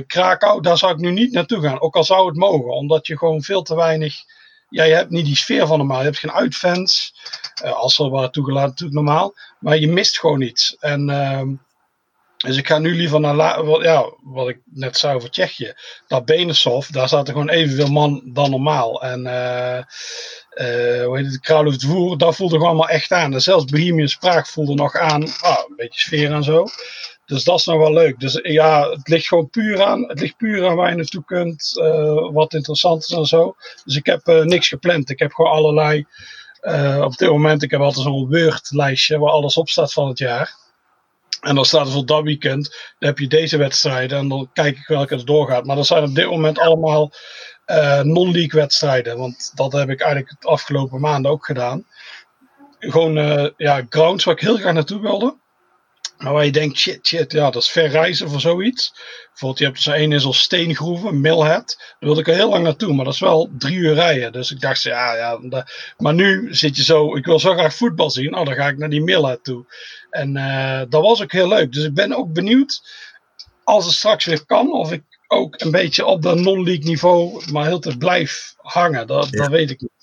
Krakau, 0.06 0.60
daar 0.60 0.78
zou 0.78 0.92
ik 0.92 0.98
nu 0.98 1.10
niet 1.10 1.32
naartoe 1.32 1.60
gaan. 1.60 1.80
Ook 1.80 1.96
al 1.96 2.04
zou 2.04 2.26
het 2.26 2.36
mogen, 2.36 2.72
omdat 2.72 3.06
je 3.06 3.18
gewoon 3.18 3.42
veel 3.42 3.62
te 3.62 3.74
weinig 3.74 4.24
ja, 4.68 4.84
je 4.84 4.94
hebt 4.94 5.10
niet 5.10 5.24
die 5.24 5.36
sfeer 5.36 5.66
van 5.66 5.78
normaal. 5.78 5.98
Je 5.98 6.04
hebt 6.04 6.18
geen 6.18 6.32
uitfans. 6.32 7.14
Uh, 7.64 7.72
als 7.72 7.98
er 7.98 8.10
waren 8.10 8.32
toegelaten, 8.32 8.68
natuurlijk 8.68 8.98
normaal. 8.98 9.34
Maar 9.58 9.78
je 9.78 9.88
mist 9.88 10.18
gewoon 10.18 10.40
iets. 10.40 10.76
En, 10.80 11.08
uh, 11.08 11.42
dus 12.36 12.56
ik 12.56 12.66
ga 12.66 12.78
nu 12.78 12.94
liever 12.94 13.20
naar, 13.20 13.64
wat, 13.64 13.82
ja, 13.82 14.12
wat 14.22 14.48
ik 14.48 14.60
net 14.64 14.98
zei 14.98 15.14
over 15.14 15.30
Tsjechië. 15.30 15.74
Dat 16.06 16.24
Benesov, 16.24 16.86
daar 16.86 17.08
zaten 17.08 17.32
gewoon 17.32 17.48
evenveel 17.48 17.90
man 17.90 18.22
dan 18.24 18.50
normaal. 18.50 19.02
En 19.02 19.20
uh, 19.20 19.84
hoe 21.04 21.16
heet 21.16 21.26
het, 21.26 21.40
Kralov 21.40 21.76
Dvoer, 21.76 22.18
dat 22.18 22.36
voelde 22.36 22.54
gewoon 22.54 22.68
allemaal 22.68 22.88
echt 22.88 23.12
aan. 23.12 23.34
En 23.34 23.42
zelfs 23.42 23.64
Bohemian 23.64 24.08
Spraak 24.08 24.46
voelde 24.46 24.74
nog 24.74 24.96
aan, 24.96 25.22
ah, 25.40 25.58
een 25.68 25.76
beetje 25.76 26.00
sfeer 26.00 26.32
en 26.32 26.42
zo. 26.42 26.66
Dus 27.28 27.44
dat 27.44 27.58
is 27.58 27.64
nog 27.64 27.78
wel 27.78 27.92
leuk. 27.92 28.20
Dus 28.20 28.38
ja, 28.42 28.90
het 28.90 29.08
ligt 29.08 29.26
gewoon 29.26 29.50
puur 29.50 29.82
aan. 29.82 30.08
Het 30.08 30.20
ligt 30.20 30.36
puur 30.36 30.66
aan 30.66 30.76
waar 30.76 30.90
je 30.90 30.96
naartoe 30.96 31.24
kunt. 31.24 31.72
Uh, 31.80 32.32
wat 32.32 32.54
interessant 32.54 33.02
is 33.02 33.10
en 33.10 33.26
zo. 33.26 33.56
Dus 33.84 33.96
ik 33.96 34.06
heb 34.06 34.28
uh, 34.28 34.42
niks 34.42 34.68
gepland. 34.68 35.10
Ik 35.10 35.18
heb 35.18 35.32
gewoon 35.32 35.50
allerlei. 35.50 36.06
Uh, 36.62 37.00
op 37.04 37.16
dit 37.16 37.28
moment, 37.28 37.62
ik 37.62 37.70
heb 37.70 37.80
altijd 37.80 38.04
zo'n 38.04 38.28
Word-lijstje 38.28 39.18
waar 39.18 39.30
alles 39.30 39.56
op 39.56 39.68
staat 39.68 39.92
van 39.92 40.08
het 40.08 40.18
jaar. 40.18 40.56
En 41.40 41.54
dan 41.54 41.64
staat 41.64 41.86
er 41.86 41.92
voor 41.92 42.06
dat 42.06 42.22
weekend. 42.22 42.64
Dan 42.98 43.08
heb 43.08 43.18
je 43.18 43.26
deze 43.26 43.56
wedstrijden. 43.56 44.18
En 44.18 44.28
dan 44.28 44.50
kijk 44.52 44.78
ik 44.78 44.86
welke 44.86 45.14
er 45.14 45.24
doorgaat. 45.24 45.64
Maar 45.64 45.76
dat 45.76 45.86
zijn 45.86 46.04
op 46.04 46.14
dit 46.14 46.30
moment 46.30 46.58
allemaal 46.58 47.12
non-league 48.02 48.60
wedstrijden. 48.60 49.18
Want 49.18 49.52
dat 49.54 49.72
heb 49.72 49.88
ik 49.88 50.00
eigenlijk 50.00 50.30
het 50.30 50.46
afgelopen 50.46 51.00
maanden 51.00 51.30
ook 51.30 51.44
gedaan. 51.44 51.86
Gewoon 52.78 53.52
ja, 53.56 53.86
grounds 53.88 54.24
waar 54.24 54.34
ik 54.34 54.40
heel 54.40 54.56
graag 54.56 54.72
naartoe 54.72 55.00
wilde. 55.00 55.36
Maar 56.18 56.32
waar 56.32 56.44
je 56.44 56.52
denkt, 56.52 56.76
shit, 56.76 57.06
shit, 57.06 57.32
ja, 57.32 57.50
dat 57.50 57.62
is 57.62 57.70
ver 57.70 57.88
reizen 57.88 58.30
voor 58.30 58.40
zoiets. 58.40 58.92
Bijvoorbeeld, 59.28 59.58
je 59.58 59.64
hebt 59.64 59.82
zo 59.82 59.90
één 59.90 60.12
is 60.12 60.24
als 60.24 60.40
steengroeven, 60.40 61.20
Millhead. 61.20 61.76
Daar 61.78 61.96
wilde 61.98 62.20
ik 62.20 62.28
er 62.28 62.34
heel 62.34 62.48
lang 62.48 62.64
naartoe, 62.64 62.94
maar 62.94 63.04
dat 63.04 63.14
is 63.14 63.20
wel 63.20 63.50
drie 63.58 63.76
uur 63.76 63.94
rijden. 63.94 64.32
Dus 64.32 64.50
ik 64.50 64.60
dacht, 64.60 64.82
ja, 64.82 65.14
ja. 65.14 65.64
Maar 65.96 66.14
nu 66.14 66.54
zit 66.54 66.76
je 66.76 66.84
zo, 66.84 67.16
ik 67.16 67.24
wil 67.24 67.38
zo 67.38 67.52
graag 67.52 67.74
voetbal 67.74 68.10
zien. 68.10 68.36
Oh, 68.36 68.46
dan 68.46 68.54
ga 68.54 68.68
ik 68.68 68.78
naar 68.78 68.90
die 68.90 69.02
Millhead 69.02 69.44
toe. 69.44 69.64
En 70.10 70.36
uh, 70.36 70.82
dat 70.88 71.02
was 71.02 71.22
ook 71.22 71.32
heel 71.32 71.48
leuk. 71.48 71.72
Dus 71.72 71.84
ik 71.84 71.94
ben 71.94 72.12
ook 72.12 72.32
benieuwd, 72.32 72.82
als 73.64 73.84
het 73.84 73.94
straks 73.94 74.24
weer 74.24 74.46
kan, 74.46 74.72
of 74.72 74.92
ik 74.92 75.02
ook 75.26 75.60
een 75.60 75.70
beetje 75.70 76.06
op 76.06 76.22
dat 76.22 76.38
non-league 76.38 76.84
niveau, 76.84 77.42
maar 77.52 77.66
heel 77.66 77.78
te 77.78 77.96
blijf 77.96 78.54
hangen. 78.56 79.06
Dat, 79.06 79.28
ja. 79.30 79.38
dat 79.38 79.48
weet 79.48 79.70
ik 79.70 79.80
niet 79.80 79.97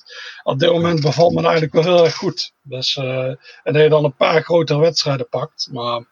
op 0.45 0.60
dit 0.60 0.71
moment 0.71 1.01
bevalt 1.01 1.34
me 1.34 1.41
eigenlijk 1.41 1.73
wel 1.73 1.84
heel 1.84 2.05
erg 2.05 2.15
goed. 2.15 2.53
Dus, 2.62 2.95
uh, 2.95 3.27
en 3.63 3.73
dat 3.73 3.81
je 3.81 3.89
dan 3.89 4.03
een 4.03 4.15
paar 4.15 4.41
grotere 4.41 4.79
wedstrijden 4.79 5.29
pakt. 5.29 5.69
Maar 5.71 6.03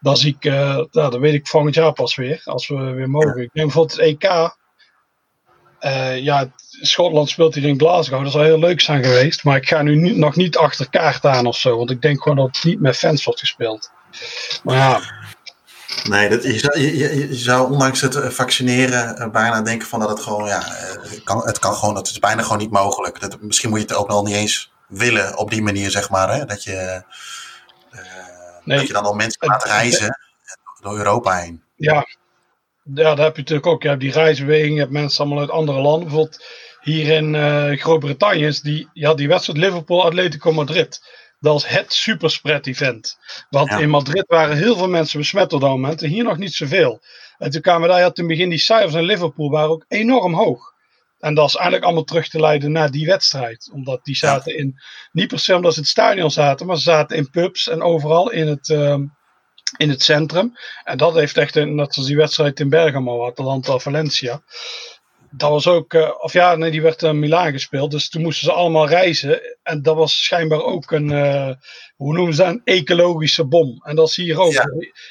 dan 0.00 0.16
zie 0.16 0.36
ik, 0.38 0.44
uh, 0.44 0.84
ja, 0.90 1.08
dat 1.08 1.16
weet 1.16 1.34
ik 1.34 1.46
volgend 1.46 1.74
jaar 1.74 1.92
pas 1.92 2.14
weer. 2.14 2.40
Als 2.44 2.68
we 2.68 2.74
weer 2.76 3.10
mogen. 3.10 3.42
Ik 3.42 3.50
denk 3.52 3.66
bijvoorbeeld 3.66 3.96
het 3.96 4.00
EK. 4.00 4.54
Uh, 5.80 6.18
ja, 6.18 6.50
Schotland 6.80 7.28
speelt 7.28 7.54
hier 7.54 7.64
in 7.64 7.78
Glasgow. 7.78 8.22
Dat 8.22 8.32
zou 8.32 8.44
heel 8.44 8.58
leuk 8.58 8.80
zijn 8.80 9.04
geweest. 9.04 9.44
Maar 9.44 9.56
ik 9.56 9.68
ga 9.68 9.82
nu 9.82 9.96
niet, 9.96 10.16
nog 10.16 10.36
niet 10.36 10.56
achter 10.56 10.90
kaart 10.90 11.24
aan 11.24 11.46
of 11.46 11.56
zo. 11.56 11.76
Want 11.76 11.90
ik 11.90 12.02
denk 12.02 12.22
gewoon 12.22 12.36
dat 12.36 12.56
het 12.56 12.64
niet 12.64 12.80
met 12.80 12.96
fans 12.96 13.24
wordt 13.24 13.40
gespeeld. 13.40 13.90
Maar 14.62 14.76
ja, 14.76 15.00
Nee, 16.02 16.28
dat, 16.28 16.42
je, 16.42 16.58
zou, 16.58 16.80
je, 16.80 17.16
je, 17.16 17.34
zou 17.34 17.72
ondanks 17.72 18.00
het 18.00 18.34
vaccineren 18.34 19.32
bijna 19.32 19.62
denken 19.62 19.88
van 19.88 20.00
dat 20.00 20.08
het 20.08 20.20
gewoon, 20.20 20.46
ja, 20.46 20.62
het 21.00 21.22
kan, 21.24 21.46
het 21.46 21.58
kan 21.58 21.74
gewoon, 21.74 21.96
het 21.96 22.10
is 22.10 22.18
bijna 22.18 22.42
gewoon 22.42 22.58
niet 22.58 22.70
mogelijk. 22.70 23.20
Dat, 23.20 23.40
misschien 23.40 23.70
moet 23.70 23.78
je 23.78 23.86
het 23.86 23.94
ook 23.94 24.08
nog 24.08 24.24
niet 24.24 24.34
eens 24.34 24.72
willen 24.88 25.38
op 25.38 25.50
die 25.50 25.62
manier, 25.62 25.90
zeg 25.90 26.10
maar. 26.10 26.34
Hè? 26.34 26.44
Dat, 26.44 26.64
je, 26.64 27.02
uh, 27.92 28.00
nee, 28.64 28.78
dat 28.78 28.86
je 28.86 28.92
dan 28.92 29.04
al 29.04 29.14
mensen 29.14 29.48
laat 29.48 29.64
reizen 29.64 30.18
door 30.80 30.96
Europa 30.96 31.36
heen. 31.36 31.62
Ja. 31.76 32.06
ja, 32.94 33.14
daar 33.14 33.24
heb 33.24 33.34
je 33.34 33.40
natuurlijk 33.40 33.66
ook. 33.66 33.82
Je 33.82 33.88
hebt 33.88 34.00
die 34.00 34.12
reisbeweging, 34.12 34.74
je 34.74 34.80
hebt 34.80 34.92
mensen 34.92 35.24
allemaal 35.24 35.42
uit 35.42 35.50
andere 35.50 35.80
landen. 35.80 36.08
Bijvoorbeeld 36.08 36.44
hier 36.80 37.16
in 37.16 37.34
uh, 37.34 37.78
Groot-Brittannië 37.80 38.46
is 38.46 38.60
die, 38.60 38.88
ja, 38.92 39.14
die 39.14 39.28
wedstrijd 39.28 39.58
Liverpool-Atletico 39.58 40.52
Madrid. 40.52 41.00
Dat 41.44 41.52
was 41.52 41.68
het 41.68 41.92
superspread 41.92 42.66
event. 42.66 43.18
Want 43.50 43.70
ja. 43.70 43.78
in 43.78 43.90
Madrid 43.90 44.24
waren 44.26 44.56
heel 44.56 44.76
veel 44.76 44.88
mensen 44.88 45.18
besmet 45.18 45.52
op 45.52 45.60
dat 45.60 45.70
moment. 45.70 46.02
En 46.02 46.08
hier 46.08 46.24
nog 46.24 46.38
niet 46.38 46.54
zoveel. 46.54 47.02
En 47.38 47.50
toen 47.50 47.60
kwamen 47.60 47.88
daar, 47.88 47.98
ja, 47.98 48.10
toen 48.10 48.26
begin 48.26 48.48
die 48.48 48.58
cijfers 48.58 48.94
in 48.94 49.02
Liverpool 49.02 49.50
waren 49.50 49.70
ook 49.70 49.84
enorm 49.88 50.34
hoog. 50.34 50.72
En 51.18 51.34
dat 51.34 51.48
is 51.48 51.54
eigenlijk 51.54 51.84
allemaal 51.84 52.04
terug 52.04 52.28
te 52.28 52.40
leiden 52.40 52.72
naar 52.72 52.90
die 52.90 53.06
wedstrijd. 53.06 53.70
Omdat 53.72 54.04
die 54.04 54.16
zaten 54.16 54.56
in, 54.56 54.80
niet 55.12 55.28
per 55.28 55.38
se 55.38 55.54
omdat 55.54 55.72
ze 55.72 55.78
in 55.78 55.82
het 55.84 55.92
stadion 55.92 56.30
zaten, 56.30 56.66
maar 56.66 56.76
ze 56.76 56.82
zaten 56.82 57.16
in 57.16 57.30
pubs 57.30 57.68
en 57.68 57.82
overal 57.82 58.30
in 58.30 58.48
het, 58.48 58.68
um, 58.68 59.16
in 59.76 59.90
het 59.90 60.02
centrum. 60.02 60.52
En 60.84 60.98
dat 60.98 61.14
heeft 61.14 61.36
echt, 61.36 61.56
een, 61.56 61.74
net 61.74 61.94
zoals 61.94 62.08
die 62.08 62.18
wedstrijd 62.18 62.60
in 62.60 62.68
Bergamo, 62.68 63.26
Atalanta-Valencia 63.26 64.42
dat 65.36 65.50
was 65.50 65.66
ook, 65.66 65.94
uh, 65.94 66.10
of 66.18 66.32
ja, 66.32 66.54
nee, 66.54 66.70
die 66.70 66.82
werd 66.82 67.02
in 67.02 67.18
Milaan 67.18 67.52
gespeeld. 67.52 67.90
Dus 67.90 68.08
toen 68.08 68.22
moesten 68.22 68.46
ze 68.46 68.52
allemaal 68.52 68.88
reizen. 68.88 69.40
En 69.62 69.82
dat 69.82 69.96
was 69.96 70.24
schijnbaar 70.24 70.62
ook 70.62 70.90
een, 70.90 71.10
uh, 71.10 71.50
hoe 71.96 72.14
noemen 72.14 72.34
ze 72.34 72.42
dat, 72.42 72.52
een 72.52 72.60
ecologische 72.64 73.44
bom. 73.44 73.80
En 73.82 73.96
dat 73.96 74.10
zie 74.10 74.26
je 74.26 74.38
ook. 74.38 74.52
Ja. 74.52 74.64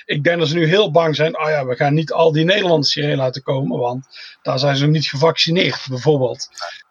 Ik 0.05 0.23
denk 0.23 0.39
dat 0.39 0.47
ze 0.47 0.55
nu 0.55 0.65
heel 0.65 0.91
bang 0.91 1.15
zijn. 1.15 1.35
Ah 1.35 1.45
oh 1.45 1.49
ja, 1.49 1.65
we 1.65 1.75
gaan 1.75 1.93
niet 1.93 2.11
al 2.11 2.31
die 2.31 2.45
Nederlanders 2.45 2.93
hierheen 2.93 3.17
laten 3.17 3.41
komen. 3.41 3.79
Want 3.79 4.05
daar 4.41 4.59
zijn 4.59 4.75
ze 4.75 4.87
niet 4.87 5.07
gevaccineerd, 5.07 5.85
bijvoorbeeld. 5.89 6.47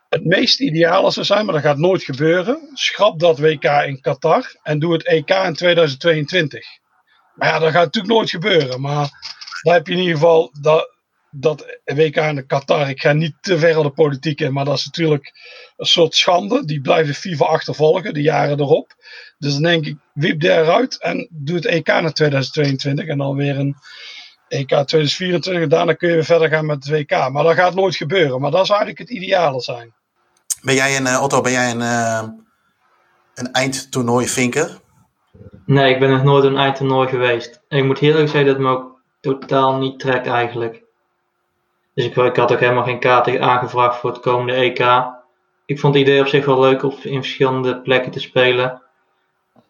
Het 0.09 0.25
meest 0.25 0.61
ideale 0.61 1.11
zou 1.11 1.27
zijn, 1.27 1.45
maar 1.45 1.55
dat 1.55 1.63
gaat 1.63 1.79
nooit 1.79 2.03
gebeuren. 2.03 2.71
Schrap 2.73 3.21
dat 3.21 3.39
WK 3.39 3.65
in 3.65 4.01
Qatar 4.01 4.57
en 4.63 4.79
doe 4.79 4.93
het 4.93 5.07
EK 5.07 5.31
in 5.31 5.55
2022. 5.55 6.65
Maar 7.35 7.49
ja, 7.49 7.59
dat 7.59 7.73
gaat 7.73 7.85
natuurlijk 7.85 8.15
nooit 8.15 8.31
gebeuren. 8.31 8.81
Maar 8.81 9.09
dan 9.63 9.73
heb 9.73 9.87
je 9.87 9.93
in 9.93 9.99
ieder 9.99 10.15
geval 10.15 10.53
dat, 10.61 10.91
dat 11.35 11.79
WK 11.85 12.17
in 12.17 12.47
Qatar, 12.47 12.89
ik 12.89 13.01
ga 13.01 13.13
niet 13.13 13.35
te 13.41 13.59
ver 13.59 13.77
aan 13.77 13.83
de 13.83 13.91
politiek 13.91 14.41
in, 14.41 14.53
maar 14.53 14.65
dat 14.65 14.79
is 14.79 14.85
natuurlijk 14.85 15.33
een 15.77 15.87
soort 15.87 16.15
schande. 16.15 16.65
Die 16.65 16.81
blijven 16.81 17.15
FIFA 17.15 17.45
achtervolgen, 17.45 18.15
de 18.15 18.23
jaren 18.23 18.61
erop. 18.61 18.95
Dus 19.39 19.53
dan 19.53 19.63
denk 19.63 19.87
ik, 19.87 19.97
wiep 20.13 20.43
eruit 20.43 21.01
en 21.01 21.29
doe 21.31 21.57
het 21.57 21.67
EK 21.67 21.87
naar 21.87 22.13
2022 22.13 23.07
en 23.07 23.19
dan 23.19 23.37
weer 23.37 23.59
een 23.59 23.77
EK 24.49 24.69
2024 24.69 25.63
en 25.63 25.69
daarna 25.69 25.93
kun 25.93 26.09
je 26.09 26.15
weer 26.15 26.25
verder 26.25 26.49
gaan 26.49 26.67
met 26.67 26.85
het 26.85 26.93
WK. 26.93 27.31
Maar 27.31 27.45
dat 27.45 27.55
gaat 27.55 27.75
nooit 27.75 27.97
gebeuren, 27.97 28.41
maar 28.41 28.51
dat 28.51 28.67
zou 28.67 28.79
eigenlijk 28.79 29.11
het 29.11 29.19
ideale 29.19 29.61
zijn. 29.61 29.95
Ben 30.63 30.75
jij 30.75 30.97
een, 30.97 31.07
uh, 31.07 31.23
Otto, 31.23 31.41
ben 31.41 31.53
jij 31.53 31.71
een, 31.71 31.81
uh, 31.81 32.23
een 33.35 33.53
eindtoernooi 33.53 34.29
vinker? 34.29 34.81
Nee, 35.67 35.95
ik 35.95 36.01
ben 36.01 36.11
nog 36.11 36.23
nooit 36.23 36.45
een 36.45 36.57
eindtoernooi 36.57 37.09
geweest. 37.09 37.61
En 37.69 37.79
ik 37.79 37.85
moet 37.85 37.99
heel 37.99 38.11
eerlijk 38.11 38.31
zeggen 38.31 38.47
dat 38.47 38.57
het 38.57 38.65
me 38.67 38.73
ook 38.73 39.01
totaal 39.21 39.79
niet 39.79 39.99
trekt 39.99 40.27
eigenlijk. 40.27 40.82
Dus 41.95 42.05
ik, 42.05 42.17
ik, 42.17 42.37
had 42.37 42.53
ook 42.53 42.61
helemaal 42.61 42.85
geen 42.85 43.01
kaarten 43.01 43.43
aangevraagd 43.43 43.97
voor 43.97 44.11
het 44.11 44.21
komende 44.21 44.53
EK. 44.53 44.79
Ik 45.67 45.81
vond 45.81 45.95
het 45.95 46.03
idee 46.03 46.21
op 46.21 46.27
zich 46.27 46.45
wel 46.45 46.61
leuk 46.61 46.83
om 46.83 46.95
in 47.03 47.23
verschillende 47.23 47.81
plekken 47.81 48.13
te 48.13 48.21
spelen. 48.21 48.83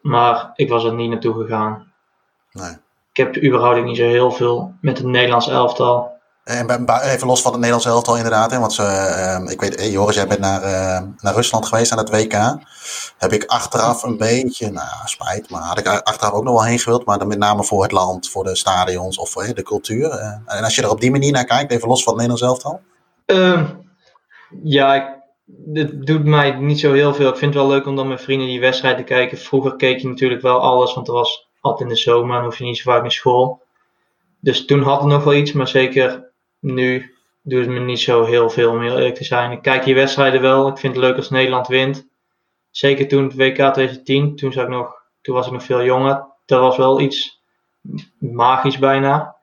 Maar 0.00 0.50
ik 0.54 0.68
was 0.68 0.84
er 0.84 0.94
niet 0.94 1.10
naartoe 1.10 1.34
gegaan. 1.42 1.92
Nee. 2.52 2.76
Ik 3.12 3.16
heb 3.16 3.42
überhaupt 3.42 3.84
niet 3.84 3.96
zo 3.96 4.04
heel 4.04 4.30
veel 4.30 4.74
met 4.80 4.98
het 4.98 5.06
Nederlands 5.06 5.48
elftal. 5.48 6.20
En 6.44 6.88
even 7.02 7.26
los 7.26 7.42
van 7.42 7.50
het 7.50 7.60
Nederlands 7.60 7.86
elftal 7.86 8.16
inderdaad. 8.16 8.50
Hè, 8.50 8.58
want 8.58 8.72
ze, 8.72 8.82
uh, 8.82 9.52
ik 9.52 9.60
weet, 9.60 9.76
hey, 9.76 9.90
Joris, 9.90 10.14
jij 10.14 10.26
bent 10.26 10.40
naar, 10.40 10.62
uh, 10.62 11.08
naar 11.20 11.34
Rusland 11.34 11.66
geweest 11.66 11.92
aan 11.92 11.98
het 11.98 12.10
WK. 12.10 12.32
Heb 13.18 13.32
ik 13.32 13.44
achteraf 13.44 14.02
een 14.02 14.16
beetje, 14.16 14.70
nou 14.70 14.88
spijt, 15.04 15.50
maar 15.50 15.62
had 15.62 15.78
ik 15.78 15.86
achteraf 15.86 16.32
ook 16.32 16.44
nog 16.44 16.54
wel 16.54 16.64
heen 16.64 16.78
gewild. 16.78 17.04
Maar 17.04 17.18
dan 17.18 17.28
met 17.28 17.38
name 17.38 17.64
voor 17.64 17.82
het 17.82 17.92
land, 17.92 18.28
voor 18.28 18.44
de 18.44 18.56
stadions 18.56 19.18
of 19.18 19.30
voor 19.30 19.54
de 19.54 19.62
cultuur. 19.62 20.10
En 20.46 20.64
als 20.64 20.74
je 20.74 20.82
er 20.82 20.90
op 20.90 21.00
die 21.00 21.10
manier 21.10 21.32
naar 21.32 21.44
kijkt, 21.44 21.72
even 21.72 21.88
los 21.88 22.02
van 22.02 22.18
het 22.18 22.22
Nederlands 22.22 22.62
elftal. 22.62 22.80
ja, 24.62 24.94
ik, 24.94 25.04
het 25.72 26.06
doet 26.06 26.24
mij 26.24 26.50
niet 26.50 26.80
zo 26.80 26.92
heel 26.92 27.14
veel. 27.14 27.28
Ik 27.28 27.36
vind 27.36 27.54
het 27.54 27.62
wel 27.62 27.72
leuk 27.72 27.86
om 27.86 27.96
dan 27.96 28.08
met 28.08 28.22
vrienden 28.22 28.46
die 28.46 28.60
wedstrijd 28.60 28.96
te 28.96 29.02
kijken. 29.02 29.38
Vroeger 29.38 29.76
keek 29.76 29.98
je 29.98 30.08
natuurlijk 30.08 30.42
wel 30.42 30.60
alles, 30.60 30.94
want 30.94 31.08
er 31.08 31.14
was 31.14 31.48
altijd 31.60 31.88
in 31.88 31.94
de 31.94 32.00
zomer 32.00 32.38
en 32.38 32.44
hoef 32.44 32.58
je 32.58 32.64
niet 32.64 32.78
zo 32.78 32.90
vaak 32.90 33.02
naar 33.02 33.12
school. 33.12 33.60
Dus 34.40 34.64
toen 34.64 34.82
had 34.82 35.00
het 35.00 35.08
nog 35.08 35.24
wel 35.24 35.34
iets, 35.34 35.52
maar 35.52 35.68
zeker 35.68 36.31
nu 36.62 37.14
doet 37.42 37.60
het 37.60 37.68
me 37.68 37.80
niet 37.80 38.00
zo 38.00 38.24
heel 38.24 38.50
veel 38.50 38.70
om 38.70 38.80
heel 38.80 38.96
eerlijk 38.96 39.14
te 39.14 39.24
zijn. 39.24 39.50
Ik 39.50 39.62
kijk 39.62 39.84
die 39.84 39.94
wedstrijden 39.94 40.40
wel. 40.40 40.68
Ik 40.68 40.78
vind 40.78 40.94
het 40.94 41.04
leuk 41.04 41.16
als 41.16 41.30
Nederland 41.30 41.66
wint. 41.66 42.06
zeker 42.70 43.08
toen 43.08 43.24
het 43.24 43.34
WK 43.34 43.54
2010, 43.54 44.36
toen, 44.36 44.52
zat 44.52 44.62
ik 44.62 44.68
nog, 44.68 45.02
toen 45.22 45.34
was 45.34 45.46
ik 45.46 45.52
nog 45.52 45.62
veel 45.62 45.84
jonger. 45.84 46.24
Dat 46.46 46.60
was 46.60 46.76
wel 46.76 47.00
iets 47.00 47.42
magisch 48.18 48.78
bijna. 48.78 49.36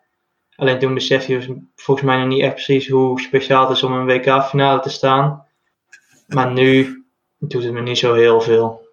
Alleen 0.55 0.79
toen 0.79 0.93
besef 0.93 1.27
je 1.27 1.61
volgens 1.75 2.07
mij 2.07 2.17
nog 2.17 2.27
niet 2.27 2.41
echt 2.41 2.53
precies 2.53 2.87
hoe 2.87 3.21
speciaal 3.21 3.67
het 3.67 3.77
is 3.77 3.83
om 3.83 3.93
een 3.93 4.05
WK-finale 4.05 4.79
te 4.81 4.89
staan. 4.89 5.45
Maar 6.27 6.51
nu 6.51 7.03
doet 7.37 7.63
het 7.63 7.73
me 7.73 7.81
niet 7.81 7.97
zo 7.97 8.13
heel 8.13 8.41
veel. 8.41 8.87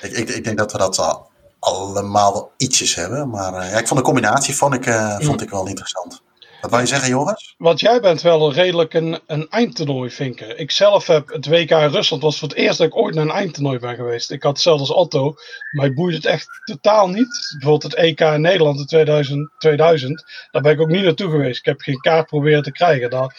Ik, 0.00 0.12
ik, 0.12 0.28
ik 0.28 0.44
denk 0.44 0.58
dat 0.58 0.72
we 0.72 0.78
dat 0.78 0.98
al 0.98 1.30
allemaal 1.58 2.32
wel 2.32 2.52
ietsjes 2.56 2.94
hebben. 2.94 3.28
Maar 3.30 3.52
uh, 3.52 3.70
ja, 3.70 3.78
ik 3.78 3.86
vond 3.86 4.00
de 4.00 4.06
combinatie 4.06 4.56
vond 4.56 4.74
ik, 4.74 4.86
uh, 4.86 5.18
vond 5.18 5.42
ik 5.42 5.50
wel 5.50 5.66
interessant. 5.66 6.22
Wat 6.70 6.80
je 6.80 6.86
zeggen, 6.86 7.08
Joris? 7.08 7.54
Want 7.58 7.80
jij 7.80 8.00
bent 8.00 8.22
wel 8.22 8.52
redelijk 8.52 8.94
een, 8.94 9.20
een 9.26 9.46
eindtoernooi 9.50 10.10
vinker. 10.10 10.58
Ik 10.58 10.70
zelf 10.70 11.06
heb 11.06 11.28
het 11.28 11.46
WK 11.46 11.70
in 11.70 11.88
Rusland 11.88 12.22
was 12.22 12.38
voor 12.38 12.48
het 12.48 12.56
eerst 12.56 12.78
dat 12.78 12.86
ik 12.86 12.96
ooit 12.96 13.14
naar 13.14 13.24
een 13.24 13.30
eindtoernooi 13.30 13.78
ben 13.78 13.94
geweest. 13.94 14.30
Ik 14.30 14.42
had 14.42 14.52
hetzelfde 14.52 14.80
als 14.80 14.92
Otto, 14.92 15.34
maar 15.70 15.86
ik 15.86 15.94
boeide 15.94 16.16
het 16.16 16.26
echt 16.26 16.48
totaal 16.64 17.08
niet. 17.08 17.54
Bijvoorbeeld 17.58 17.92
het 17.92 17.94
EK 17.94 18.20
in 18.20 18.40
Nederland 18.40 18.78
in 18.78 18.86
2000, 18.86 19.50
2000 19.58 20.24
daar 20.50 20.62
ben 20.62 20.72
ik 20.72 20.80
ook 20.80 20.88
niet 20.88 21.02
naartoe 21.02 21.30
geweest. 21.30 21.58
Ik 21.58 21.64
heb 21.64 21.80
geen 21.80 22.00
kaart 22.00 22.26
proberen 22.26 22.62
te 22.62 22.72
krijgen. 22.72 23.10
Daar, 23.10 23.36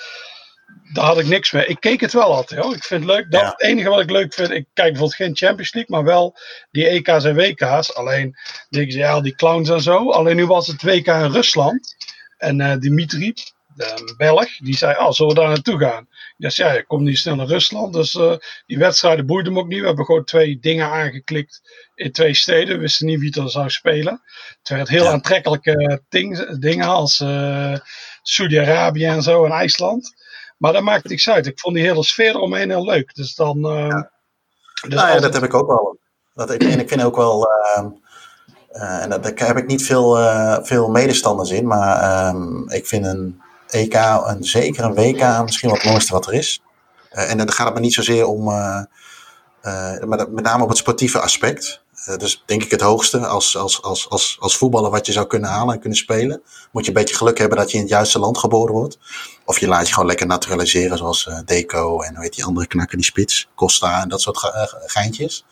daar 0.93 1.05
had 1.05 1.19
ik 1.19 1.27
niks 1.27 1.51
mee. 1.51 1.65
Ik 1.65 1.79
keek 1.79 2.01
het 2.01 2.13
wel 2.13 2.33
altijd. 2.33 2.61
Hoor. 2.61 2.75
Ik 2.75 2.83
vind 2.83 3.03
het 3.03 3.11
leuk. 3.11 3.31
Dat 3.31 3.41
ja. 3.41 3.47
het 3.47 3.61
enige 3.61 3.89
wat 3.89 3.99
ik 3.99 4.09
leuk 4.09 4.33
vind. 4.33 4.49
Ik 4.49 4.65
kijk 4.73 4.91
bijvoorbeeld 4.91 5.15
geen 5.15 5.35
Champions 5.35 5.73
League, 5.73 5.95
maar 5.95 6.05
wel 6.05 6.37
die 6.71 6.87
EK's 6.87 7.23
en 7.23 7.35
WK's. 7.35 7.93
Alleen 7.93 8.35
denk 8.69 8.91
je, 8.91 8.97
ja, 8.97 9.21
die 9.21 9.35
clowns 9.35 9.69
en 9.69 9.81
zo. 9.81 10.11
Alleen 10.11 10.35
nu 10.35 10.45
was 10.45 10.67
het 10.67 10.83
WK 10.83 11.07
in 11.07 11.31
Rusland. 11.31 11.95
En 12.37 12.59
uh, 12.59 12.77
Dimitri, 12.77 13.33
de 13.77 14.13
Belg, 14.17 14.57
die 14.57 14.77
zei: 14.77 14.97
Oh, 14.97 15.11
zullen 15.11 15.33
we 15.33 15.39
daar 15.39 15.49
naartoe 15.49 15.79
gaan? 15.79 16.07
Ja, 16.37 16.49
zei, 16.49 16.69
ja, 16.69 16.79
ik 16.79 16.87
kom 16.87 17.03
niet 17.03 17.17
snel 17.17 17.35
naar 17.35 17.47
Rusland. 17.47 17.93
Dus 17.93 18.13
uh, 18.13 18.33
die 18.65 18.77
wedstrijden 18.77 19.25
boeiden 19.25 19.53
me 19.53 19.59
ook 19.59 19.67
niet. 19.67 19.79
We 19.79 19.85
hebben 19.85 20.05
gewoon 20.05 20.23
twee 20.23 20.59
dingen 20.59 20.91
aangeklikt 20.91 21.61
in 21.95 22.11
twee 22.11 22.33
steden. 22.33 22.75
We 22.75 22.81
wisten 22.81 23.05
niet 23.05 23.19
wie 23.19 23.41
er 23.41 23.49
zou 23.49 23.69
spelen. 23.69 24.21
Het 24.59 24.69
werd 24.69 24.87
heel 24.87 25.03
ja. 25.03 25.11
aantrekkelijke 25.11 26.01
ding, 26.09 26.59
dingen 26.59 26.87
als 26.87 27.19
uh, 27.19 27.75
Saudi-Arabië 28.21 29.05
en 29.05 29.23
zo 29.23 29.45
en 29.45 29.51
IJsland. 29.51 30.15
Maar 30.57 30.73
dat 30.73 30.83
maakt 30.83 31.09
niks 31.09 31.29
uit. 31.29 31.47
Ik 31.47 31.59
vond 31.59 31.75
die 31.75 31.85
hele 31.85 32.03
sfeer 32.03 32.35
eromheen 32.35 32.69
heel 32.69 32.85
leuk. 32.85 33.15
Dus 33.15 33.35
dan. 33.35 33.57
Uh, 33.57 33.87
ja. 33.87 34.11
Dus 34.81 34.93
nou 34.93 35.09
ja, 35.09 35.19
dat 35.19 35.33
heb 35.33 35.43
ik 35.43 35.53
ook 35.53 35.67
wel. 35.67 35.97
Dat 36.33 36.51
ik, 36.51 36.63
en 36.63 36.79
ik 36.79 36.89
vind 36.89 37.03
ook 37.03 37.15
wel. 37.15 37.47
Uh, 37.77 37.85
uh, 38.77 39.01
en 39.01 39.09
daar 39.09 39.31
heb 39.35 39.57
ik 39.57 39.67
niet 39.67 39.85
veel, 39.85 40.19
uh, 40.19 40.57
veel 40.61 40.89
medestanders 40.89 41.49
in. 41.49 41.67
Maar 41.67 42.27
um, 42.27 42.69
ik 42.69 42.87
vind 42.87 43.05
een 43.05 43.41
EK, 43.67 43.93
en 43.93 44.43
zeker 44.43 44.83
een 44.83 44.93
WK, 44.93 45.43
misschien 45.43 45.69
wat 45.69 45.81
het 45.81 45.91
mooiste 45.91 46.13
wat 46.13 46.27
er 46.27 46.33
is. 46.33 46.61
Uh, 47.11 47.31
en 47.31 47.37
dan 47.37 47.51
gaat 47.51 47.65
het 47.65 47.75
me 47.75 47.81
niet 47.81 47.93
zozeer 47.93 48.25
om. 48.25 48.43
maar 48.43 48.87
met 50.29 50.43
name 50.43 50.63
op 50.63 50.69
het 50.69 50.77
sportieve 50.77 51.19
aspect. 51.19 51.81
dus 52.17 52.43
denk 52.45 52.63
ik 52.63 52.71
het 52.71 52.81
hoogste 52.81 53.27
als, 53.27 53.57
als, 53.57 53.81
als, 53.81 54.09
als, 54.09 54.37
als 54.39 54.57
voetballer 54.57 54.91
wat 54.91 55.05
je 55.05 55.11
zou 55.11 55.27
kunnen 55.27 55.49
halen 55.49 55.73
en 55.73 55.79
kunnen 55.79 55.97
spelen. 55.97 56.41
Moet 56.71 56.85
je 56.85 56.87
een 56.87 56.97
beetje 56.97 57.15
geluk 57.15 57.37
hebben 57.37 57.57
dat 57.57 57.71
je 57.71 57.77
in 57.77 57.83
het 57.83 57.91
juiste 57.91 58.19
land 58.19 58.37
geboren 58.37 58.73
wordt. 58.73 58.99
Of 59.45 59.59
je 59.59 59.67
laat 59.67 59.87
je 59.87 59.93
gewoon 59.93 60.07
lekker 60.07 60.27
naturaliseren, 60.27 60.97
zoals 60.97 61.29
Deco 61.45 62.01
en 62.01 62.19
weet 62.19 62.35
die 62.35 62.45
andere 62.45 62.67
knakken, 62.67 62.97
die 62.97 63.05
spits, 63.05 63.49
Costa 63.55 64.01
en 64.01 64.09
dat 64.09 64.21
soort 64.21 64.37
geintjes. 64.85 65.45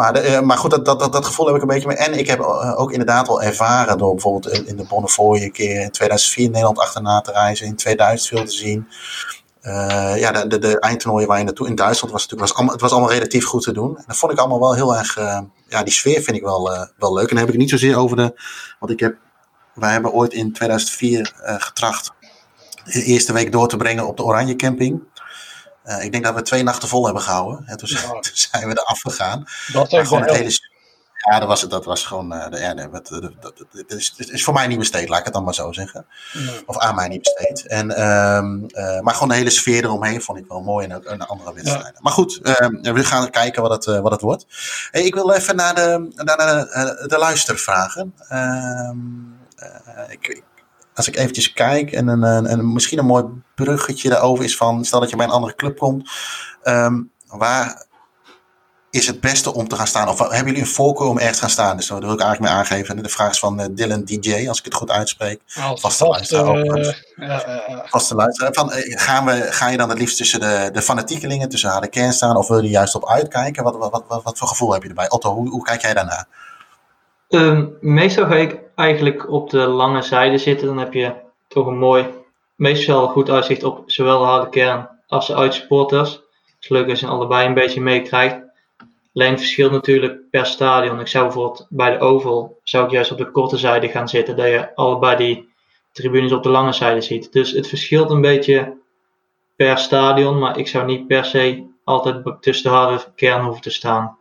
Maar, 0.00 0.12
de, 0.12 0.30
uh, 0.30 0.40
maar 0.40 0.58
goed, 0.58 0.70
dat, 0.70 0.84
dat, 0.84 1.12
dat, 1.12 1.24
gevoel 1.24 1.46
heb 1.46 1.54
ik 1.54 1.62
een 1.62 1.68
beetje 1.68 1.88
mee. 1.88 1.96
En 1.96 2.18
ik 2.18 2.26
heb 2.26 2.40
uh, 2.40 2.80
ook 2.80 2.90
inderdaad 2.90 3.26
wel 3.26 3.42
ervaren 3.42 3.98
door 3.98 4.12
bijvoorbeeld 4.14 4.66
in, 4.66 4.76
de 4.76 4.84
Bonnefoy 4.88 5.42
een 5.42 5.52
keer 5.52 5.80
in 5.80 5.90
2004 5.90 6.44
in 6.44 6.50
Nederland 6.50 6.78
achterna 6.78 7.20
te 7.20 7.32
reizen, 7.32 7.66
in 7.66 7.76
2000 7.76 8.28
veel 8.28 8.44
te 8.44 8.52
zien. 8.52 8.88
Uh, 9.62 10.18
ja, 10.18 10.44
de, 10.44 10.58
de, 10.58 10.78
eindtoernooien 10.78 11.28
waar 11.28 11.38
je 11.38 11.44
naartoe 11.44 11.66
in 11.66 11.74
Duitsland 11.74 12.12
was 12.12 12.22
natuurlijk, 12.22 12.52
allemaal, 12.52 12.72
het 12.72 12.82
was 12.82 12.92
allemaal 12.92 13.10
relatief 13.10 13.44
goed 13.44 13.62
te 13.62 13.72
doen. 13.72 13.96
En 13.96 14.04
dat 14.06 14.16
vond 14.16 14.32
ik 14.32 14.38
allemaal 14.38 14.60
wel 14.60 14.74
heel 14.74 14.96
erg, 14.96 15.14
ja, 15.68 15.82
die 15.82 15.92
sfeer 15.92 16.22
vind 16.22 16.36
ik 16.36 16.42
wel, 16.42 16.88
wel 16.96 17.14
leuk. 17.14 17.28
En 17.28 17.36
dan 17.36 17.38
heb 17.38 17.46
ik 17.46 17.52
het 17.52 17.60
niet 17.60 17.70
zozeer 17.70 17.96
over 17.96 18.16
de, 18.16 18.40
want 18.78 18.92
ik 18.92 19.00
heb, 19.00 19.16
wij 19.74 19.92
hebben 19.92 20.12
ooit 20.12 20.32
in 20.32 20.52
2004 20.52 21.32
getracht 21.58 22.12
de 22.84 23.02
eerste 23.02 23.32
week 23.32 23.52
door 23.52 23.68
te 23.68 23.76
brengen 23.76 24.06
op 24.06 24.16
de 24.16 24.24
Oranje 24.24 24.56
Camping. 24.56 25.02
Uh, 25.84 26.04
ik 26.04 26.12
denk 26.12 26.24
dat 26.24 26.34
we 26.34 26.42
twee 26.42 26.62
nachten 26.62 26.88
vol 26.88 27.04
hebben 27.04 27.22
gehouden. 27.22 27.66
En 27.66 27.76
toen, 27.76 27.88
ja. 27.88 28.10
toen 28.20 28.22
zijn 28.32 28.68
we 28.68 28.74
er 28.74 28.84
afgegaan. 28.84 29.44
Dat 29.72 29.92
is 29.92 30.08
gewoon 30.08 30.22
het 30.22 30.36
hele. 30.36 30.68
Ja, 31.30 31.38
dat 31.38 31.48
was, 31.48 31.68
dat 31.68 31.84
was 31.84 32.06
gewoon. 32.06 32.32
Uh, 32.32 32.48
de, 32.48 32.58
ja, 32.58 32.72
nee, 32.72 32.90
dat, 32.90 33.08
dat, 33.08 33.22
dat, 33.40 33.64
dat 33.70 33.92
is, 33.98 34.14
is, 34.16 34.44
voor 34.44 34.54
mij 34.54 34.66
niet 34.66 34.78
besteed, 34.78 35.08
laat 35.08 35.18
ik 35.18 35.24
het 35.24 35.34
dan 35.34 35.44
maar 35.44 35.54
zo 35.54 35.72
zeggen. 35.72 36.06
Ja. 36.32 36.52
Of 36.66 36.78
aan 36.78 36.94
mij 36.94 37.08
niet 37.08 37.22
besteed. 37.22 37.66
En, 37.66 38.08
um, 38.08 38.66
uh, 38.68 39.00
maar 39.00 39.14
gewoon 39.14 39.28
de 39.28 39.34
hele 39.34 39.50
sfeer 39.50 39.84
eromheen 39.84 40.22
vond 40.22 40.38
ik 40.38 40.44
wel 40.48 40.60
mooi 40.60 40.86
en 40.86 40.94
ook 40.94 41.04
een 41.04 41.22
andere 41.22 41.54
wedstrijden. 41.54 41.92
Ja. 41.94 42.00
Maar 42.00 42.12
goed, 42.12 42.60
um, 42.60 42.94
we 42.94 43.04
gaan 43.04 43.30
kijken 43.30 43.62
wat 43.62 43.84
het, 43.84 44.00
wat 44.00 44.12
het 44.12 44.20
wordt. 44.20 44.46
Hey, 44.90 45.02
ik 45.02 45.14
wil 45.14 45.32
even 45.32 45.56
naar 45.56 45.74
de, 45.74 46.12
naar 46.14 46.36
de, 46.36 47.04
de 47.06 47.18
luistervragen. 47.18 48.14
Um, 48.32 49.38
ik, 50.08 50.42
als 51.00 51.08
ik 51.08 51.16
eventjes 51.16 51.52
kijk 51.52 51.92
en, 51.92 52.08
een, 52.08 52.22
een, 52.22 52.52
een, 52.52 52.72
misschien 52.72 52.98
een 52.98 53.06
mooi 53.06 53.24
bruggetje 53.54 54.08
daarover 54.08 54.44
is 54.44 54.56
van, 54.56 54.84
stel 54.84 55.00
dat 55.00 55.10
je 55.10 55.16
bij 55.16 55.26
een 55.26 55.32
andere 55.32 55.54
club 55.54 55.78
komt, 55.78 56.10
um, 56.64 57.10
waar 57.26 57.88
is 58.90 59.06
het 59.06 59.20
beste 59.20 59.54
om 59.54 59.68
te 59.68 59.76
gaan 59.76 59.86
staan? 59.86 60.08
Of 60.08 60.18
hebben 60.18 60.44
jullie 60.44 60.60
een 60.60 60.66
voorkeur 60.66 61.06
om 61.06 61.18
ergens 61.18 61.36
te 61.36 61.42
gaan 61.42 61.50
staan? 61.50 61.76
Dus 61.76 61.86
daar 61.86 62.00
wil 62.00 62.12
ik 62.12 62.20
eigenlijk 62.20 62.52
mee 62.52 62.60
aangeven. 62.60 63.02
De 63.02 63.08
vraag 63.08 63.30
is 63.30 63.38
van 63.38 63.60
uh, 63.60 63.66
Dylan 63.70 64.04
DJ, 64.04 64.48
als 64.48 64.58
ik 64.58 64.64
het 64.64 64.74
goed 64.74 64.90
uitspreek. 64.90 65.40
Als 65.54 65.80
vaste 65.80 66.06
luisteraar. 66.06 66.56
Uh, 66.56 66.94
uh, 67.16 67.78
vaste 67.84 68.14
luisteraar. 68.14 68.52
Van, 68.52 68.70
gaan 68.74 69.24
we, 69.24 69.46
ga 69.50 69.68
je 69.68 69.76
dan 69.76 69.88
het 69.88 69.98
liefst 69.98 70.16
tussen 70.16 70.40
de, 70.40 70.70
de 70.72 70.82
fanatiekelingen, 70.82 71.48
tussen 71.48 71.70
haar 71.70 71.80
de 71.80 71.88
kern 71.88 72.12
staan? 72.12 72.36
Of 72.36 72.48
wil 72.48 72.62
je 72.62 72.68
juist 72.68 72.94
op 72.94 73.08
uitkijken? 73.08 73.64
Wat, 73.64 73.76
wat, 73.76 73.90
wat, 74.08 74.22
wat, 74.22 74.38
voor 74.38 74.48
gevoel 74.48 74.72
heb 74.72 74.82
je 74.82 74.88
erbij? 74.88 75.10
Otto, 75.10 75.34
hoe, 75.34 75.48
hoe 75.48 75.62
kijk 75.62 75.82
jij 75.82 75.94
daarnaar? 75.94 76.26
Um, 77.28 77.76
meestal 77.80 78.26
ga 78.26 78.34
ik 78.34 78.58
eigenlijk 78.80 79.30
op 79.30 79.50
de 79.50 79.66
lange 79.66 80.02
zijde 80.02 80.38
zitten. 80.38 80.66
Dan 80.66 80.78
heb 80.78 80.92
je 80.92 81.14
toch 81.48 81.66
een 81.66 81.78
mooi, 81.78 82.06
meestal 82.54 83.08
goed 83.08 83.30
uitzicht 83.30 83.62
op 83.62 83.82
zowel 83.86 84.18
de 84.18 84.24
harde 84.24 84.48
kern 84.48 84.88
als 85.06 85.26
de 85.26 85.34
uitsupporters. 85.34 86.12
Het 86.12 86.56
is 86.60 86.68
leuk 86.68 86.88
als 86.88 87.00
je 87.00 87.06
allebei 87.06 87.46
een 87.46 87.54
beetje 87.54 87.80
meekrijgt. 87.80 88.40
Alleen 89.14 89.38
verschilt 89.38 89.72
natuurlijk 89.72 90.30
per 90.30 90.46
stadion. 90.46 91.00
Ik 91.00 91.06
zou 91.06 91.24
bijvoorbeeld 91.24 91.66
bij 91.68 91.90
de 91.90 91.98
Oval, 91.98 92.58
zou 92.62 92.84
ik 92.84 92.90
juist 92.90 93.10
op 93.10 93.18
de 93.18 93.30
korte 93.30 93.56
zijde 93.56 93.88
gaan 93.88 94.08
zitten. 94.08 94.36
Dat 94.36 94.46
je 94.46 94.74
allebei 94.74 95.16
die 95.16 95.48
tribunes 95.92 96.32
op 96.32 96.42
de 96.42 96.48
lange 96.48 96.72
zijde 96.72 97.00
ziet. 97.00 97.32
Dus 97.32 97.50
het 97.50 97.68
verschilt 97.68 98.10
een 98.10 98.20
beetje 98.20 98.76
per 99.56 99.78
stadion. 99.78 100.38
Maar 100.38 100.58
ik 100.58 100.68
zou 100.68 100.84
niet 100.84 101.06
per 101.06 101.24
se 101.24 101.66
altijd 101.84 102.42
tussen 102.42 102.70
de 102.70 102.76
harde 102.76 103.04
kern 103.14 103.44
hoeven 103.44 103.62
te 103.62 103.70
staan. 103.70 104.18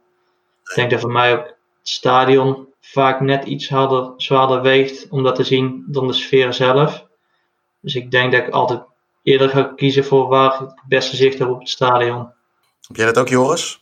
Ik 0.64 0.76
denk 0.76 0.90
dat 0.90 1.00
voor 1.00 1.12
mij 1.12 1.34
ook 1.34 1.46
het 1.46 1.56
stadion 1.82 2.69
vaak 2.92 3.20
net 3.20 3.46
iets 3.46 3.70
harder, 3.70 4.14
zwaarder 4.18 4.62
weegt 4.62 5.08
om 5.10 5.24
dat 5.24 5.36
te 5.36 5.44
zien 5.44 5.84
dan 5.88 6.08
de 6.08 6.14
sfeer 6.14 6.54
zelf. 6.54 7.06
Dus 7.82 7.96
ik 7.96 8.12
denk 8.12 8.32
dat 8.32 8.42
ik 8.42 8.50
altijd 8.50 8.82
eerder 9.24 9.50
ga 9.50 9.74
kiezen 9.76 10.06
voor 10.06 10.28
waar 10.28 10.54
ik 10.54 10.60
het 10.60 10.74
beste 10.88 11.16
zicht 11.16 11.40
heb 11.40 11.50
op 11.50 11.60
het 11.60 11.70
stadion. 11.70 12.32
Heb 12.88 12.96
jij 12.96 13.06
dat 13.06 13.18
ook, 13.18 13.30
Joris? 13.30 13.80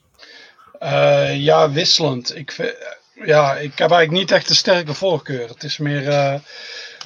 Uh, 0.83 1.35
ja, 1.35 1.71
wisselend. 1.71 2.35
Ik, 2.35 2.75
ja, 3.13 3.55
ik 3.55 3.77
heb 3.77 3.91
eigenlijk 3.91 4.11
niet 4.11 4.31
echt 4.31 4.49
een 4.49 4.55
sterke 4.55 4.93
voorkeur. 4.93 5.47
Het 5.47 5.63
is 5.63 5.77
meer 5.77 6.07
uh, 6.07 6.33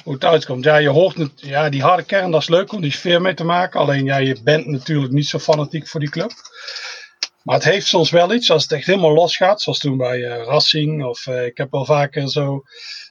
hoe 0.04 0.14
het 0.14 0.24
uitkomt. 0.24 0.64
Ja, 0.64 0.76
je 0.76 0.88
hoort 0.88 1.16
het, 1.16 1.32
ja, 1.34 1.68
die 1.68 1.82
harde 1.82 2.02
kern, 2.02 2.30
dat 2.30 2.40
is 2.40 2.48
leuk 2.48 2.72
om 2.72 2.80
die 2.80 2.92
sfeer 2.92 3.20
mee 3.20 3.34
te 3.34 3.44
maken. 3.44 3.80
Alleen 3.80 4.04
ja, 4.04 4.16
je 4.16 4.36
bent 4.44 4.66
natuurlijk 4.66 5.12
niet 5.12 5.28
zo 5.28 5.38
fanatiek 5.38 5.88
voor 5.88 6.00
die 6.00 6.10
club. 6.10 6.32
Maar 7.44 7.54
het 7.54 7.64
heeft 7.64 7.86
soms 7.86 8.10
wel 8.10 8.32
iets, 8.32 8.50
als 8.50 8.62
het 8.62 8.72
echt 8.72 8.86
helemaal 8.86 9.12
los 9.12 9.36
gaat, 9.36 9.62
zoals 9.62 9.78
toen 9.78 9.96
bij 9.96 10.18
uh, 10.18 10.44
Racing. 10.44 11.04
Of 11.04 11.26
uh, 11.26 11.44
ik 11.44 11.56
heb 11.56 11.70
wel 11.70 11.84
vaker 11.84 12.30
zo 12.30 12.62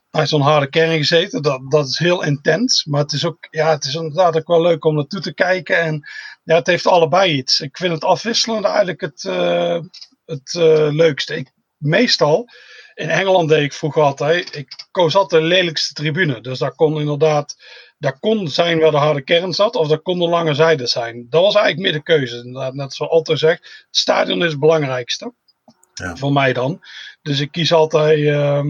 bij 0.09 0.27
zo'n 0.27 0.41
harde 0.41 0.69
kern 0.69 0.97
gezeten. 0.97 1.41
Dat, 1.41 1.71
dat 1.71 1.88
is 1.88 1.97
heel 1.97 2.23
intens. 2.23 2.86
Maar 2.86 3.01
het 3.01 3.11
is 3.11 3.25
ook, 3.25 3.47
ja, 3.49 3.69
het 3.69 3.86
is 3.86 3.95
inderdaad 3.95 4.38
ook 4.38 4.47
wel 4.47 4.61
leuk 4.61 4.86
om 4.86 4.95
naartoe 4.95 5.21
te 5.21 5.34
kijken. 5.34 5.79
En 5.79 6.09
ja, 6.43 6.55
het 6.55 6.67
heeft 6.67 6.88
allebei 6.88 7.32
iets. 7.32 7.59
Ik 7.59 7.77
vind 7.77 7.93
het 7.93 8.03
afwisselende 8.03 8.67
eigenlijk 8.67 9.01
het, 9.01 9.23
uh, 9.23 9.79
het 10.25 10.53
leukste. 10.93 11.45
Meestal, 11.82 12.49
in 12.93 13.09
Engeland 13.09 13.49
deed 13.49 13.63
ik 13.63 13.73
vroeger 13.73 14.01
altijd, 14.01 14.55
ik 14.55 14.88
koos 14.91 15.15
altijd 15.15 15.41
de 15.41 15.47
lelijkste 15.47 15.93
tribune. 15.93 16.41
Dus 16.41 16.59
daar 16.59 16.75
kon 16.75 16.99
inderdaad 16.99 17.55
dat 17.97 18.19
kon 18.19 18.47
zijn 18.47 18.79
waar 18.79 18.91
de 18.91 18.97
harde 18.97 19.21
kern 19.21 19.53
zat, 19.53 19.75
of 19.75 19.88
dat 19.88 20.01
kon 20.01 20.19
de 20.19 20.27
lange 20.27 20.53
zijde 20.53 20.88
zijn. 20.88 21.27
Dat 21.29 21.41
was 21.41 21.55
eigenlijk 21.55 21.84
meer 21.84 21.93
de 21.93 22.03
keuze. 22.03 22.71
Net 22.73 22.93
zoals 22.93 23.11
Otto 23.11 23.36
zegt, 23.36 23.61
het 23.61 23.97
stadion 23.97 24.43
is 24.43 24.51
het 24.51 24.59
belangrijkste. 24.59 25.34
Ja. 25.93 26.15
Voor 26.15 26.34
mij 26.34 26.53
dan. 26.53 26.82
Dus 27.21 27.39
ik 27.39 27.51
kies 27.51 27.73
altijd, 27.73 28.19
uh, 28.19 28.65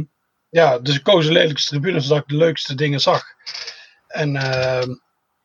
ja, 0.50 0.80
dus 0.80 0.96
ik 0.96 1.04
koos 1.04 1.26
de 1.26 1.32
lelijkste 1.32 1.70
tribune, 1.70 2.00
zodat 2.00 2.18
ik 2.18 2.28
de 2.28 2.38
leukste 2.38 2.76
dingen 2.76 3.02
zag. 3.02 3.24
En 4.08 4.36
uh, 4.36 4.82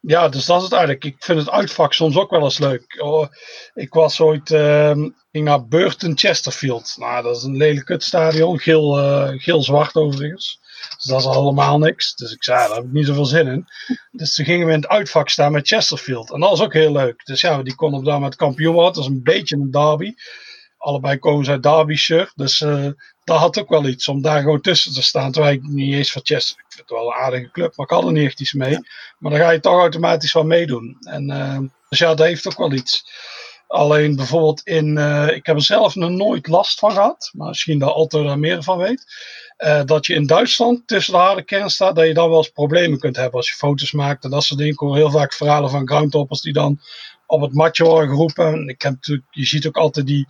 ja, 0.07 0.29
dus 0.29 0.47
dat 0.47 0.57
is 0.57 0.63
het 0.63 0.73
eigenlijk. 0.73 1.05
Ik 1.05 1.17
vind 1.19 1.39
het 1.39 1.51
uitvak 1.51 1.93
soms 1.93 2.17
ook 2.17 2.31
wel 2.31 2.43
eens 2.43 2.59
leuk. 2.59 3.01
Oh, 3.03 3.27
ik 3.75 3.95
was 3.95 4.21
ooit, 4.21 4.51
uh, 4.51 4.91
ging 5.31 5.45
naar 5.45 5.67
Burton 5.67 6.19
Chesterfield. 6.19 6.95
Nou, 6.97 7.23
dat 7.23 7.37
is 7.37 7.43
een 7.43 7.57
lelijk 7.57 7.87
kutstadion, 7.87 8.59
geel, 8.59 8.99
uh, 8.99 9.29
geel-zwart 9.43 9.95
overigens. 9.95 10.61
Dus 10.97 11.05
dat 11.05 11.21
is 11.21 11.27
allemaal 11.27 11.79
niks. 11.79 12.15
Dus 12.15 12.33
ik 12.33 12.45
zei, 12.45 12.59
daar 12.59 12.77
heb 12.77 12.85
ik 12.85 12.93
niet 12.93 13.07
zoveel 13.07 13.25
zin 13.25 13.47
in. 13.47 13.67
Dus 14.11 14.35
toen 14.35 14.45
gingen 14.45 14.67
we 14.67 14.73
in 14.73 14.81
het 14.81 14.89
uitvak 14.89 15.29
staan 15.29 15.53
met 15.53 15.67
Chesterfield. 15.67 16.33
En 16.33 16.41
dat 16.41 16.51
was 16.51 16.63
ook 16.63 16.73
heel 16.73 16.93
leuk. 16.93 17.25
Dus 17.25 17.41
ja, 17.41 17.63
die 17.63 17.75
kon 17.75 17.95
op 17.95 18.05
dat 18.05 18.15
moment 18.15 18.37
kampioen 18.37 18.75
worden. 18.75 18.93
Dat 18.93 19.05
was 19.05 19.13
een 19.13 19.23
beetje 19.23 19.57
een 19.57 19.71
derby. 19.71 20.15
allebei 20.77 21.19
komen 21.19 21.45
ze 21.45 21.51
uit 21.51 21.63
Derbyshire. 21.63 22.31
Dus 22.35 22.61
uh, 22.61 22.91
dat 23.27 23.39
had 23.39 23.59
ook 23.59 23.69
wel 23.69 23.87
iets 23.87 24.09
om 24.09 24.23
daar 24.23 24.41
gewoon 24.43 24.61
tussen 24.61 24.93
te 24.93 25.03
staan. 25.03 25.33
Terwijl 25.33 25.55
ik 25.55 25.63
niet 25.63 25.95
eens 25.95 26.13
van 26.13 26.23
Chester, 26.25 26.59
ik 26.59 26.65
vind 26.69 26.89
het 26.89 26.99
wel 26.99 27.07
een 27.07 27.19
aardige 27.19 27.51
club, 27.51 27.77
maar 27.77 27.87
ik 27.87 27.93
had 27.93 28.05
er 28.05 28.13
niet 28.13 28.27
echt 28.27 28.41
iets 28.41 28.53
mee. 28.53 28.79
Maar 29.19 29.31
dan 29.31 29.41
ga 29.41 29.51
je 29.51 29.61
toch 29.61 29.81
automatisch 29.81 30.33
wel 30.33 30.45
meedoen. 30.45 30.97
En, 31.01 31.31
uh, 31.31 31.59
dus 31.89 31.99
ja, 31.99 32.15
dat 32.15 32.27
heeft 32.27 32.47
ook 32.47 32.59
wel 32.59 32.73
iets. 32.73 33.05
Alleen 33.67 34.17
bijvoorbeeld 34.17 34.61
in, 34.61 34.97
uh, 34.97 35.29
ik 35.29 35.47
heb 35.47 35.57
er 35.57 35.63
zelf 35.63 35.95
nog 35.95 36.11
nooit 36.11 36.47
last 36.47 36.79
van 36.79 36.93
gehad, 36.93 37.31
maar 37.33 37.49
misschien 37.49 37.79
dat 37.79 37.95
Otto 37.95 38.23
daar 38.23 38.39
meer 38.39 38.63
van 38.63 38.79
weet. 38.79 39.05
Uh, 39.59 39.85
dat 39.85 40.07
je 40.07 40.15
in 40.15 40.27
Duitsland 40.27 40.87
tussen 40.87 41.13
de 41.13 41.19
harde 41.19 41.43
kern 41.43 41.71
staat, 41.71 41.97
dat 41.97 42.07
je 42.07 42.15
dan 42.15 42.29
wel 42.29 42.39
eens 42.39 42.49
problemen 42.49 42.99
kunt 42.99 43.17
hebben 43.17 43.35
als 43.35 43.49
je 43.49 43.55
foto's 43.55 43.93
maakt 43.93 44.25
en 44.25 44.31
dat 44.31 44.45
soort 44.45 44.59
dingen. 44.59 44.75
Ik 44.75 44.79
hoor 44.79 44.97
heel 44.97 45.11
vaak 45.11 45.33
verhalen 45.33 45.71
van 45.71 45.89
groundtoppers 45.89 46.41
die 46.41 46.53
dan 46.53 46.81
op 47.27 47.41
het 47.41 47.55
matje 47.55 47.85
worden 47.85 48.09
geroepen. 48.09 48.69
Ik 48.69 48.83
heb 48.83 48.93
natuurlijk, 48.93 49.27
je 49.31 49.45
ziet 49.45 49.67
ook 49.67 49.77
altijd 49.77 50.07
die, 50.07 50.27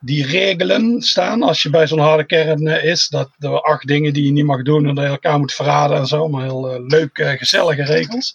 die 0.00 0.26
regelen 0.26 1.02
staan 1.02 1.42
als 1.42 1.62
je 1.62 1.70
bij 1.70 1.86
zo'n 1.86 1.98
harde 1.98 2.26
kern 2.26 2.66
uh, 2.66 2.84
is. 2.84 3.08
Dat 3.08 3.30
er 3.38 3.60
acht 3.60 3.86
dingen 3.86 4.12
die 4.12 4.24
je 4.24 4.32
niet 4.32 4.44
mag 4.44 4.62
doen 4.62 4.86
en 4.86 4.94
dat 4.94 5.04
je 5.04 5.10
elkaar 5.10 5.38
moet 5.38 5.52
verraden 5.52 5.96
en 5.96 6.06
zo. 6.06 6.28
Maar 6.28 6.42
heel 6.42 6.74
uh, 6.74 6.86
leuke, 6.86 7.36
gezellige 7.38 7.82
regels. 7.82 8.34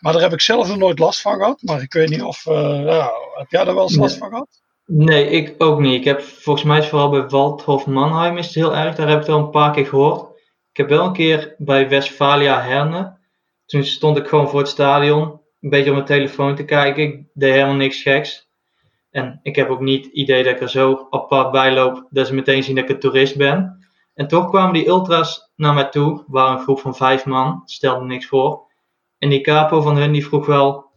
Maar 0.00 0.12
daar 0.12 0.22
heb 0.22 0.32
ik 0.32 0.40
zelf 0.40 0.68
nog 0.68 0.76
nooit 0.76 0.98
last 0.98 1.20
van 1.20 1.36
gehad. 1.36 1.62
Maar 1.62 1.82
ik 1.82 1.92
weet 1.92 2.08
niet 2.08 2.22
of, 2.22 2.44
ja, 2.44 3.10
heb 3.34 3.50
jij 3.50 3.64
daar 3.64 3.74
wel 3.74 3.82
eens 3.82 3.96
last 3.96 4.18
van 4.18 4.28
gehad? 4.28 4.48
Nee, 4.86 5.28
ik 5.28 5.54
ook 5.58 5.80
niet. 5.80 5.94
Ik 5.94 6.04
heb 6.04 6.20
volgens 6.20 6.66
mij 6.66 6.82
vooral 6.82 7.10
bij 7.10 7.28
Waldhof 7.28 7.86
Mannheim 7.86 8.38
is 8.38 8.46
het 8.46 8.54
heel 8.54 8.76
erg. 8.76 8.94
Daar 8.96 9.08
heb 9.08 9.20
ik 9.20 9.26
het 9.26 9.34
wel 9.34 9.38
een 9.38 9.50
paar 9.50 9.72
keer 9.72 9.86
gehoord. 9.86 10.30
Ik 10.70 10.76
heb 10.76 10.88
wel 10.88 11.04
een 11.04 11.12
keer 11.12 11.54
bij 11.58 11.88
Westfalia 11.88 12.62
Herne. 12.62 13.18
Toen 13.66 13.84
stond 13.84 14.16
ik 14.16 14.26
gewoon 14.26 14.48
voor 14.48 14.58
het 14.58 14.68
stadion. 14.68 15.40
Een 15.66 15.72
beetje 15.72 15.90
op 15.90 15.94
mijn 15.94 16.06
telefoon 16.06 16.54
te 16.54 16.64
kijken. 16.64 17.02
Ik 17.02 17.26
deed 17.32 17.52
helemaal 17.52 17.74
niks 17.74 18.02
geks. 18.02 18.48
En 19.10 19.40
ik 19.42 19.56
heb 19.56 19.68
ook 19.68 19.80
niet 19.80 20.04
het 20.04 20.14
idee 20.14 20.44
dat 20.44 20.52
ik 20.52 20.60
er 20.60 20.70
zo 20.70 21.06
apart 21.10 21.50
bij 21.50 21.72
loop. 21.72 22.06
Dat 22.10 22.26
ze 22.26 22.34
meteen 22.34 22.62
zien 22.62 22.74
dat 22.74 22.84
ik 22.84 22.90
een 22.90 22.98
toerist 22.98 23.36
ben. 23.36 23.86
En 24.14 24.28
toch 24.28 24.48
kwamen 24.48 24.72
die 24.72 24.88
ultras 24.88 25.52
naar 25.56 25.74
mij 25.74 25.84
toe. 25.88 26.24
waren 26.26 26.56
een 26.56 26.62
groep 26.62 26.80
van 26.80 26.96
vijf 26.96 27.24
man. 27.24 27.62
Stelde 27.64 28.04
niks 28.04 28.26
voor. 28.26 28.70
En 29.18 29.28
die 29.28 29.40
capo 29.40 29.80
van 29.80 29.96
hun 29.96 30.12
die 30.12 30.26
vroeg 30.26 30.46
wel 30.46 30.90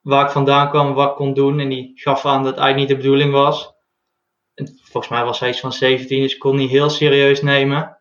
waar 0.00 0.24
ik 0.24 0.30
vandaan 0.30 0.70
kwam, 0.70 0.94
wat 0.94 1.10
ik 1.10 1.16
kon 1.16 1.34
doen. 1.34 1.60
En 1.60 1.68
die 1.68 1.92
gaf 1.94 2.26
aan 2.26 2.42
dat 2.42 2.52
het 2.52 2.60
eigenlijk 2.60 2.88
niet 2.88 2.98
de 2.98 3.04
bedoeling 3.04 3.32
was. 3.32 3.74
En 4.54 4.78
volgens 4.82 5.12
mij 5.12 5.24
was 5.24 5.40
hij 5.40 5.48
iets 5.48 5.60
van 5.60 5.72
17, 5.72 6.22
dus 6.22 6.34
ik 6.34 6.38
kon 6.38 6.56
niet 6.56 6.70
heel 6.70 6.90
serieus 6.90 7.42
nemen. 7.42 7.98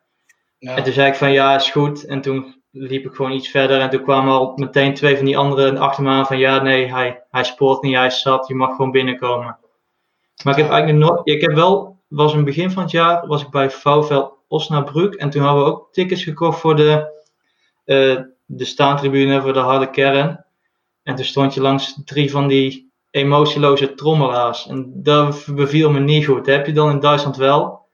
Ja. 0.58 0.76
En 0.76 0.84
toen 0.84 0.94
zei 0.94 1.08
ik 1.08 1.16
van 1.16 1.32
ja, 1.32 1.56
is 1.56 1.70
goed. 1.70 2.06
En 2.06 2.22
toen 2.22 2.64
liep 2.78 3.06
ik 3.06 3.14
gewoon 3.14 3.32
iets 3.32 3.50
verder. 3.50 3.80
En 3.80 3.90
toen 3.90 4.04
kwamen 4.04 4.34
al 4.34 4.54
meteen 4.56 4.94
twee 4.94 5.16
van 5.16 5.26
die 5.26 5.38
anderen 5.38 5.78
achter 5.78 6.04
me 6.04 6.10
aan 6.10 6.26
van 6.26 6.38
ja, 6.38 6.62
nee, 6.62 6.94
hij, 6.94 7.24
hij 7.30 7.44
spoort 7.44 7.82
niet, 7.82 7.96
hij 7.96 8.10
zat, 8.10 8.48
je 8.48 8.56
mag 8.56 8.76
gewoon 8.76 8.92
binnenkomen. 8.92 9.58
Maar 10.44 10.58
ik 10.58 10.64
heb 10.64 10.72
eigenlijk 10.72 11.06
nooit, 11.06 11.22
ik 11.24 11.42
heb 11.42 11.54
wel, 11.54 12.00
was 12.08 12.32
in 12.32 12.38
het 12.38 12.46
begin 12.46 12.72
van 12.72 12.84
het 12.84 12.92
jaar, 12.92 13.28
was 13.28 13.42
ik 13.42 13.50
bij 13.50 13.70
VfL 13.70 14.24
Osnabrück. 14.48 15.14
En 15.14 15.30
toen 15.30 15.42
hadden 15.42 15.64
we 15.64 15.70
ook 15.70 15.88
tickets 15.92 16.24
gekocht 16.24 16.60
voor 16.60 16.76
de, 16.76 17.24
uh, 17.86 18.20
de 18.46 18.66
staantribune, 18.66 19.42
voor 19.42 19.54
de 19.54 19.60
harde 19.60 19.90
kern. 19.90 20.46
En 21.04 21.16
toen 21.16 21.26
stond 21.26 21.54
je 21.54 21.62
langs 21.62 22.02
drie 22.06 22.32
van 22.32 22.48
die 22.48 22.92
emotieloze 23.12 23.94
trommelaars. 23.94 24.68
En 24.68 24.92
dat 24.96 25.46
beviel 25.56 25.92
me 25.92 26.00
niet 26.00 26.26
goed. 26.26 26.46
Heb 26.46 26.66
je 26.66 26.74
dan 26.74 26.90
in 26.90 27.00
Duitsland 27.00 27.38
wel. 27.38 27.86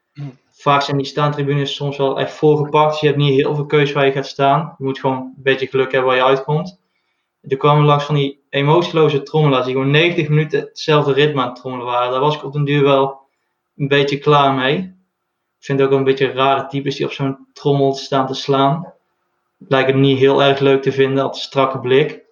Vaak 0.64 0.82
zijn 0.82 0.96
die 0.96 1.06
staantribunes 1.06 1.74
soms 1.74 1.96
wel 1.96 2.18
echt 2.20 2.32
volgepakt. 2.32 2.90
Dus 2.90 3.00
je 3.00 3.06
hebt 3.06 3.18
niet 3.18 3.34
heel 3.34 3.54
veel 3.54 3.66
keuze 3.66 3.94
waar 3.94 4.06
je 4.06 4.12
gaat 4.12 4.26
staan. 4.26 4.74
Je 4.78 4.84
moet 4.84 4.98
gewoon 4.98 5.16
een 5.16 5.42
beetje 5.42 5.66
geluk 5.66 5.92
hebben 5.92 6.10
waar 6.10 6.18
je 6.18 6.24
uitkomt. 6.24 6.80
Toen 7.48 7.58
kwamen 7.58 7.84
langs 7.84 8.04
van 8.04 8.14
die 8.14 8.42
emotieloze 8.50 9.22
trommelaars. 9.22 9.64
Die 9.64 9.74
gewoon 9.74 9.90
90 9.90 10.28
minuten 10.28 10.60
hetzelfde 10.60 11.12
ritme 11.12 11.40
aan 11.40 11.48
het 11.48 11.56
trommelen 11.56 11.86
waren. 11.86 12.10
Daar 12.10 12.20
was 12.20 12.34
ik 12.34 12.44
op 12.44 12.52
den 12.52 12.64
duur 12.64 12.82
wel 12.82 13.20
een 13.76 13.88
beetje 13.88 14.18
klaar 14.18 14.54
mee. 14.54 14.76
Ik 15.58 15.64
vind 15.64 15.78
het 15.78 15.88
ook 15.88 15.98
een 15.98 16.04
beetje 16.04 16.32
rare 16.32 16.66
types 16.66 16.96
die 16.96 17.06
op 17.06 17.12
zo'n 17.12 17.48
trommel 17.52 17.94
staan 17.94 18.26
te 18.26 18.34
slaan. 18.34 18.92
Lijkt 19.58 19.88
het 19.88 19.96
niet 19.96 20.18
heel 20.18 20.42
erg 20.42 20.58
leuk 20.58 20.82
te 20.82 20.92
vinden, 20.92 21.24
als 21.24 21.42
strakke 21.42 21.78
blik. 21.78 22.24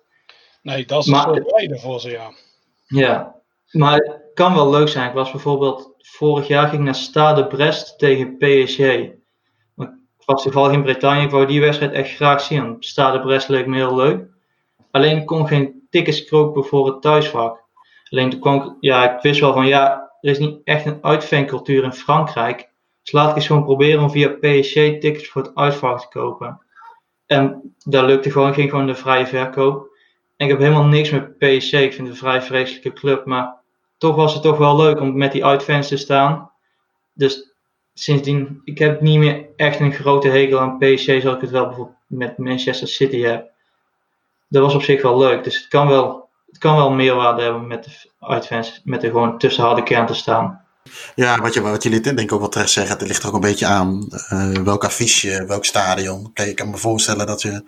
Nee, 0.62 0.84
dat 0.84 1.06
is 1.06 1.12
een 1.12 1.20
soort 1.20 1.80
voor 1.80 2.00
ze, 2.00 2.10
ja. 2.10 2.32
Ja, 2.86 3.34
maar 3.70 3.96
het 3.96 4.20
kan 4.34 4.54
wel 4.54 4.70
leuk 4.70 4.88
zijn. 4.88 5.08
Ik 5.08 5.14
was 5.14 5.30
bijvoorbeeld 5.30 5.91
vorig 6.02 6.46
jaar 6.46 6.68
ging 6.68 6.84
naar 6.84 6.94
Stade 6.94 7.46
Brest 7.46 7.98
tegen 7.98 8.36
PSG. 8.36 8.78
Ik 8.78 10.28
was 10.28 10.42
toevallig 10.42 10.72
in 10.72 10.82
Bretagne, 10.82 11.22
ik 11.22 11.30
wou 11.30 11.46
die 11.46 11.60
wedstrijd 11.60 11.92
echt 11.92 12.14
graag 12.14 12.40
zien. 12.40 12.76
Stade 12.78 13.20
Brest 13.20 13.48
leek 13.48 13.66
me 13.66 13.76
heel 13.76 13.96
leuk. 13.96 14.26
Alleen 14.90 15.16
ik 15.16 15.26
kon 15.26 15.46
geen 15.46 15.86
tickets 15.90 16.24
kopen 16.24 16.64
voor 16.64 16.86
het 16.86 17.02
thuisvak. 17.02 17.60
Alleen 18.10 18.30
toen 18.30 18.40
kwam 18.40 18.62
ik, 18.62 18.72
ja, 18.80 19.14
ik 19.14 19.22
wist 19.22 19.40
wel 19.40 19.52
van 19.52 19.66
ja, 19.66 20.12
er 20.20 20.30
is 20.30 20.38
niet 20.38 20.60
echt 20.64 20.86
een 20.86 20.98
uitfancultuur 21.02 21.84
in 21.84 21.92
Frankrijk. 21.92 22.70
Dus 23.02 23.12
laat 23.12 23.30
ik 23.30 23.36
eens 23.36 23.46
gewoon 23.46 23.64
proberen 23.64 24.02
om 24.02 24.10
via 24.10 24.28
PSG 24.28 24.74
tickets 24.74 25.28
voor 25.28 25.42
het 25.42 25.54
uitvak 25.54 26.00
te 26.00 26.08
kopen. 26.08 26.60
En 27.26 27.74
dat 27.84 28.04
lukte 28.04 28.30
gewoon, 28.30 28.54
ging 28.54 28.70
gewoon 28.70 28.86
de 28.86 28.94
vrije 28.94 29.26
verkoop 29.26 29.90
ik 30.42 30.48
heb 30.48 30.58
helemaal 30.58 30.84
niks 30.84 31.10
met 31.10 31.38
PSG. 31.38 31.72
Ik 31.72 31.92
vind 31.92 31.96
het 31.96 32.08
een 32.08 32.16
vrij 32.16 32.42
vreselijke 32.42 32.92
club. 32.92 33.26
Maar 33.26 33.61
toch 34.02 34.16
was 34.16 34.32
het 34.32 34.42
toch 34.42 34.58
wel 34.58 34.76
leuk 34.76 35.00
om 35.00 35.16
met 35.16 35.32
die 35.32 35.44
uitfans 35.44 35.88
te 35.88 35.96
staan. 35.96 36.50
Dus 37.12 37.54
sindsdien, 37.94 38.60
ik 38.64 38.78
heb 38.78 39.00
niet 39.00 39.18
meer 39.18 39.46
echt 39.56 39.80
een 39.80 39.92
grote 39.92 40.28
hekel 40.28 40.60
aan 40.60 40.78
PSG. 40.78 41.04
Zoals 41.04 41.34
ik 41.34 41.40
het 41.40 41.50
wel 41.50 41.66
bijvoorbeeld 41.66 41.96
met 42.06 42.38
Manchester 42.38 42.88
City 42.88 43.20
heb. 43.20 43.50
Dat 44.48 44.62
was 44.62 44.74
op 44.74 44.82
zich 44.82 45.02
wel 45.02 45.18
leuk. 45.18 45.44
Dus 45.44 45.56
het 45.56 45.68
kan 45.68 45.88
wel, 45.88 46.28
het 46.46 46.58
kan 46.58 46.76
wel 46.76 46.90
meerwaarde 46.90 47.42
hebben 47.42 47.66
met 47.66 47.84
de 47.84 48.10
uitfans. 48.20 48.80
Met 48.84 49.02
er 49.02 49.10
gewoon 49.10 49.38
tussen 49.38 49.64
harde 49.64 49.82
kern 49.82 50.06
te 50.06 50.14
staan. 50.14 50.64
Ja, 51.14 51.38
wat, 51.40 51.54
je, 51.54 51.60
wat 51.60 51.82
jullie 51.82 52.00
denk 52.00 52.20
ik 52.20 52.32
ook 52.32 52.40
wel 52.40 52.48
terecht 52.48 52.70
zeggen, 52.70 52.98
het 52.98 53.08
ligt 53.08 53.24
ook 53.24 53.34
een 53.34 53.40
beetje 53.40 53.66
aan 53.66 54.08
uh, 54.32 54.52
welk 54.52 54.84
affiche, 54.84 55.44
welk 55.46 55.64
stadion. 55.64 56.32
Kijk, 56.32 56.48
ik 56.48 56.56
kan 56.56 56.70
me 56.70 56.76
voorstellen 56.76 57.26
dat 57.26 57.42
je, 57.42 57.62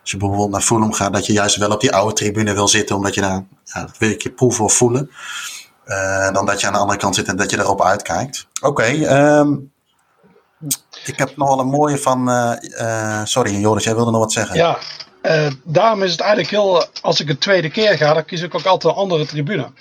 als 0.00 0.10
je 0.10 0.16
bijvoorbeeld 0.16 0.50
naar 0.50 0.60
Fulham 0.60 0.92
gaat, 0.92 1.12
dat 1.12 1.26
je 1.26 1.32
juist 1.32 1.56
wel 1.56 1.70
op 1.70 1.80
die 1.80 1.92
oude 1.92 2.14
tribune 2.14 2.54
wil 2.54 2.68
zitten, 2.68 2.96
omdat 2.96 3.14
je 3.14 3.20
daar, 3.20 3.44
ja, 3.64 3.80
dat 3.80 3.98
wil 3.98 4.08
je 4.08 4.32
proeven 4.36 4.64
of 4.64 4.74
voelen. 4.74 5.10
Uh, 5.90 6.32
dan 6.32 6.46
dat 6.46 6.60
je 6.60 6.66
aan 6.66 6.72
de 6.72 6.78
andere 6.78 6.98
kant 6.98 7.14
zit 7.14 7.28
en 7.28 7.36
dat 7.36 7.50
je 7.50 7.58
erop 7.58 7.82
uitkijkt. 7.82 8.46
Oké, 8.60 8.66
okay, 8.66 9.38
um, 9.38 9.72
ik 11.04 11.18
heb 11.18 11.36
nog 11.36 11.48
wel 11.48 11.60
een 11.60 11.66
mooie 11.66 11.98
van, 11.98 12.28
uh, 12.28 13.24
sorry 13.24 13.60
Joris, 13.60 13.84
jij 13.84 13.94
wilde 13.94 14.10
nog 14.10 14.20
wat 14.20 14.32
zeggen. 14.32 14.56
Ja, 14.56 14.78
daarom 15.64 16.02
is 16.02 16.10
het 16.10 16.20
eigenlijk 16.20 16.50
heel, 16.50 16.86
als 17.02 17.20
ik 17.20 17.28
een 17.28 17.38
tweede 17.38 17.70
keer 17.70 17.96
ga, 17.96 18.14
dan 18.14 18.24
kies 18.24 18.42
ik 18.42 18.54
ook 18.54 18.66
altijd 18.66 18.94
een 18.94 19.00
andere 19.00 19.26
tribune. 19.26 19.72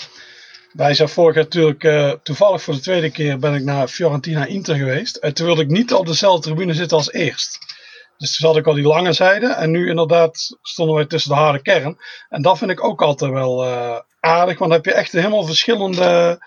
Wij 0.74 0.94
zijn 0.94 1.10
vorig 1.10 1.36
jaar 1.36 1.44
natuurlijk, 1.44 1.84
uh, 1.84 2.12
toevallig 2.24 2.62
voor 2.62 2.74
de 2.74 2.80
tweede 2.80 3.12
keer 3.12 3.40
ben 3.40 3.54
ik 3.54 3.64
naar 3.64 3.88
Fiorentina 3.88 4.46
Inter 4.46 4.76
geweest. 4.76 5.16
En 5.16 5.34
toen 5.34 5.46
wilde 5.46 5.62
ik 5.62 5.70
niet 5.70 5.94
op 5.94 6.06
dezelfde 6.06 6.42
tribune 6.42 6.74
zitten 6.74 6.98
als 6.98 7.12
eerst. 7.12 7.60
Dus 8.20 8.38
toen 8.38 8.50
zat 8.50 8.58
ik 8.58 8.68
al 8.68 8.74
die 8.74 8.88
lange 8.88 9.14
zijde. 9.14 9.48
En 9.48 9.72
nu 9.72 9.90
inderdaad 9.90 10.58
stonden 10.62 10.96
wij 10.96 11.06
tussen 11.06 11.32
de 11.32 11.38
harde 11.38 11.62
kern. 11.62 11.98
En 12.30 12.42
dat 12.42 12.58
vind 12.58 12.72
ik 12.72 12.84
ook 12.84 13.02
altijd 13.02 13.32
wel 13.32 13.66
uh, 13.66 14.00
aardig. 14.20 14.58
Want 14.58 14.72
dan 14.72 14.82
heb 14.82 14.86
je 14.86 14.94
echt 14.94 15.14
een 15.14 15.20
helemaal 15.20 15.46
verschillende 15.46 16.38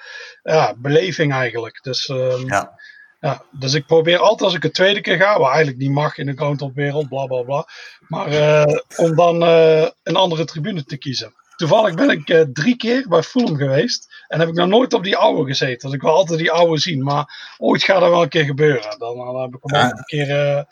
ja, 0.42 0.74
beleving 0.76 1.32
eigenlijk. 1.32 1.82
Dus, 1.82 2.08
um, 2.08 2.48
ja. 2.48 2.80
Ja, 3.20 3.42
dus 3.50 3.74
ik 3.74 3.86
probeer 3.86 4.18
altijd 4.18 4.42
als 4.42 4.54
ik 4.54 4.64
een 4.64 4.72
tweede 4.72 5.00
keer 5.00 5.16
ga, 5.16 5.38
wat 5.38 5.48
eigenlijk 5.48 5.78
niet 5.78 5.90
mag 5.90 6.18
in 6.18 6.26
de 6.26 6.36
groundhopwereld, 6.36 7.08
bla 7.08 7.26
bla 7.26 7.42
bla. 7.42 7.66
Maar 8.08 8.32
uh, 8.32 8.78
om 8.96 9.16
dan 9.16 9.42
uh, 9.42 9.86
een 10.02 10.16
andere 10.16 10.44
tribune 10.44 10.84
te 10.84 10.96
kiezen. 10.96 11.34
Toevallig 11.56 11.94
ben 11.94 12.10
ik 12.10 12.46
drie 12.52 12.76
keer 12.76 13.08
bij 13.08 13.22
Fulham 13.22 13.56
geweest. 13.56 14.24
En 14.28 14.40
heb 14.40 14.48
ik 14.48 14.54
nog 14.54 14.68
nooit 14.68 14.92
op 14.92 15.04
die 15.04 15.16
oude 15.16 15.44
gezeten. 15.44 15.88
Dus 15.88 15.96
ik 15.96 16.02
wil 16.02 16.14
altijd 16.14 16.38
die 16.38 16.52
oude 16.52 16.78
zien. 16.78 17.02
Maar 17.02 17.54
ooit 17.58 17.84
gaat 17.84 18.02
er 18.02 18.10
wel 18.10 18.22
een 18.22 18.28
keer 18.28 18.44
gebeuren. 18.44 18.98
Dan, 18.98 19.16
dan 19.16 19.40
heb 19.40 19.54
ik 19.54 19.60
hem 19.62 19.80
ja. 19.80 19.90
een 19.90 20.04
keer 20.04 20.66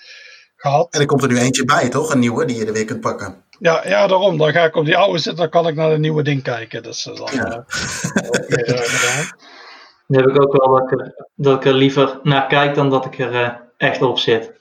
gehad. 0.61 0.87
En 0.91 1.01
er 1.01 1.07
komt 1.07 1.23
er 1.23 1.29
nu 1.29 1.39
eentje 1.39 1.65
bij, 1.65 1.89
toch? 1.89 2.13
Een 2.13 2.19
nieuwe 2.19 2.45
die 2.45 2.57
je 2.57 2.67
er 2.67 2.73
weer 2.73 2.85
kunt 2.85 3.01
pakken. 3.01 3.45
Ja, 3.59 3.89
ja, 3.89 4.07
daarom. 4.07 4.39
Dan 4.39 4.53
ga 4.53 4.65
ik 4.65 4.77
op 4.77 4.85
die 4.85 4.97
oude 4.97 5.19
zitten. 5.19 5.37
Dan 5.37 5.51
kan 5.51 5.67
ik 5.67 5.75
naar 5.75 5.91
de 5.91 5.99
nieuwe 5.99 6.23
ding 6.23 6.43
kijken. 6.43 6.83
Dus 6.83 7.03
dat 7.03 7.15
is 7.15 7.21
dan 7.21 7.45
ja. 7.47 7.47
uh, 7.57 8.49
weer 8.49 8.65
gedaan. 8.67 9.39
Dan 10.07 10.21
heb 10.21 10.31
ik 10.31 10.43
ook 10.43 10.57
wel 10.57 10.69
dat 10.69 10.93
ik, 10.93 11.01
er, 11.01 11.27
dat 11.35 11.57
ik 11.57 11.65
er 11.65 11.75
liever 11.75 12.21
naar 12.23 12.47
kijk 12.47 12.75
dan 12.75 12.91
dat 12.91 13.05
ik 13.05 13.19
er 13.19 13.61
echt 13.77 14.03
op 14.03 14.19
zit. 14.19 14.53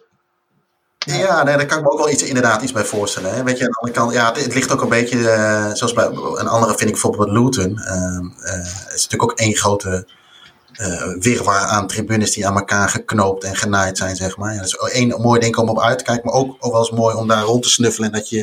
Ja, 0.97 1.43
nee, 1.43 1.57
daar 1.57 1.65
kan 1.65 1.77
ik 1.77 1.83
me 1.83 1.89
ook 1.89 1.99
wel 1.99 2.09
iets, 2.09 2.23
inderdaad 2.23 2.61
iets 2.61 2.71
bij 2.71 2.83
voorstellen. 2.83 3.33
Hè. 3.33 3.43
Weet 3.43 3.57
je, 3.57 3.63
aan 3.63 3.71
de 3.71 3.77
andere 3.77 3.99
kant, 3.99 4.13
ja, 4.13 4.27
het, 4.27 4.43
het 4.43 4.53
ligt 4.53 4.71
ook 4.71 4.81
een 4.81 4.89
beetje, 4.89 5.17
uh, 5.17 5.73
zoals 5.73 5.93
bij 5.93 6.05
een 6.05 6.47
andere 6.47 6.77
vind 6.77 6.81
ik 6.81 6.91
bijvoorbeeld 6.91 7.29
Luton. 7.29 7.71
Uh, 7.71 7.95
uh, 7.95 8.63
het 8.85 8.93
is 8.93 9.07
natuurlijk 9.07 9.31
ook 9.31 9.39
één 9.39 9.55
grote 9.55 10.07
uh, 10.81 11.15
wirwar 11.19 11.59
aan 11.59 11.87
tribunes 11.87 12.31
die 12.31 12.47
aan 12.47 12.55
elkaar 12.55 12.89
geknoopt 12.89 13.43
en 13.43 13.55
genaaid 13.55 13.97
zijn, 13.97 14.15
zeg 14.15 14.37
maar. 14.37 14.53
Ja, 14.53 14.59
dat 14.59 14.67
is 14.67 14.75
één 14.91 15.21
mooi 15.21 15.39
ding 15.39 15.57
om 15.57 15.69
op 15.69 15.79
uit 15.79 15.97
te 15.97 16.03
kijken, 16.03 16.25
maar 16.25 16.33
ook, 16.33 16.55
ook 16.59 16.71
wel 16.71 16.81
eens 16.81 16.91
mooi 16.91 17.15
om 17.15 17.27
daar 17.27 17.43
rond 17.43 17.63
te 17.63 17.69
snuffelen 17.69 18.11
en 18.11 18.19
dat 18.19 18.29
je 18.29 18.37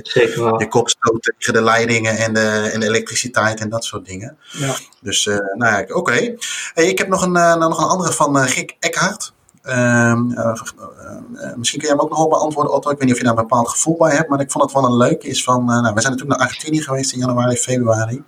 je 0.59 0.67
kop 0.69 0.89
stoot 0.89 1.35
tegen 1.39 1.53
de 1.53 1.63
leidingen 1.63 2.17
en 2.17 2.35
de, 2.35 2.71
en 2.73 2.81
de 2.81 2.87
elektriciteit 2.87 3.61
en 3.61 3.69
dat 3.69 3.85
soort 3.85 4.07
dingen. 4.07 4.37
Ja. 4.53 4.75
Dus, 5.01 5.25
nou 5.25 5.73
ja, 5.73 5.81
oké. 5.81 5.97
Okay. 5.97 6.39
Hey, 6.75 6.87
ik 6.87 6.99
heb 6.99 7.09
nog 7.09 7.23
een, 7.23 7.59
nog 7.59 7.79
een 7.79 7.89
andere 7.89 8.13
van 8.13 8.39
Gik 8.39 8.77
Eckhart. 8.81 9.35
Um, 9.69 10.31
uh, 10.31 10.37
uh, 10.39 11.55
misschien 11.57 11.81
kun 11.81 11.89
jij 11.89 11.97
hem 11.97 12.01
ook 12.01 12.09
nog 12.09 12.19
wel 12.19 12.29
beantwoorden, 12.29 12.73
Otto. 12.73 12.91
Ik 12.91 12.99
weet 12.99 13.05
niet 13.05 13.13
of 13.13 13.19
je 13.19 13.27
daar 13.27 13.37
een 13.37 13.43
bepaald 13.43 13.69
gevoel 13.69 13.97
bij 13.97 14.15
hebt, 14.15 14.29
maar 14.29 14.41
ik 14.41 14.51
vond 14.51 14.65
het 14.65 14.73
wel 14.73 14.85
een 14.85 14.97
leuk. 14.97 15.23
Is 15.23 15.45
van, 15.45 15.65
nou, 15.65 15.95
we 15.95 16.01
zijn 16.01 16.13
natuurlijk 16.13 16.39
naar 16.39 16.49
Argentinië 16.49 16.83
geweest 16.83 17.13
in 17.13 17.19
januari, 17.19 17.57
februari. 17.57 18.25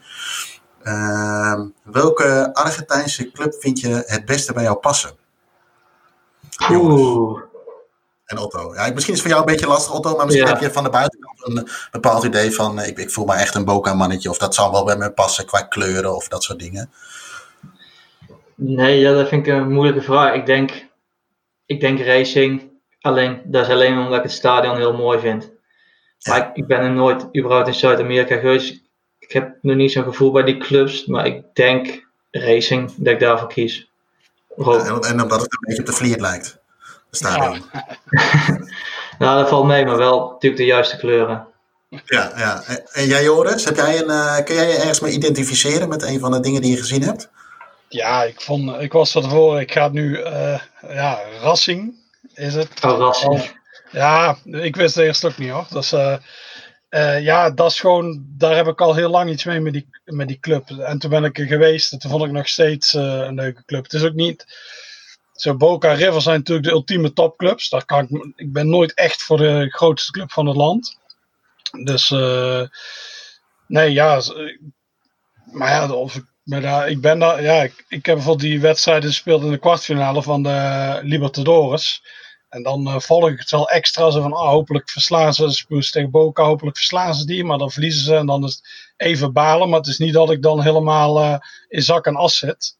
Ehm, 0.88 1.66
welke 1.84 2.50
Argentijnse 2.54 3.30
club 3.30 3.54
vind 3.58 3.80
je 3.80 4.02
het 4.06 4.24
beste 4.24 4.52
bij 4.52 4.62
jou 4.62 4.76
passen? 4.76 5.10
Oeh. 6.70 7.40
En 8.24 8.38
Otto. 8.38 8.74
Ja, 8.74 8.90
misschien 8.92 8.94
is 8.94 9.06
het 9.06 9.20
voor 9.20 9.28
jou 9.28 9.40
een 9.40 9.46
beetje 9.46 9.66
lastig, 9.66 9.94
Otto, 9.94 10.16
maar 10.16 10.24
misschien 10.26 10.46
Ja. 10.46 10.52
heb 10.52 10.62
je 10.62 10.70
van 10.70 10.84
de 10.84 10.90
buitenkant 10.90 11.46
een 11.46 11.68
bepaald 11.90 12.24
idee 12.24 12.54
van: 12.54 12.78
eh, 12.78 12.88
ik, 12.88 12.98
ik 12.98 13.10
voel 13.10 13.24
me 13.24 13.34
echt 13.34 13.54
een 13.54 13.64
Boca-mannetje, 13.64 14.30
of 14.30 14.38
dat 14.38 14.54
zal 14.54 14.72
wel 14.72 14.84
bij 14.84 14.96
me 14.96 15.12
passen 15.12 15.46
qua 15.46 15.62
kleuren 15.62 16.14
of 16.14 16.28
dat 16.28 16.42
soort 16.42 16.58
dingen. 16.58 16.90
Nee, 18.54 18.98
ja, 19.00 19.12
dat 19.12 19.28
vind 19.28 19.46
ik 19.46 19.52
een 19.52 19.72
moeilijke 19.72 20.02
vraag. 20.02 20.34
Ik 20.34 20.46
denk, 20.46 20.86
ik 21.66 21.80
denk 21.80 22.00
racing. 22.00 22.70
Alleen, 23.00 23.42
dat 23.44 23.66
is 23.66 23.72
alleen 23.72 23.98
omdat 23.98 24.16
ik 24.16 24.22
het 24.22 24.32
stadion 24.32 24.76
heel 24.76 24.96
mooi 24.96 25.18
vind. 25.18 25.50
Maar 26.28 26.38
ik, 26.38 26.56
ik 26.56 26.66
ben 26.66 26.80
er 26.80 26.90
nooit 26.90 27.36
überhaupt 27.36 27.68
in 27.68 27.74
Zuid-Amerika 27.74 28.36
geweest. 28.36 28.86
Ik 29.28 29.34
heb 29.34 29.56
nog 29.62 29.76
niet 29.76 29.92
zo'n 29.92 30.02
gevoel 30.02 30.30
bij 30.30 30.42
die 30.42 30.58
clubs. 30.58 31.06
Maar 31.06 31.26
ik 31.26 31.42
denk 31.52 32.06
racing, 32.30 32.94
dat 32.96 33.12
ik 33.12 33.20
daarvoor 33.20 33.48
kies. 33.48 33.90
En, 34.56 35.22
omdat 35.22 35.40
het 35.40 35.52
een 35.52 35.58
beetje 35.60 35.80
op 35.80 35.86
de 35.86 35.92
vliert 35.92 36.20
lijkt. 36.20 36.58
De 37.10 37.16
stadion. 37.16 37.62
Nou, 39.18 39.40
dat 39.40 39.48
valt 39.48 39.66
mee, 39.66 39.84
maar 39.84 39.96
wel 39.96 40.30
natuurlijk 40.30 40.56
de 40.56 40.66
juiste 40.66 40.96
kleuren. 40.96 41.46
Ja, 41.88 42.32
ja. 42.36 42.62
En, 42.92 43.06
jij, 43.06 43.22
Joris, 43.22 43.64
heb 43.64 43.76
jij 43.76 43.98
een, 44.02 44.10
eh, 44.10 44.44
kun 44.44 44.54
jij 44.54 44.68
je 44.68 44.76
ergens 44.76 45.00
mee 45.00 45.12
identificeren 45.12 45.88
met 45.88 46.02
een 46.02 46.20
van 46.20 46.30
de 46.30 46.40
dingen 46.40 46.62
die 46.62 46.70
je 46.70 46.76
gezien 46.76 47.02
hebt? 47.02 47.30
Ja, 47.88 48.22
ik, 48.22 48.40
vond, 48.40 48.80
ik 48.80 48.92
was 48.92 49.12
van 49.12 49.22
tevoren, 49.22 49.60
ik 49.60 49.72
ga 49.72 49.88
nu, 49.88 50.22
eh, 50.22 50.60
ja, 50.88 51.18
Racing 51.40 51.94
is 52.34 52.54
het. 52.54 52.68
Oh, 52.84 52.98
Racing. 52.98 53.56
Ja, 53.90 54.36
ik 54.44 54.76
wist 54.76 54.94
het 54.94 55.04
eerst 55.04 55.24
ook 55.24 55.38
niet 55.38 55.50
hoor. 55.50 55.66
Dus, 55.70 55.92
eh, 55.92 56.16
eh, 56.88 57.22
ja, 57.22 57.50
dat 57.50 57.70
is 57.70 57.80
gewoon, 57.80 58.24
daar 58.28 58.56
heb 58.56 58.66
ik 58.66 58.80
al 58.80 58.94
heel 58.94 59.10
lang 59.10 59.30
iets 59.30 59.44
mee 59.44 59.60
met 59.60 59.72
die, 59.72 59.88
met 60.04 60.28
die 60.28 60.38
club. 60.38 60.70
En 60.70 60.98
toen 60.98 61.10
ben 61.10 61.24
ik 61.24 61.38
er 61.38 61.46
geweest 61.46 61.92
en 61.92 61.98
toen 61.98 62.10
vond 62.10 62.24
ik 62.24 62.30
nog 62.30 62.48
steeds 62.48 62.94
eh, 62.94 63.02
een 63.02 63.34
leuke 63.34 63.64
club. 63.64 63.82
Het 63.82 63.92
is 63.92 64.04
ook 64.04 64.14
niet, 64.14 64.46
zo 65.32 65.56
Boca 65.56 65.92
River 65.92 66.22
zijn 66.22 66.38
natuurlijk 66.38 66.66
de 66.66 66.72
ultieme 66.72 67.12
topclubs. 67.12 67.68
Daar 67.68 67.84
kan 67.84 68.04
ik, 68.08 68.32
ik 68.36 68.52
ben 68.52 68.68
nooit 68.68 68.94
echt 68.94 69.22
voor 69.22 69.36
de 69.36 69.66
grootste 69.70 70.12
club 70.12 70.32
van 70.32 70.46
het 70.46 70.56
land. 70.56 70.98
Dus, 71.84 72.10
eh, 72.10 72.62
nee, 73.66 73.92
ja, 73.92 74.22
maar 75.52 75.70
ja, 75.70 75.92
of 75.92 76.14
ik, 76.14 76.24
ben 76.42 76.62
daar, 76.62 76.88
ik 76.90 77.00
ben 77.00 77.18
daar, 77.18 77.42
ja, 77.42 77.62
ik, 77.62 77.84
ik 77.88 78.06
heb 78.06 78.14
bijvoorbeeld 78.14 78.50
die 78.50 78.60
wedstrijden 78.60 79.08
gespeeld 79.08 79.42
in 79.42 79.50
de 79.50 79.58
kwartfinale 79.58 80.22
van 80.22 80.42
de 80.42 81.00
Libertadores. 81.02 82.02
En 82.48 82.62
dan 82.62 82.86
eh, 82.86 82.98
volg 82.98 83.28
ik 83.28 83.38
het 83.38 83.50
wel 83.50 83.68
extra. 83.68 84.10
Zo 84.10 84.22
van, 84.22 84.32
ah, 84.32 84.48
hopelijk 84.48 84.90
verslaan 84.90 85.34
ze. 85.34 85.64
Moest 85.68 85.92
tegen 85.92 86.10
Boca, 86.10 86.44
hopelijk 86.44 86.76
verslaan 86.76 87.14
ze 87.14 87.26
die. 87.26 87.44
Maar 87.44 87.58
dan 87.58 87.70
verliezen 87.70 88.04
ze 88.04 88.14
en 88.16 88.26
dan 88.26 88.44
is 88.44 88.54
het 88.54 88.62
even 88.96 89.32
balen. 89.32 89.68
Maar 89.68 89.78
het 89.78 89.88
is 89.88 89.98
niet 89.98 90.12
dat 90.12 90.30
ik 90.30 90.42
dan 90.42 90.62
helemaal 90.62 91.20
eh, 91.20 91.34
in 91.68 91.82
zak 91.82 92.06
en 92.06 92.16
as 92.16 92.38
zit. 92.38 92.76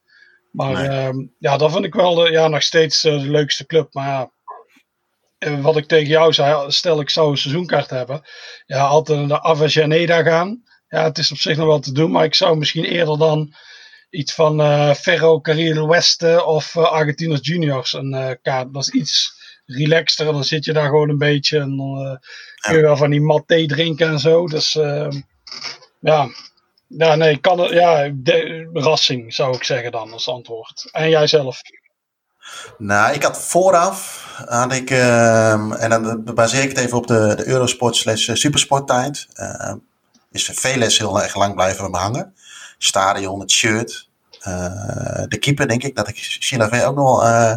Maar 0.50 0.72
Nee. 0.72 0.88
ehm, 0.88 1.26
ja, 1.38 1.56
dat 1.56 1.72
vind 1.72 1.84
ik 1.84 1.94
wel 1.94 2.14
de, 2.14 2.30
ja, 2.30 2.48
nog 2.48 2.62
steeds 2.62 3.04
eh, 3.04 3.20
de 3.20 3.30
leukste 3.30 3.66
club. 3.66 3.94
Maar 3.94 4.30
ja, 5.38 5.60
wat 5.60 5.76
ik 5.76 5.86
tegen 5.86 6.08
jou 6.08 6.32
zei, 6.32 6.70
stel 6.70 7.00
ik 7.00 7.10
zou 7.10 7.30
een 7.30 7.38
seizoenkaart 7.38 7.90
hebben. 7.90 8.22
Ja, 8.66 8.86
altijd 8.86 9.18
naar 9.18 9.28
de 9.28 9.42
Avellaneda 9.42 10.22
gaan. 10.22 10.62
Ja, 10.88 11.02
het 11.02 11.18
is 11.18 11.30
op 11.32 11.38
zich 11.38 11.56
nog 11.56 11.66
wel 11.66 11.78
te 11.80 11.92
doen. 11.92 12.10
Maar 12.10 12.24
ik 12.24 12.34
zou 12.34 12.56
misschien 12.56 12.84
eerder 12.84 13.18
dan 13.18 13.54
iets 14.10 14.34
van 14.34 14.60
Ferro 14.96 15.40
Carril 15.40 15.88
Oeste 15.88 16.44
of 16.44 16.76
Argentinos 16.76 17.38
Juniors 17.42 17.92
een 17.92 18.38
kaart. 18.42 18.74
Dat 18.74 18.82
is 18.82 18.88
iets 18.88 19.37
relaxter. 19.68 20.24
Dan 20.24 20.44
zit 20.44 20.64
je 20.64 20.72
daar 20.72 20.88
gewoon 20.88 21.08
een 21.08 21.18
beetje 21.18 21.58
en 21.58 21.76
dan 21.76 22.06
eh, 22.06 22.16
kun 22.60 22.76
je 22.76 22.82
wel 22.82 22.96
van 22.96 23.10
die 23.10 23.20
mat 23.20 23.42
thee 23.46 23.66
drinken 23.66 24.08
en 24.08 24.18
zo. 24.18 24.46
Dus 24.46 24.76
ehm, 24.76 25.20
ja. 26.00 26.28
Ja, 26.88 27.14
nee, 27.14 27.38
kan 27.38 27.60
het, 27.60 27.70
ja, 27.70 28.10
de, 28.14 28.70
Rassing 28.72 29.34
zou 29.34 29.56
ik 29.56 29.64
zeggen 29.64 29.92
dan 29.92 30.12
als 30.12 30.28
antwoord. 30.28 30.88
En 30.92 31.08
jij 31.10 31.26
zelf? 31.26 31.60
Nou, 32.78 33.14
ik 33.14 33.22
had 33.22 33.42
vooraf, 33.42 34.26
had 34.46 34.72
ik, 34.72 34.90
ehm, 34.90 35.72
en 35.72 35.90
dan 35.90 36.24
baseer 36.34 36.62
ik 36.62 36.68
het 36.68 36.78
even 36.78 36.96
op 36.96 37.06
de, 37.06 37.34
de 37.36 37.46
Eurosport 37.46 37.96
slash 37.96 38.30
Supersport 38.32 38.86
tijd. 38.86 39.26
ehm, 39.32 39.76
is 40.32 40.50
Veles 40.54 40.98
heel 40.98 41.22
erg 41.22 41.36
lang 41.36 41.54
blijven 41.54 41.94
hangen. 41.94 42.34
Stadion, 42.78 43.40
het 43.40 43.50
shirt. 43.50 44.06
eh, 44.40 45.22
de 45.28 45.38
keeper, 45.38 45.68
denk 45.68 45.82
ik, 45.82 45.96
dat 45.96 46.08
ik 46.08 46.16
Chilavé 46.18 46.86
ook 46.86 46.94
nog 46.96 47.20
wel, 47.20 47.24
eh, 47.28 47.56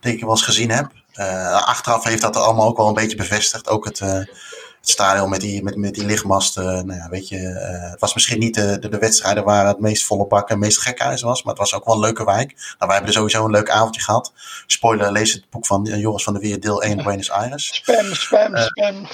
denk 0.00 0.14
ik, 0.14 0.20
wel 0.20 0.30
eens 0.30 0.42
gezien 0.42 0.70
heb. 0.70 0.92
Eh, 1.16 1.66
achteraf 1.66 2.04
heeft 2.04 2.22
dat 2.22 2.36
allemaal 2.36 2.68
ook 2.68 2.76
wel 2.76 2.88
een 2.88 2.94
beetje 2.94 3.16
bevestigd. 3.16 3.68
Ook 3.68 3.84
het, 3.84 4.00
eh, 4.00 4.12
het 4.12 4.94
stadion 4.94 5.30
met 5.30 5.40
die, 5.40 5.62
met, 5.62 5.76
met 5.76 5.94
die 5.94 6.04
lichtmasten. 6.06 6.86
nou 6.86 7.00
ja, 7.00 7.08
weet 7.08 7.28
je, 7.28 7.36
eh, 7.36 7.90
het 7.90 8.00
was 8.00 8.14
misschien 8.14 8.38
niet 8.38 8.54
de, 8.54 8.78
de, 8.78 8.88
de 8.88 8.98
wedstrijden 8.98 9.44
waar 9.44 9.66
het 9.66 9.80
meest 9.80 10.04
volle 10.04 10.26
bak 10.26 10.48
en 10.48 10.58
meest 10.58 10.80
gekhuis 10.80 11.22
was. 11.22 11.42
Maar 11.42 11.52
het 11.52 11.62
was 11.62 11.74
ook 11.74 11.84
wel 11.84 11.94
een 11.94 12.00
leuke 12.00 12.24
wijk. 12.24 12.48
Nou, 12.54 12.76
wij 12.78 12.90
hebben 12.90 13.06
er 13.06 13.12
sowieso 13.12 13.44
een 13.44 13.50
leuk 13.50 13.70
avondje 13.70 14.00
gehad. 14.00 14.32
Spoiler, 14.66 15.12
lees 15.12 15.32
het 15.32 15.50
boek 15.50 15.66
van 15.66 15.84
Joris 15.84 16.24
van 16.24 16.32
der 16.32 16.42
Weer, 16.42 16.60
deel 16.60 16.82
1, 16.82 17.02
Buenos 17.02 17.30
Aires. 17.30 17.66
Spam, 17.74 18.14
spam, 18.14 18.56
spam. 18.56 19.06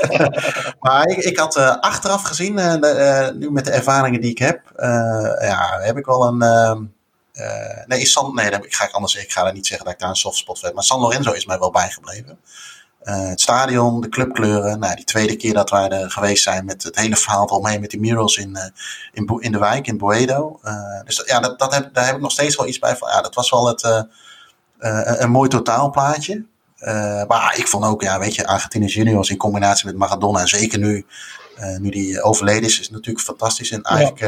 Maar 0.80 1.06
ik, 1.06 1.16
ik 1.16 1.38
had 1.38 1.56
achteraf 1.80 2.22
gezien, 2.22 2.54
nu 3.38 3.50
met 3.50 3.64
de 3.64 3.70
ervaringen 3.70 4.20
die 4.20 4.30
ik 4.30 4.38
heb, 4.38 4.60
ja, 5.40 5.78
heb 5.80 5.96
ik 5.96 6.06
wel 6.06 6.26
een. 6.26 6.94
Eh, 7.36 7.86
nee, 7.86 8.06
San, 8.06 8.34
nee, 8.34 8.50
ik 8.50 8.74
ga 8.74 8.84
ik 8.84 8.90
anders 8.92 9.12
zeggen. 9.12 9.30
Ik 9.30 9.36
ga 9.36 9.44
daar 9.44 9.52
niet 9.52 9.66
zeggen 9.66 9.84
dat 9.86 9.94
ik 9.94 10.00
daar 10.00 10.10
een 10.10 10.16
softspot 10.16 10.60
heb. 10.60 10.74
Maar 10.74 10.84
San 10.84 11.00
Lorenzo 11.00 11.32
is 11.32 11.46
mij 11.46 11.58
wel 11.58 11.70
bijgebleven. 11.70 12.38
Eh, 13.00 13.28
het 13.28 13.40
stadion, 13.40 14.00
de 14.00 14.08
clubkleuren. 14.08 14.78
Nou, 14.78 14.94
die 14.96 15.04
tweede 15.04 15.36
keer 15.36 15.54
dat 15.54 15.70
wij 15.70 15.88
er 15.88 16.10
geweest 16.10 16.42
zijn 16.42 16.64
met 16.64 16.82
het 16.82 16.96
hele 16.96 17.16
verhaal 17.16 17.44
eromheen 17.44 17.80
met 17.80 17.90
die 17.90 18.00
murals 18.00 18.36
in, 18.36 18.56
eh, 18.56 18.64
in, 19.12 19.26
Bo- 19.26 19.38
in 19.38 19.52
de 19.52 19.58
wijk, 19.58 19.86
in 19.86 19.98
Boedo. 19.98 20.60
Dus 21.04 21.16
dat- 21.16 21.26
ja, 21.28 21.40
dat, 21.40 21.58
dat 21.58 21.74
heb, 21.74 21.94
daar 21.94 22.06
heb 22.06 22.14
ik 22.14 22.20
nog 22.20 22.30
steeds 22.32 22.56
wel 22.56 22.66
iets 22.66 22.78
bij 22.78 22.96
van. 22.96 23.08
Ja, 23.08 23.20
dat 23.20 23.34
was 23.34 23.50
wel 23.50 23.66
het, 23.66 24.06
een 25.20 25.30
mooi 25.30 25.48
totaalplaatje. 25.48 26.44
Maar 27.28 27.54
ik 27.58 27.68
vond 27.68 27.84
ook, 27.84 28.02
ja, 28.02 28.18
weet 28.18 28.34
je, 28.34 28.46
Argentinië 28.46 28.86
Juniors 28.86 29.30
in 29.30 29.36
combinatie 29.36 29.86
met 29.86 29.96
Maradona. 29.96 30.40
En 30.40 30.48
zeker 30.48 30.78
nu, 30.78 31.06
nu 31.78 31.90
die 31.90 32.22
overleden 32.22 32.62
is, 32.62 32.80
is 32.80 32.90
natuurlijk 32.90 33.24
fantastisch. 33.24 33.70
En 33.70 33.82
eigenlijk, 33.82 34.20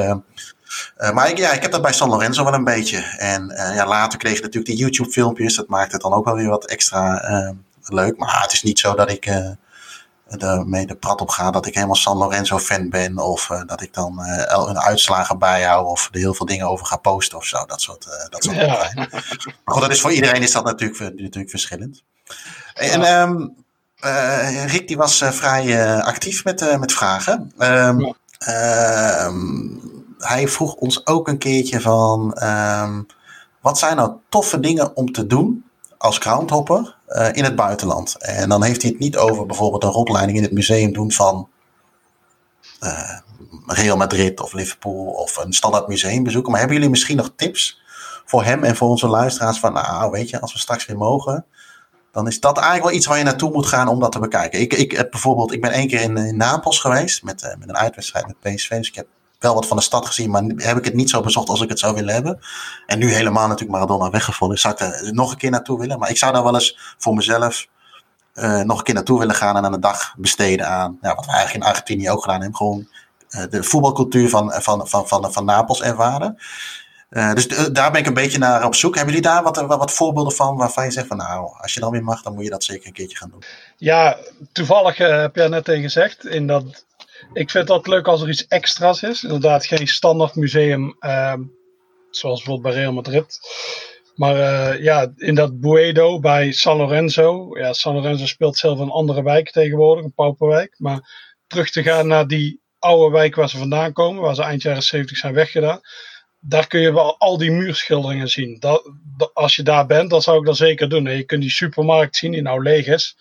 eh, 0.97 1.11
maar 1.13 1.31
ik, 1.31 1.39
ja, 1.39 1.53
ik 1.53 1.63
heb 1.63 1.71
dat 1.73 1.83
bij 1.83 1.93
San 1.93 2.09
Lorenzo 2.09 2.45
wel 2.45 2.55
een 2.55 2.65
beetje. 2.65 2.99
En 3.19 3.51
eh, 3.51 3.75
ja, 3.75 3.87
later 3.87 4.19
kreeg 4.19 4.37
je 4.37 4.41
natuurlijk 4.43 4.67
die 4.67 4.77
YouTube-filmpjes. 4.77 5.55
Dat 5.57 5.69
maakt 5.69 5.93
het 5.93 6.01
dan 6.01 6.13
ook 6.13 6.25
wel 6.25 6.35
weer 6.35 6.49
wat 6.49 6.65
extra 6.67 7.21
eh, 7.21 7.51
leuk. 7.83 8.17
Maar 8.17 8.43
het 8.43 8.53
is 8.53 8.63
niet 8.63 8.79
zo 8.79 8.95
dat 8.95 9.11
ik 9.11 9.31
ermee 10.39 10.87
de 10.87 10.95
prat 10.95 11.21
op 11.21 11.29
ga 11.29 11.51
dat 11.51 11.67
ik 11.67 11.75
helemaal 11.75 11.95
San 11.97 12.17
Lorenzo-fan 12.17 12.91
ben. 12.91 13.19
Of 13.19 13.47
dat 13.67 13.81
ik 13.83 13.95
dan 13.95 14.19
een 14.69 14.79
uitslagen 14.81 15.39
bijhoud. 15.39 15.87
Of 15.87 16.09
er 16.13 16.19
heel 16.19 16.35
veel 16.35 16.47
dingen 16.47 16.69
over 16.69 16.87
ga 16.87 16.97
posten 16.97 17.39
of 17.39 17.45
zo. 17.45 17.65
Dat 17.67 17.81
soort, 17.81 18.07
dat 18.31 18.45
soort 18.45 18.57
Ja. 18.57 18.89
dingen. 18.89 19.09
Maar 19.65 19.75
goed, 19.75 19.83
dat 19.83 19.91
is 19.91 20.01
voor 20.01 20.13
iedereen 20.13 20.43
is 20.43 20.53
dat 20.53 20.65
natuurlijk, 20.65 20.99
natuurlijk 21.21 21.51
verschillend. 21.51 22.03
En 22.75 23.03
ehm, 23.03 23.47
eh, 23.99 24.65
Rick 24.65 24.89
die 24.89 24.97
was 24.97 25.23
vrij 25.31 26.03
actief 26.03 26.45
met, 26.45 26.79
met 26.79 26.93
vragen. 26.93 27.53
Ehm, 27.59 28.01
Ja. 28.01 28.15
Hij 30.19 30.49
vroeg 30.49 30.75
ons 30.75 31.07
ook 31.07 31.29
een 31.29 31.39
keertje 31.39 31.81
van... 31.81 32.35
ehm, 32.35 33.03
wat 33.61 33.79
zijn 33.79 33.97
nou 33.97 34.13
toffe 34.29 34.61
dingen 34.61 34.97
om 34.97 35.13
te 35.13 35.27
doen 35.27 35.65
als 35.99 36.19
groundhopper 36.19 36.97
eh, 37.07 37.29
in 37.33 37.45
het 37.45 37.57
buitenland? 37.57 38.17
En 38.19 38.49
dan 38.49 38.63
heeft 38.63 38.83
hij 38.83 38.91
het 38.91 39.01
niet 39.01 39.17
over 39.17 39.47
bijvoorbeeld 39.47 39.85
een 39.85 39.91
rondleiding 39.91 40.39
in 40.39 40.45
het 40.45 40.53
museum 40.53 40.93
doen 40.93 41.13
van... 41.13 41.49
eh, 42.81 43.19
Real 43.67 43.97
Madrid 43.97 44.41
of 44.41 44.53
Liverpool 44.53 45.07
of 45.07 45.37
een 45.37 45.53
standaard 45.53 45.89
museum 45.89 46.23
bezoeken. 46.23 46.51
Maar 46.51 46.61
hebben 46.61 46.77
jullie 46.77 46.93
misschien 46.93 47.17
nog 47.17 47.33
tips 47.37 47.81
voor 48.25 48.45
hem 48.45 48.65
en 48.65 48.77
voor 48.77 48.89
onze 48.89 49.09
luisteraars 49.09 49.59
van, 49.59 49.73
nou 49.73 50.11
weet 50.11 50.31
je, 50.31 50.41
als 50.41 50.53
we 50.53 50.59
straks 50.59 50.87
weer 50.87 50.97
mogen, 50.97 51.47
dan 52.13 52.27
is 52.27 52.41
dat 52.41 52.57
eigenlijk 52.57 52.87
wel 52.87 52.97
iets 52.97 53.07
waar 53.07 53.19
je 53.19 53.25
naartoe 53.25 53.53
moet 53.53 53.67
gaan 53.67 53.89
om 53.89 54.01
dat 54.01 54.13
te 54.13 54.19
bekijken. 54.19 54.61
Ik, 54.61 54.75
ik 54.75 54.93
heb 54.93 55.11
bijvoorbeeld, 55.11 55.53
ik 55.53 55.61
ben 55.61 55.71
één 55.71 55.89
keer 55.89 56.01
in, 56.01 56.17
in 56.17 56.37
Napels 56.37 56.81
geweest 56.81 57.23
met, 57.23 57.43
eh, 57.43 57.57
met 57.59 57.69
een 57.69 57.77
uitwedstrijd 57.77 58.27
met 58.27 58.41
PSV, 58.41 58.77
dus 58.77 58.89
ik 58.89 58.95
heb 58.95 59.07
wel 59.39 59.55
wat 59.55 59.67
van 59.67 59.77
de 59.77 59.83
stad 59.83 60.07
gezien, 60.07 60.31
maar 60.31 60.43
heb 60.43 60.77
ik 60.77 60.85
het 60.85 60.95
niet 60.95 61.11
zo 61.11 61.21
bezocht 61.21 61.49
als 61.49 61.61
ik 61.61 61.69
het 61.69 61.79
zou 61.79 61.95
willen 61.95 62.15
hebben. 62.15 62.41
En 62.87 62.99
nu 62.99 63.13
helemaal 63.13 63.49
natuurlijk 63.49 63.79
Maradona 63.79 64.11
weggevallen, 64.11 64.55
dus 64.55 64.63
zou 64.63 64.75
ik 64.75 64.81
er 64.81 65.15
nog 65.15 65.31
een 65.31 65.39
keer 65.39 65.51
naartoe 65.51 65.79
willen. 65.79 65.99
Maar 65.99 66.11
ik 66.11 66.17
zou 66.17 66.33
daar 66.33 66.43
wel 66.43 66.55
eens 66.55 66.95
voor 66.99 67.15
mezelf 67.15 67.67
eh, 68.35 68.61
nog 68.61 68.79
een 68.79 68.85
keer 68.85 68.95
naartoe 68.95 69.19
willen 69.19 69.35
gaan 69.35 69.57
en 69.57 69.65
aan 69.65 69.73
een 69.73 69.81
dag 69.81 70.15
besteden 70.17 70.69
aan, 70.69 70.99
ja, 71.03 71.15
wat 71.15 71.27
we 71.27 71.33
eigenlijk 71.33 71.65
in 71.65 71.71
Argentinië 71.71 72.11
ook 72.11 72.23
gedaan 72.23 72.41
hebben, 72.41 72.57
gewoon 72.57 72.89
eh, 73.29 73.43
de 73.51 73.63
voetbalcultuur 73.63 74.29
van, 74.29 74.53
van, 74.53 74.89
van, 74.89 75.09
van, 75.09 75.33
van 75.33 75.45
Napels 75.45 75.83
ervaren. 75.83 76.39
Dus 77.09 77.49
daar 77.49 77.91
ben 77.91 78.01
ik 78.01 78.07
een 78.07 78.15
beetje 78.15 78.39
naar 78.39 78.65
op 78.65 78.75
zoek. 78.75 78.95
Hebben 78.95 79.15
jullie 79.15 79.29
daar 79.31 79.43
wat, 79.43 79.57
wat, 79.57 79.93
voorbeelden 79.93 80.33
van 80.33 80.57
waarvan 80.57 80.85
je 80.85 80.91
zegt 80.91 81.07
van 81.07 81.17
nou, 81.17 81.51
als 81.61 81.75
je 81.75 81.81
dan 81.81 81.91
weer 81.91 82.05
mag, 82.05 82.23
dan 82.23 82.35
moet 82.35 82.45
je 82.45 82.51
dat 82.51 82.65
zeker 82.65 82.87
een 82.87 82.93
keertje 82.93 83.17
gaan 83.17 83.31
doen? 83.31 83.43
Ja, 83.77 84.17
toevallig 84.53 84.97
heb 84.97 85.37
jij 85.37 85.49
net 85.49 85.65
tegen 85.65 85.83
gezegd. 85.83 86.27
In 86.27 86.47
dat, 86.47 86.85
ik 87.33 87.51
vind 87.51 87.67
dat 87.67 87.87
leuk 87.87 88.07
als 88.07 88.23
er 88.23 88.29
iets 88.29 88.47
extra's 88.47 89.03
is. 89.03 89.23
Inderdaad, 89.23 89.67
geen 89.67 89.89
standaard 89.89 90.35
museum 90.35 90.97
uh, 91.01 91.35
zoals 92.11 92.43
bijvoorbeeld 92.43 92.75
bij 92.75 92.83
Real 92.83 92.93
Madrid. 92.93 93.39
Maar 94.15 94.37
uh, 94.37 94.83
ja, 94.83 95.13
in 95.17 95.35
dat 95.35 95.61
Buedo 95.61 96.21
bij 96.21 96.53
San 96.53 96.77
Lorenzo. 96.77 97.59
Ja, 97.59 97.73
San 97.73 97.95
Lorenzo 97.95 98.27
speelt 98.27 98.57
zelf 98.57 98.79
een 98.79 98.91
andere 98.91 99.23
wijk 99.23 99.51
tegenwoordig, 99.51 100.05
een 100.05 100.13
pauperwijk. 100.13 100.75
Maar 100.79 101.01
terug 101.47 101.71
te 101.71 101.83
gaan 101.83 102.07
naar 102.07 102.27
die 102.27 102.61
oude 102.79 103.17
wijk 103.17 103.35
waar 103.35 103.49
ze 103.49 103.59
vandaan 103.59 103.93
komen, 103.93 104.23
waar 104.23 104.35
ze 104.35 104.43
eind 104.43 104.63
jaren 104.63 104.83
70 104.83 105.17
zijn 105.17 105.35
weggedaan. 105.35 105.81
Daar 106.41 106.67
kun 106.67 106.81
je 106.81 106.93
wel 106.93 107.19
al 107.19 107.39
die 107.39 107.51
muurschilderingen 107.51 108.29
zien. 108.29 108.57
Dat, 108.59 108.93
als 109.33 109.57
je 109.57 109.63
daar 109.63 109.87
bent, 109.87 110.11
dan 110.11 110.23
zou 110.23 110.39
ik 110.39 110.47
dat 110.47 110.57
zeker 110.57 110.89
doen. 110.89 111.07
En 111.07 111.17
je 111.17 111.25
kunt 111.25 111.43
die 111.43 111.51
supermarkt 111.51 112.17
zien 112.17 112.33
die 112.33 112.43
nou 112.43 112.63
leeg 112.63 112.87
is, 112.87 113.17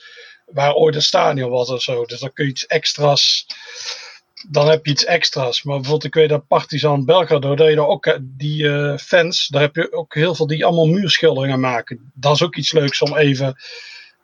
waar 0.52 0.74
ooit 0.74 0.96
een 0.96 1.02
stadion 1.02 1.50
was 1.50 1.70
of 1.70 1.82
zo. 1.82 2.06
Dus 2.06 2.20
dan 2.20 2.34
kun 2.34 2.46
je 2.46 2.52
iets 2.52 2.66
extra's 2.66 3.46
dan 4.50 4.70
heb 4.70 4.86
je 4.86 4.92
iets 4.92 5.06
extra's. 5.06 5.64
Maar 5.64 5.76
bijvoorbeeld, 5.76 6.04
ik 6.04 6.14
weet 6.14 6.30
dat 6.30 6.48
Partizan 6.48 7.06
Belgrado, 7.06 7.56
dat 7.56 7.70
je 7.70 7.76
daar 7.76 7.88
ook 7.88 8.18
die 8.22 8.64
uh, 8.64 8.98
fans, 8.98 9.48
daar 9.48 9.62
heb 9.62 9.76
je 9.76 9.94
ook 9.94 10.14
heel 10.14 10.36
veel 10.36 10.48
die 10.48 10.66
allemaal 10.66 10.86
muurschilderingen 10.86 11.60
maken. 11.60 12.12
Dat 12.14 12.36
is 12.36 12.44
ook 12.44 12.56
iets 12.56 12.72
leuks 12.72 13.02
om 13.02 13.18
even 13.18 13.48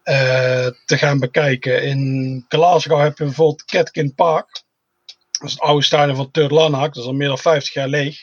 uh, 0.03 0.67
te 0.85 0.97
gaan 0.97 1.19
bekijken. 1.19 1.83
In 1.83 2.45
Glasgow 2.47 3.01
heb 3.01 3.17
je 3.17 3.23
bijvoorbeeld 3.23 3.65
Ketkin 3.65 4.15
Park. 4.15 4.63
Dat 5.31 5.47
is 5.47 5.51
het 5.51 5.61
oude 5.61 5.83
stadion 5.83 6.15
van 6.15 6.31
Third. 6.31 6.49
Dat 6.49 6.95
is 6.95 7.05
al 7.05 7.13
meer 7.13 7.27
dan 7.27 7.37
50 7.37 7.73
jaar 7.73 7.87
leeg. 7.87 8.17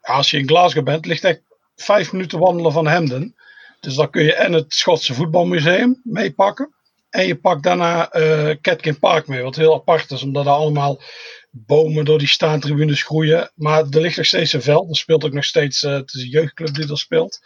Als 0.00 0.30
je 0.30 0.38
in 0.38 0.48
Glasgow 0.48 0.84
bent, 0.84 1.06
ligt 1.06 1.24
echt 1.24 1.42
vijf 1.76 2.12
minuten 2.12 2.38
wandelen 2.38 2.72
van 2.72 2.86
Hemden. 2.86 3.34
Dus 3.80 3.94
dan 3.94 4.10
kun 4.10 4.22
je 4.22 4.34
en 4.34 4.52
het 4.52 4.74
Schotse 4.74 5.14
voetbalmuseum 5.14 6.00
meepakken. 6.04 6.74
En 7.16 7.26
je 7.26 7.36
pakt 7.36 7.62
daarna 7.62 8.16
uh, 8.16 8.54
Ketkin 8.60 8.98
Park 8.98 9.26
mee, 9.26 9.42
wat 9.42 9.56
heel 9.56 9.74
apart 9.74 10.10
is, 10.10 10.22
omdat 10.22 10.46
er 10.46 10.52
allemaal 10.52 11.02
bomen 11.50 12.04
door 12.04 12.18
die 12.18 12.28
staantribunes 12.28 13.02
groeien. 13.02 13.52
Maar 13.54 13.84
er 13.90 14.00
ligt 14.00 14.16
nog 14.16 14.26
steeds 14.26 14.52
een 14.52 14.62
veld, 14.62 14.88
er 14.88 14.96
speelt 14.96 15.24
ook 15.24 15.32
nog 15.32 15.44
steeds, 15.44 15.82
uh, 15.82 15.92
het 15.92 16.14
is 16.14 16.22
een 16.22 16.28
jeugdclub 16.28 16.74
die 16.74 16.88
er 16.88 16.98
speelt. 16.98 17.40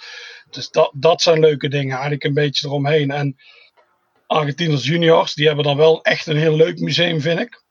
Dus 0.51 0.71
dat, 0.71 0.93
dat 0.95 1.23
zijn 1.23 1.41
leuke 1.41 1.69
dingen, 1.69 1.93
eigenlijk 1.93 2.25
een 2.25 2.35
beetje 2.35 2.67
eromheen. 2.67 3.11
En 3.11 3.37
Argentinos 4.27 4.85
juniors, 4.85 5.35
die 5.35 5.47
hebben 5.47 5.65
dan 5.65 5.77
wel 5.77 6.03
echt 6.03 6.27
een 6.27 6.37
heel 6.37 6.57
leuk 6.57 6.79
museum, 6.79 7.21
vind 7.21 7.41
ik. 7.41 7.63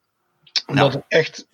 Omdat 0.66 0.94
het 0.94 1.04
echt 1.08 1.48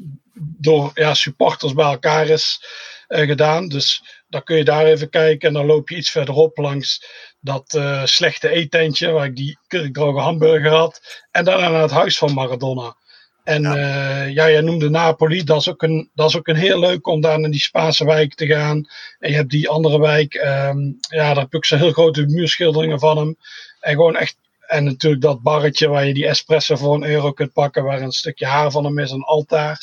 door 0.59 0.91
ja, 0.93 1.13
supporters 1.13 1.73
bij 1.73 1.91
elkaar 1.91 2.27
is 2.27 2.65
uh, 3.07 3.27
gedaan. 3.27 3.67
Dus 3.67 4.03
dan 4.27 4.43
kun 4.43 4.57
je 4.57 4.63
daar 4.63 4.85
even 4.85 5.09
kijken 5.09 5.47
en 5.47 5.53
dan 5.53 5.65
loop 5.65 5.89
je 5.89 5.95
iets 5.95 6.11
verderop 6.11 6.57
langs 6.57 7.05
dat 7.45 7.73
uh, 7.77 8.05
slechte 8.05 8.49
eetentje 8.49 9.11
waar 9.11 9.25
ik 9.25 9.35
die 9.35 9.57
kurkdroge 9.67 10.19
hamburger 10.19 10.71
had. 10.71 11.23
En 11.31 11.45
daarna 11.45 11.69
naar 11.69 11.81
het 11.81 11.91
huis 11.91 12.17
van 12.17 12.33
Maradona. 12.33 12.95
En 13.43 13.61
ja. 13.61 13.75
Uh, 13.75 14.33
ja, 14.33 14.49
jij 14.49 14.61
noemde 14.61 14.89
Napoli. 14.89 15.43
Dat 15.43 15.59
is, 15.59 15.69
ook 15.69 15.81
een, 15.81 16.09
dat 16.13 16.29
is 16.29 16.37
ook 16.37 16.47
een 16.47 16.55
heel 16.55 16.79
leuk 16.79 17.07
om 17.07 17.21
daar 17.21 17.39
naar 17.39 17.51
die 17.51 17.59
Spaanse 17.59 18.05
wijk 18.05 18.35
te 18.35 18.45
gaan. 18.45 18.87
En 19.19 19.29
je 19.29 19.35
hebt 19.35 19.49
die 19.49 19.69
andere 19.69 19.99
wijk. 19.99 20.33
Um, 20.33 20.97
ja, 21.09 21.33
daar 21.33 21.43
heb 21.43 21.53
ik 21.53 21.65
zo 21.65 21.77
heel 21.77 21.91
grote 21.91 22.25
muurschilderingen 22.25 22.99
van 22.99 23.17
hem. 23.17 23.37
En 23.79 23.91
gewoon 23.91 24.15
echt. 24.15 24.37
En 24.67 24.83
natuurlijk 24.83 25.21
dat 25.21 25.41
barretje 25.41 25.87
waar 25.87 26.05
je 26.05 26.13
die 26.13 26.27
espresso 26.27 26.75
voor 26.75 26.95
een 26.95 27.09
euro 27.09 27.31
kunt 27.31 27.53
pakken. 27.53 27.83
Waar 27.83 28.01
een 28.01 28.11
stukje 28.11 28.45
haar 28.45 28.71
van 28.71 28.85
hem 28.85 28.99
is, 28.99 29.11
een 29.11 29.23
altaar. 29.23 29.77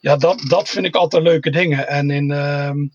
Ja, 0.00 0.16
dat, 0.16 0.44
dat 0.48 0.68
vind 0.68 0.86
ik 0.86 0.94
altijd 0.94 1.22
leuke 1.22 1.50
dingen. 1.50 1.88
En 1.88 2.10
in 2.10 2.30
um, 2.30 2.92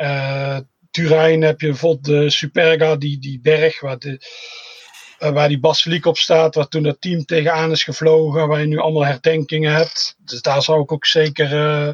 uh, 0.00 0.58
Turijn 0.94 1.42
heb 1.42 1.60
je 1.60 1.66
bijvoorbeeld 1.66 2.04
de 2.04 2.30
Superga, 2.30 2.96
die, 2.96 3.18
die 3.18 3.40
berg 3.40 3.80
waar, 3.80 3.98
de, 3.98 4.18
uh, 5.18 5.30
waar 5.30 5.48
die 5.48 5.60
basiliek 5.60 6.06
op 6.06 6.18
staat, 6.18 6.54
waar 6.54 6.68
toen 6.68 6.82
dat 6.82 7.00
team 7.00 7.24
tegenaan 7.24 7.70
is 7.70 7.82
gevlogen, 7.82 8.48
waar 8.48 8.60
je 8.60 8.66
nu 8.66 8.78
allemaal 8.78 9.04
herdenkingen 9.04 9.72
hebt. 9.72 10.16
Dus 10.18 10.42
daar 10.42 10.62
zou 10.62 10.82
ik 10.82 10.92
ook 10.92 11.06
zeker, 11.06 11.52
uh, 11.52 11.92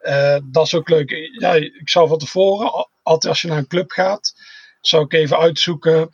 uh, 0.00 0.38
dat 0.44 0.66
is 0.66 0.74
ook 0.74 0.88
leuk. 0.88 1.10
Ja, 1.38 1.54
ik 1.54 1.88
zou 1.88 2.08
van 2.08 2.18
tevoren, 2.18 2.88
altijd 3.02 3.32
als 3.32 3.42
je 3.42 3.48
naar 3.48 3.58
een 3.58 3.66
club 3.66 3.90
gaat, 3.90 4.34
zou 4.80 5.04
ik 5.04 5.12
even 5.12 5.38
uitzoeken 5.38 6.10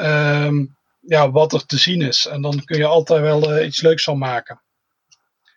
um, 0.00 0.76
ja, 1.00 1.30
wat 1.30 1.52
er 1.52 1.66
te 1.66 1.78
zien 1.78 2.02
is. 2.02 2.26
En 2.26 2.42
dan 2.42 2.64
kun 2.64 2.78
je 2.78 2.86
altijd 2.86 3.20
wel 3.20 3.62
iets 3.62 3.80
leuks 3.80 4.04
van 4.04 4.18
maken. 4.18 4.62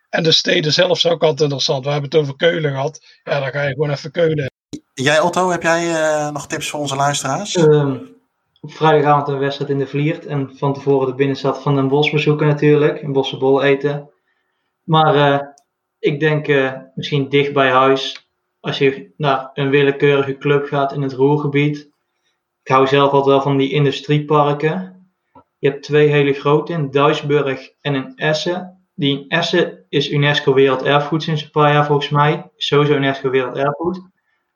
En 0.08 0.22
de 0.22 0.32
steden 0.32 0.72
zelf 0.72 0.96
is 0.96 1.06
ook 1.06 1.22
altijd 1.22 1.40
interessant. 1.40 1.84
We 1.84 1.90
hebben 1.90 2.10
het 2.10 2.20
over 2.20 2.36
Keulen 2.36 2.70
gehad. 2.70 3.06
Ja, 3.24 3.40
dan 3.40 3.50
ga 3.50 3.62
je 3.62 3.72
gewoon 3.72 3.90
even 3.90 4.10
Keulen. 4.10 4.53
Jij 4.94 5.20
Otto, 5.20 5.50
heb 5.50 5.62
jij 5.62 5.84
uh, 5.84 6.30
nog 6.30 6.46
tips 6.46 6.70
voor 6.70 6.80
onze 6.80 6.96
luisteraars? 6.96 7.56
Um, 7.56 8.16
op 8.60 8.72
vrijdagavond 8.72 9.28
een 9.28 9.38
wedstrijd 9.38 9.70
in 9.70 9.78
de 9.78 9.86
Vliert. 9.86 10.26
En 10.26 10.50
van 10.56 10.74
tevoren 10.74 11.06
de 11.06 11.14
binnenstad 11.14 11.62
van 11.62 11.74
Den 11.74 11.88
Bosch 11.88 12.12
bezoeken 12.12 12.46
natuurlijk. 12.46 13.02
Een 13.02 13.12
bossenbol 13.12 13.62
eten. 13.62 14.10
Maar 14.84 15.14
uh, 15.14 15.40
ik 15.98 16.20
denk 16.20 16.48
uh, 16.48 16.72
misschien 16.94 17.28
dicht 17.28 17.52
bij 17.52 17.70
huis. 17.70 18.28
Als 18.60 18.78
je 18.78 19.12
naar 19.16 19.50
een 19.54 19.70
willekeurige 19.70 20.38
club 20.38 20.66
gaat 20.66 20.92
in 20.92 21.02
het 21.02 21.12
Roergebied. 21.12 21.78
Ik 22.62 22.70
hou 22.70 22.86
zelf 22.86 23.10
altijd 23.10 23.34
wel 23.34 23.42
van 23.42 23.56
die 23.56 23.72
industrieparken. 23.72 25.08
Je 25.58 25.68
hebt 25.68 25.82
twee 25.82 26.08
hele 26.08 26.32
grote 26.32 26.72
in 26.72 26.90
Duisburg 26.90 27.70
en 27.80 27.94
in 27.94 28.12
Essen. 28.16 28.86
Die 28.94 29.24
Essen 29.28 29.84
is 29.88 30.10
UNESCO 30.10 30.54
Werelderfgoed 30.54 31.22
sinds 31.22 31.42
een 31.42 31.50
paar 31.50 31.72
jaar 31.72 31.86
volgens 31.86 32.08
mij. 32.08 32.50
Sowieso 32.56 32.94
UNESCO 32.94 33.30
Werelderfgoed. 33.30 34.12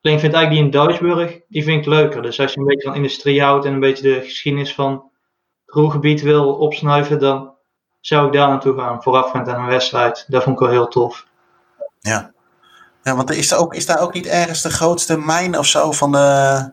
Alleen 0.09 0.21
vind 0.21 0.35
ik 0.35 0.49
die 0.49 0.59
in 0.59 0.71
Duisburg, 0.71 1.41
die 1.49 1.65
vind 1.65 1.81
ik 1.81 1.87
leuker. 1.87 2.23
Dus 2.23 2.41
als 2.41 2.53
je 2.53 2.59
een 2.59 2.67
beetje 2.67 2.89
van 2.89 2.97
industrie 2.97 3.43
houdt 3.43 3.65
en 3.65 3.73
een 3.73 3.81
beetje 3.81 4.15
de 4.15 4.21
geschiedenis 4.21 4.75
van 4.75 4.93
het 4.93 5.75
Roergebied 5.75 6.23
wil 6.23 6.55
opsnuiven, 6.55 7.19
dan 7.19 7.55
zou 8.01 8.27
ik 8.27 8.33
daar 8.33 8.49
naartoe 8.49 8.79
gaan, 8.79 9.03
voorafgaand 9.03 9.49
aan 9.49 9.61
een 9.61 9.69
wedstrijd. 9.69 10.25
Dat 10.29 10.43
vond 10.43 10.55
ik 10.55 10.63
wel 10.63 10.71
heel 10.71 10.89
tof. 10.89 11.27
Ja, 11.99 12.33
ja 13.03 13.17
want 13.17 13.31
is, 13.31 13.51
er 13.51 13.59
ook, 13.59 13.75
is 13.75 13.87
daar 13.87 14.01
ook 14.01 14.13
niet 14.13 14.27
ergens 14.27 14.63
de 14.63 14.71
grootste 14.71 15.19
mijn 15.19 15.59
of 15.59 15.67
zo 15.67 15.93
van 15.93 16.13
de, 16.13 16.73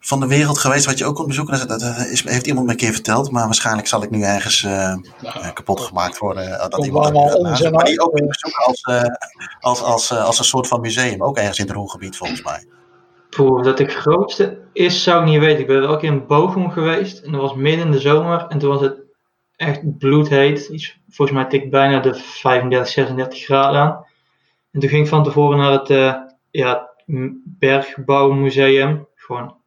van 0.00 0.20
de 0.20 0.26
wereld 0.26 0.58
geweest, 0.58 0.86
wat 0.86 0.98
je 0.98 1.04
ook 1.04 1.14
kon 1.14 1.26
bezoeken? 1.26 1.68
Dat, 1.68 1.82
is, 1.82 2.24
heeft 2.24 2.46
iemand 2.46 2.66
me 2.66 2.72
een 2.72 2.78
keer 2.78 2.92
verteld, 2.92 3.30
maar 3.30 3.44
waarschijnlijk 3.44 3.86
zal 3.86 4.02
ik 4.02 4.10
nu 4.10 4.22
ergens 4.22 4.62
uh, 4.62 4.70
nou, 5.22 5.52
kapot 5.52 5.80
gemaakt 5.80 6.18
worden. 6.18 6.48
Uh, 6.48 6.68
dat 6.68 6.84
iemand 6.84 7.12
dat 7.58 7.72
maar 7.72 7.84
die 7.84 8.00
ook 8.00 8.18
in 8.18 8.26
bezoek 8.26 8.56
als, 8.56 8.82
uh, 8.82 9.02
als, 9.60 9.82
als, 9.82 10.12
als 10.12 10.38
een 10.38 10.44
soort 10.44 10.66
van 10.66 10.80
museum, 10.80 11.22
ook 11.22 11.36
ergens 11.36 11.58
in 11.58 11.66
het 11.66 11.74
Roergebied 11.74 12.16
volgens 12.16 12.42
mij. 12.42 12.66
Poeh, 13.30 13.64
dat 13.64 13.76
de 13.76 13.86
grootste 13.86 14.58
is, 14.72 15.02
zou 15.02 15.20
ik 15.20 15.28
niet 15.28 15.40
weten. 15.40 15.60
Ik 15.60 15.66
ben 15.66 15.80
wel 15.80 15.92
een 15.92 15.98
keer 15.98 16.12
in 16.12 16.26
Bochum 16.26 16.70
geweest 16.70 17.18
en 17.18 17.32
dat 17.32 17.40
was 17.40 17.54
midden 17.54 17.86
in 17.86 17.92
de 17.92 18.00
zomer 18.00 18.46
en 18.48 18.58
toen 18.58 18.70
was 18.70 18.80
het 18.80 18.96
echt 19.56 19.98
bloedheet. 19.98 20.68
Iets, 20.68 20.98
volgens 21.08 21.38
mij 21.38 21.48
tikt 21.48 21.70
bijna 21.70 22.00
de 22.00 22.14
35, 22.14 22.88
36 22.88 23.44
graden 23.44 23.80
aan. 23.80 24.06
En 24.72 24.80
toen 24.80 24.88
ging 24.88 25.02
ik 25.02 25.08
van 25.08 25.24
tevoren 25.24 25.58
naar 25.58 25.72
het 25.72 25.88
ja, 26.50 26.90
Bergbouwmuseum, 27.44 29.06
gewoon 29.14 29.57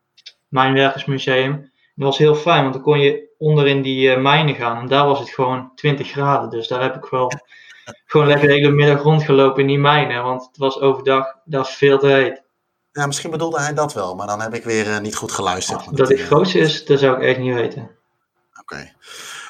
Mijnwerkersmuseum. 0.52 1.72
Dat 1.96 2.08
was 2.08 2.18
heel 2.18 2.36
fijn, 2.36 2.62
want 2.62 2.74
dan 2.74 2.84
kon 2.84 3.00
je 3.00 3.30
onder 3.38 3.68
in 3.68 3.82
die 3.82 4.16
uh, 4.16 4.22
mijnen 4.22 4.56
gaan. 4.56 4.78
En 4.78 4.88
daar 4.88 5.06
was 5.06 5.20
het 5.20 5.30
gewoon 5.30 5.72
20 5.76 6.10
graden. 6.10 6.50
Dus 6.50 6.68
daar 6.68 6.82
heb 6.82 6.96
ik 6.96 7.06
wel 7.06 7.32
gewoon 8.06 8.28
lekker 8.28 8.48
de 8.48 8.54
hele 8.54 8.72
middag 8.72 9.02
rondgelopen 9.02 9.62
in 9.62 9.68
die 9.68 9.80
mijnen. 9.80 10.24
Want 10.24 10.46
het 10.46 10.58
was 10.58 10.80
overdag, 10.80 11.26
dat 11.46 11.62
was 11.62 11.76
veel 11.76 12.00
te 12.00 12.08
heet. 12.08 12.44
Ja, 12.92 13.06
misschien 13.06 13.32
bedoelde 13.32 13.60
hij 13.60 13.74
dat 13.74 13.94
wel, 13.94 14.16
maar 14.16 14.28
dan 14.28 14.42
heb 14.42 14.54
ik 14.54 14.64
weer 14.64 14.88
uh, 14.88 15.00
niet 15.00 15.16
goed 15.16 15.32
geluisterd. 15.32 15.88
Oh, 15.88 15.94
dat 15.94 16.10
het 16.10 16.22
grootste 16.22 16.60
is, 16.60 16.86
dat 16.86 17.00
zou 17.00 17.16
ik 17.16 17.24
echt 17.24 17.40
niet 17.40 17.54
weten. 17.54 17.82
Oké. 17.82 18.62
Okay. 18.62 18.94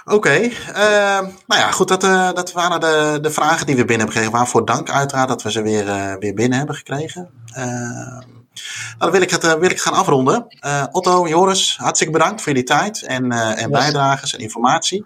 Oké, 0.06 0.16
okay, 0.16 0.44
uh, 0.70 1.28
nou 1.48 1.62
ja, 1.62 1.72
goed, 1.72 1.88
dat, 1.88 2.04
uh, 2.04 2.34
dat 2.34 2.52
waren 2.52 2.80
de, 2.80 3.18
de 3.22 3.32
vragen 3.32 3.66
die 3.66 3.76
we 3.76 3.86
binnen 3.86 3.98
hebben 3.98 4.16
gekregen. 4.16 4.38
Waarvoor 4.38 4.66
dank 4.66 4.90
uiteraard 4.90 5.28
dat 5.28 5.42
we 5.42 5.52
ze 5.52 5.62
weer, 5.62 6.18
weer 6.20 6.34
binnen 6.34 6.58
hebben 6.58 6.76
gekregen. 6.76 7.30
Nou, 8.54 8.98
dan 8.98 9.12
wil 9.12 9.22
ik 9.22 9.30
het 9.30 9.58
wil 9.60 9.70
ik 9.70 9.82
gaan 9.82 9.94
afronden. 9.94 10.48
Otto, 10.92 11.28
Joris, 11.28 11.78
hartstikke 11.78 12.14
bedankt 12.14 12.42
voor 12.42 12.52
jullie 12.52 12.68
tijd 12.68 13.04
en, 13.04 13.32
en 13.32 13.72
bijdrages 13.72 14.34
en 14.34 14.40
informatie. 14.40 15.06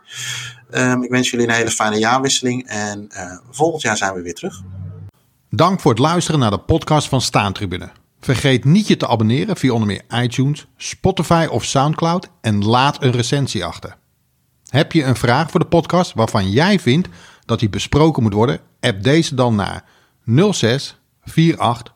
Um, 0.72 1.04
ik 1.04 1.10
wens 1.10 1.30
jullie 1.30 1.48
een 1.48 1.54
hele 1.54 1.72
fijne 1.72 1.98
jaarwisseling 1.98 2.68
en 2.68 3.10
volgend 3.52 3.82
jaar 3.82 3.98
zijn 3.98 4.14
we 4.14 4.22
weer 4.22 4.34
terug. 4.34 4.62
Dank 5.50 5.80
voor 5.80 5.92
het 5.92 6.00
luisteren 6.00 6.40
naar 6.40 6.52
de 6.52 6.58
podcast 6.58 7.08
van 7.08 7.22
Staantribune. 7.22 7.90
Vergeet 8.20 8.66
niet 8.66 8.88
je 8.88 8.98
te 8.98 9.08
abonneren 9.08 9.58
via 9.58 9.72
onder 9.72 9.88
meer 9.88 10.24
iTunes, 10.24 10.68
Spotify 10.78 11.48
of 11.50 11.64
Soundcloud 11.64 12.30
en 12.42 12.66
laat 12.66 13.04
een 13.04 13.12
recensie 13.12 13.66
achter. 13.66 13.98
Heb 14.70 14.92
je 14.92 15.04
een 15.04 15.16
vraag 15.16 15.52
voor 15.52 15.60
de 15.60 15.66
podcast 15.66 16.14
waarvan 16.14 16.50
jij 16.50 16.80
vindt 16.80 17.08
dat 17.46 17.60
die 17.60 17.70
besproken 17.70 18.24
moet 18.24 18.34
worden? 18.34 18.60
App 18.80 19.04
deze 19.04 19.36
dan 19.36 19.56
naar 19.56 19.84
06 20.52 21.00
48 21.26 21.58
000 21.66 21.95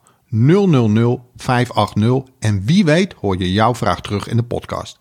580 1.36 2.34
en 2.38 2.64
wie 2.64 2.84
weet 2.84 3.12
hoor 3.12 3.38
je 3.38 3.52
jouw 3.52 3.74
vraag 3.74 4.00
terug 4.00 4.28
in 4.28 4.36
de 4.36 4.42
podcast. 4.42 4.98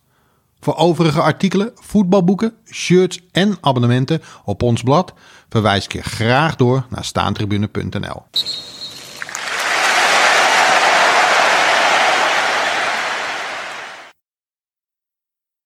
Voor 0.59 0.75
overige 0.75 1.21
artikelen, 1.21 1.71
voetbalboeken, 1.75 2.53
shirts 2.71 3.19
en 3.31 3.57
abonnementen 3.61 4.21
op 4.45 4.63
ons 4.63 4.83
blad 4.83 5.13
verwijs 5.49 5.85
ik 5.85 5.93
je 5.93 6.01
graag 6.01 6.55
door 6.55 6.85
naar 6.89 7.05
staantribune.nl. 7.05 8.23